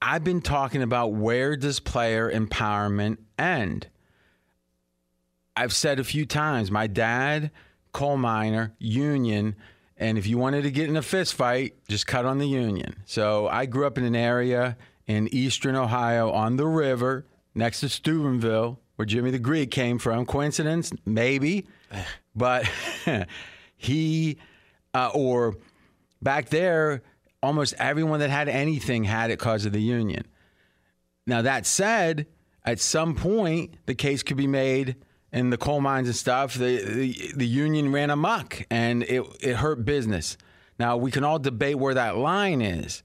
I've 0.00 0.24
been 0.24 0.42
talking 0.42 0.82
about 0.82 1.12
where 1.12 1.56
does 1.56 1.80
player 1.80 2.30
empowerment 2.30 3.18
end? 3.38 3.88
I've 5.56 5.72
said 5.72 6.00
a 6.00 6.04
few 6.04 6.26
times, 6.26 6.70
my 6.70 6.86
dad, 6.86 7.50
coal 7.92 8.16
miner, 8.16 8.74
union, 8.78 9.54
and 9.96 10.18
if 10.18 10.26
you 10.26 10.36
wanted 10.36 10.62
to 10.62 10.70
get 10.70 10.88
in 10.88 10.96
a 10.96 11.02
fist 11.02 11.34
fight, 11.34 11.74
just 11.88 12.06
cut 12.06 12.24
on 12.24 12.38
the 12.38 12.48
union. 12.48 12.96
So 13.04 13.46
I 13.48 13.66
grew 13.66 13.86
up 13.86 13.96
in 13.96 14.04
an 14.04 14.16
area 14.16 14.76
in 15.06 15.32
eastern 15.32 15.76
Ohio 15.76 16.30
on 16.30 16.56
the 16.56 16.66
river 16.66 17.26
next 17.54 17.80
to 17.80 17.88
Steubenville, 17.88 18.80
where 18.96 19.06
Jimmy 19.06 19.30
the 19.30 19.38
Greek 19.38 19.70
came 19.70 19.98
from. 19.98 20.26
Coincidence? 20.26 20.92
Maybe. 21.06 21.66
but 22.34 22.68
he, 23.76 24.38
uh, 24.92 25.10
or 25.14 25.56
back 26.20 26.48
there, 26.48 27.02
almost 27.44 27.74
everyone 27.78 28.20
that 28.20 28.30
had 28.30 28.48
anything 28.48 29.04
had 29.04 29.30
it 29.30 29.38
because 29.38 29.66
of 29.66 29.72
the 29.72 29.82
union. 29.82 30.26
Now, 31.26 31.42
that 31.42 31.66
said, 31.66 32.26
at 32.64 32.80
some 32.80 33.14
point, 33.14 33.76
the 33.86 33.94
case 33.94 34.22
could 34.22 34.36
be 34.36 34.46
made 34.46 34.96
in 35.32 35.50
the 35.50 35.56
coal 35.56 35.80
mines 35.80 36.08
and 36.08 36.16
stuff. 36.16 36.54
The, 36.54 36.82
the, 36.84 37.32
the 37.36 37.46
union 37.46 37.92
ran 37.92 38.10
amok 38.10 38.66
and 38.70 39.02
it, 39.04 39.24
it 39.40 39.56
hurt 39.56 39.84
business. 39.84 40.36
Now, 40.78 40.96
we 40.96 41.10
can 41.10 41.24
all 41.24 41.38
debate 41.38 41.78
where 41.78 41.94
that 41.94 42.16
line 42.16 42.60
is. 42.60 43.02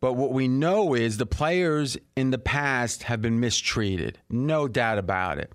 But 0.00 0.14
what 0.14 0.32
we 0.32 0.48
know 0.48 0.94
is 0.94 1.16
the 1.16 1.26
players 1.26 1.96
in 2.16 2.30
the 2.30 2.38
past 2.38 3.04
have 3.04 3.22
been 3.22 3.40
mistreated, 3.40 4.18
no 4.28 4.68
doubt 4.68 4.98
about 4.98 5.38
it. 5.38 5.52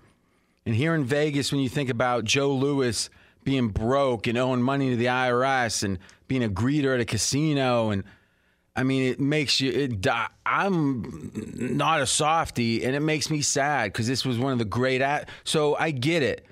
And 0.66 0.74
here 0.74 0.94
in 0.94 1.04
Vegas, 1.04 1.52
when 1.52 1.60
you 1.60 1.68
think 1.68 1.88
about 1.88 2.24
Joe 2.24 2.52
Louis 2.52 3.08
being 3.44 3.68
broke 3.68 4.26
and 4.26 4.38
owing 4.38 4.62
money 4.62 4.90
to 4.90 4.96
the 4.96 5.06
IRS 5.06 5.82
and 5.82 5.98
being 6.32 6.44
a 6.44 6.48
greeter 6.48 6.94
at 6.94 7.00
a 7.00 7.04
casino 7.04 7.90
and 7.90 8.04
I 8.74 8.84
mean, 8.84 9.02
it 9.02 9.20
makes 9.20 9.60
you. 9.60 9.70
It, 9.70 10.06
I'm 10.46 11.30
not 11.54 12.00
a 12.00 12.06
softy, 12.06 12.82
and 12.82 12.96
it 12.96 13.00
makes 13.00 13.28
me 13.28 13.42
sad 13.42 13.92
because 13.92 14.06
this 14.06 14.24
was 14.24 14.38
one 14.38 14.54
of 14.54 14.58
the 14.58 14.64
great. 14.64 15.02
At, 15.02 15.28
so 15.44 15.76
I 15.76 15.90
get 15.90 16.22
it, 16.22 16.46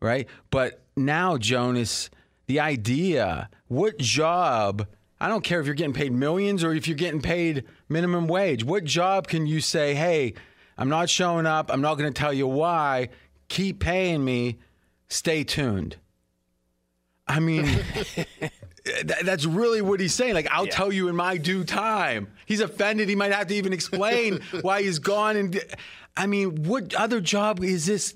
right? 0.00 0.26
But 0.50 0.82
now, 0.96 1.36
Jonas, 1.36 2.08
the 2.46 2.60
idea, 2.60 3.50
what 3.68 3.98
job? 3.98 4.86
I 5.20 5.28
don't 5.28 5.44
care 5.44 5.60
if 5.60 5.66
you're 5.66 5.74
getting 5.74 5.92
paid 5.92 6.14
millions 6.14 6.64
or 6.64 6.72
if 6.72 6.88
you're 6.88 6.96
getting 6.96 7.20
paid 7.20 7.64
minimum 7.90 8.26
wage. 8.26 8.64
What 8.64 8.84
job 8.84 9.28
can 9.28 9.46
you 9.46 9.60
say, 9.60 9.94
hey, 9.94 10.32
I'm 10.78 10.88
not 10.88 11.10
showing 11.10 11.44
up. 11.44 11.70
I'm 11.70 11.82
not 11.82 11.98
going 11.98 12.10
to 12.10 12.18
tell 12.18 12.32
you 12.32 12.46
why. 12.46 13.10
Keep 13.48 13.80
paying 13.80 14.24
me. 14.24 14.60
Stay 15.08 15.44
tuned. 15.44 15.98
I 17.30 17.38
mean, 17.38 17.64
that's 19.22 19.46
really 19.46 19.82
what 19.82 20.00
he's 20.00 20.12
saying. 20.12 20.34
Like, 20.34 20.48
I'll 20.50 20.66
yeah. 20.66 20.72
tell 20.72 20.92
you 20.92 21.06
in 21.06 21.14
my 21.14 21.36
due 21.36 21.62
time. 21.62 22.26
He's 22.44 22.60
offended. 22.60 23.08
He 23.08 23.14
might 23.14 23.32
have 23.32 23.46
to 23.46 23.54
even 23.54 23.72
explain 23.72 24.40
why 24.62 24.82
he's 24.82 24.98
gone. 24.98 25.36
And 25.36 25.60
I 26.16 26.26
mean, 26.26 26.64
what 26.64 26.92
other 26.94 27.20
job 27.20 27.62
is 27.62 27.86
this? 27.86 28.14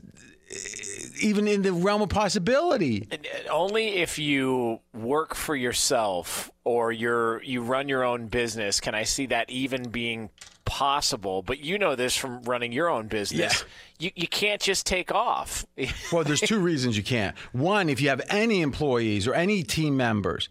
Even 1.24 1.48
in 1.48 1.62
the 1.62 1.72
realm 1.72 2.02
of 2.02 2.08
possibility. 2.08 3.08
Only 3.50 3.96
if 3.96 4.18
you 4.18 4.80
work 4.92 5.34
for 5.34 5.56
yourself 5.56 6.50
or 6.64 6.92
you're 6.92 7.42
you 7.42 7.62
run 7.62 7.88
your 7.88 8.04
own 8.04 8.26
business 8.26 8.80
can 8.80 8.94
I 8.94 9.04
see 9.04 9.26
that 9.26 9.50
even 9.50 9.90
being 9.90 10.30
possible. 10.64 11.42
But 11.42 11.60
you 11.60 11.78
know 11.78 11.94
this 11.94 12.16
from 12.16 12.42
running 12.42 12.72
your 12.72 12.88
own 12.88 13.08
business. 13.08 13.64
Yeah. 13.98 14.06
You, 14.06 14.10
you 14.16 14.28
can't 14.28 14.60
just 14.60 14.86
take 14.86 15.12
off. 15.12 15.64
well, 16.12 16.24
there's 16.24 16.40
two 16.40 16.58
reasons 16.58 16.96
you 16.96 17.02
can't. 17.02 17.36
One, 17.52 17.88
if 17.88 18.00
you 18.00 18.08
have 18.08 18.22
any 18.28 18.62
employees 18.62 19.26
or 19.26 19.34
any 19.34 19.62
team 19.62 19.96
members, 19.96 20.48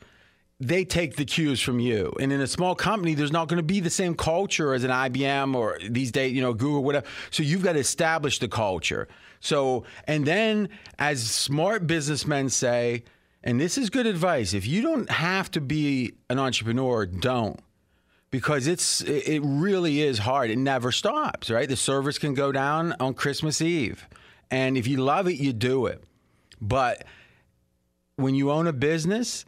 they 0.59 0.85
take 0.85 1.15
the 1.15 1.25
cues 1.25 1.59
from 1.59 1.79
you. 1.79 2.13
And 2.19 2.31
in 2.31 2.39
a 2.39 2.47
small 2.47 2.75
company, 2.75 3.15
there's 3.15 3.31
not 3.31 3.47
going 3.47 3.57
to 3.57 3.63
be 3.63 3.79
the 3.79 3.89
same 3.89 4.15
culture 4.15 4.73
as 4.73 4.83
an 4.83 4.91
IBM 4.91 5.55
or 5.55 5.77
these 5.89 6.11
days, 6.11 6.33
you 6.33 6.41
know, 6.41 6.53
Google, 6.53 6.83
whatever. 6.83 7.05
So 7.31 7.43
you've 7.43 7.63
got 7.63 7.73
to 7.73 7.79
establish 7.79 8.39
the 8.39 8.47
culture. 8.47 9.07
So, 9.43 9.83
and 10.07 10.25
then 10.25 10.69
as 10.97 11.21
smart 11.29 11.85
businessmen 11.85 12.47
say, 12.47 13.03
and 13.43 13.59
this 13.59 13.77
is 13.77 13.89
good 13.89 14.05
advice 14.05 14.53
if 14.53 14.65
you 14.65 14.81
don't 14.81 15.09
have 15.09 15.51
to 15.51 15.59
be 15.59 16.13
an 16.29 16.39
entrepreneur, 16.39 17.05
don't 17.05 17.59
because 18.31 18.67
it's 18.67 19.01
it 19.01 19.41
really 19.43 20.01
is 20.01 20.17
hard. 20.19 20.49
It 20.49 20.57
never 20.57 20.93
stops, 20.93 21.51
right? 21.51 21.67
The 21.67 21.75
service 21.75 22.17
can 22.17 22.33
go 22.33 22.53
down 22.53 22.95
on 23.01 23.13
Christmas 23.15 23.61
Eve. 23.61 24.07
And 24.49 24.77
if 24.77 24.87
you 24.87 24.97
love 24.97 25.27
it, 25.27 25.35
you 25.35 25.51
do 25.51 25.87
it. 25.87 26.01
But 26.61 27.03
when 28.15 28.35
you 28.35 28.49
own 28.49 28.65
a 28.65 28.73
business, 28.73 29.45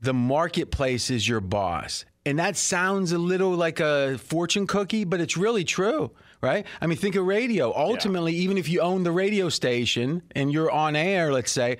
the 0.00 0.14
marketplace 0.14 1.10
is 1.10 1.28
your 1.28 1.40
boss. 1.40 2.06
And 2.24 2.38
that 2.38 2.56
sounds 2.56 3.12
a 3.12 3.18
little 3.18 3.50
like 3.50 3.78
a 3.78 4.16
fortune 4.16 4.66
cookie, 4.66 5.04
but 5.04 5.20
it's 5.20 5.36
really 5.36 5.64
true, 5.64 6.10
right? 6.44 6.66
I 6.80 6.86
mean, 6.86 6.98
think 6.98 7.16
of 7.16 7.24
radio. 7.24 7.74
Ultimately, 7.74 8.34
yeah. 8.34 8.42
even 8.42 8.58
if 8.58 8.68
you 8.68 8.80
own 8.80 9.02
the 9.02 9.10
radio 9.10 9.48
station 9.48 10.22
and 10.36 10.52
you're 10.52 10.70
on 10.70 10.94
air, 10.94 11.32
let's 11.32 11.50
say, 11.50 11.78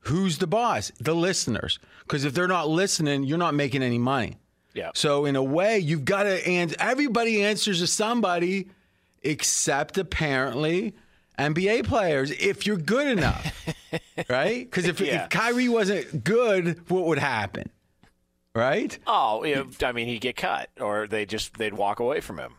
who's 0.00 0.38
the 0.38 0.46
boss? 0.46 0.90
The 0.98 1.14
listeners. 1.14 1.78
Because 2.00 2.24
if 2.24 2.32
they're 2.32 2.48
not 2.48 2.68
listening, 2.68 3.24
you're 3.24 3.38
not 3.38 3.54
making 3.54 3.82
any 3.82 3.98
money. 3.98 4.38
Yeah. 4.72 4.90
So 4.94 5.26
in 5.26 5.36
a 5.36 5.42
way, 5.42 5.78
you've 5.78 6.04
got 6.04 6.24
to 6.24 6.46
and 6.46 6.74
Everybody 6.78 7.42
answers 7.42 7.80
to 7.80 7.86
somebody, 7.86 8.70
except 9.22 9.98
apparently 9.98 10.94
NBA 11.38 11.84
players. 11.86 12.30
If 12.30 12.66
you're 12.66 12.76
good 12.76 13.06
enough, 13.06 13.74
right? 14.28 14.64
Because 14.64 14.86
if, 14.86 15.00
yeah. 15.00 15.24
if 15.24 15.30
Kyrie 15.30 15.68
wasn't 15.68 16.24
good, 16.24 16.88
what 16.90 17.04
would 17.04 17.18
happen? 17.18 17.70
Right? 18.54 18.98
Oh, 19.06 19.44
I 19.44 19.92
mean, 19.92 20.08
he'd 20.08 20.22
get 20.22 20.36
cut, 20.36 20.70
or 20.80 21.06
they 21.06 21.26
just 21.26 21.58
they'd 21.58 21.74
walk 21.74 22.00
away 22.00 22.20
from 22.20 22.38
him. 22.38 22.54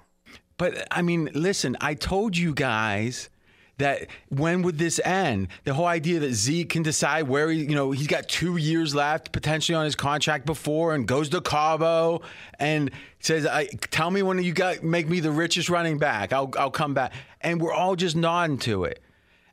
But 0.57 0.87
I 0.91 1.01
mean, 1.01 1.29
listen, 1.33 1.77
I 1.81 1.93
told 1.93 2.35
you 2.35 2.53
guys 2.53 3.29
that 3.77 4.07
when 4.29 4.63
would 4.63 4.77
this 4.79 4.99
end? 5.05 5.49
The 5.63 5.73
whole 5.73 5.85
idea 5.85 6.19
that 6.19 6.33
Zeke 6.33 6.69
can 6.69 6.83
decide 6.83 7.27
where 7.27 7.49
he, 7.49 7.59
you 7.59 7.75
know, 7.75 7.91
he's 7.91 8.07
got 8.07 8.27
two 8.27 8.57
years 8.57 8.95
left 8.95 9.31
potentially 9.31 9.75
on 9.75 9.85
his 9.85 9.95
contract 9.95 10.45
before 10.45 10.95
and 10.95 11.07
goes 11.07 11.29
to 11.29 11.41
Cabo 11.41 12.21
and 12.57 12.89
says, 13.19 13.45
I, 13.45 13.65
tell 13.65 14.09
me 14.09 14.23
when 14.23 14.41
you 14.43 14.51
got, 14.51 14.83
make 14.83 15.07
me 15.07 15.19
the 15.19 15.31
richest 15.31 15.69
running 15.69 15.99
back. 15.99 16.33
I'll, 16.33 16.51
I'll 16.57 16.71
come 16.71 16.93
back. 16.93 17.13
And 17.41 17.61
we're 17.61 17.73
all 17.73 17.95
just 17.95 18.15
nodding 18.15 18.57
to 18.59 18.85
it. 18.85 19.01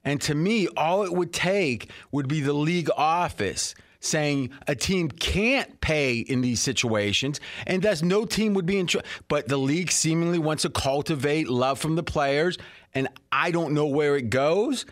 And 0.04 0.20
to 0.22 0.34
me, 0.34 0.68
all 0.76 1.04
it 1.04 1.12
would 1.12 1.32
take 1.32 1.90
would 2.12 2.28
be 2.28 2.40
the 2.40 2.52
league 2.52 2.90
office 2.96 3.74
saying 4.04 4.50
a 4.66 4.74
team 4.74 5.08
can't 5.08 5.80
pay 5.80 6.18
in 6.18 6.40
these 6.40 6.60
situations, 6.60 7.40
and 7.66 7.82
thus 7.82 8.02
no 8.02 8.24
team 8.24 8.54
would 8.54 8.66
be 8.66 8.78
in 8.78 8.86
trouble. 8.86 9.08
But 9.28 9.48
the 9.48 9.56
league 9.56 9.90
seemingly 9.90 10.38
wants 10.38 10.62
to 10.62 10.70
cultivate 10.70 11.48
love 11.48 11.78
from 11.78 11.96
the 11.96 12.02
players, 12.02 12.58
and 12.92 13.08
I 13.32 13.50
don't 13.50 13.74
know 13.74 13.86
where 13.86 14.16
it 14.16 14.30
goes. 14.30 14.86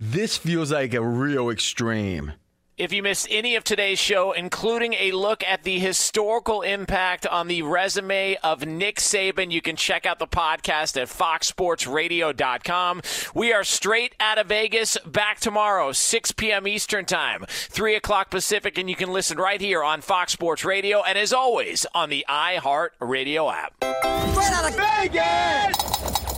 This 0.00 0.36
feels 0.36 0.70
like 0.70 0.94
a 0.94 1.02
real 1.02 1.50
extreme. 1.50 2.32
If 2.78 2.92
you 2.92 3.02
missed 3.02 3.26
any 3.28 3.56
of 3.56 3.64
today's 3.64 3.98
show, 3.98 4.30
including 4.30 4.94
a 4.94 5.10
look 5.10 5.42
at 5.42 5.64
the 5.64 5.80
historical 5.80 6.62
impact 6.62 7.26
on 7.26 7.48
the 7.48 7.62
resume 7.62 8.36
of 8.44 8.64
Nick 8.64 8.98
Saban, 8.98 9.50
you 9.50 9.60
can 9.60 9.74
check 9.74 10.06
out 10.06 10.20
the 10.20 10.28
podcast 10.28 10.96
at 10.96 11.08
foxsportsradio.com. 11.08 13.02
We 13.34 13.52
are 13.52 13.64
straight 13.64 14.14
out 14.20 14.38
of 14.38 14.46
Vegas, 14.46 14.96
back 15.04 15.40
tomorrow, 15.40 15.90
6 15.90 16.32
p.m. 16.32 16.68
Eastern 16.68 17.04
Time, 17.04 17.44
3 17.48 17.96
o'clock 17.96 18.30
Pacific, 18.30 18.78
and 18.78 18.88
you 18.88 18.94
can 18.94 19.12
listen 19.12 19.38
right 19.38 19.60
here 19.60 19.82
on 19.82 20.00
Fox 20.00 20.30
Sports 20.32 20.64
Radio 20.64 21.02
and 21.02 21.18
as 21.18 21.32
always 21.32 21.84
on 21.96 22.10
the 22.10 22.24
iHeart 22.28 22.90
Radio 23.00 23.50
app. 23.50 23.74
Straight 23.82 24.52
out 24.52 24.70
of 24.70 24.76
Vegas! 24.76 26.37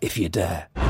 if 0.00 0.16
you 0.18 0.28
dare. 0.28 0.89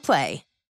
Play. 0.00 0.44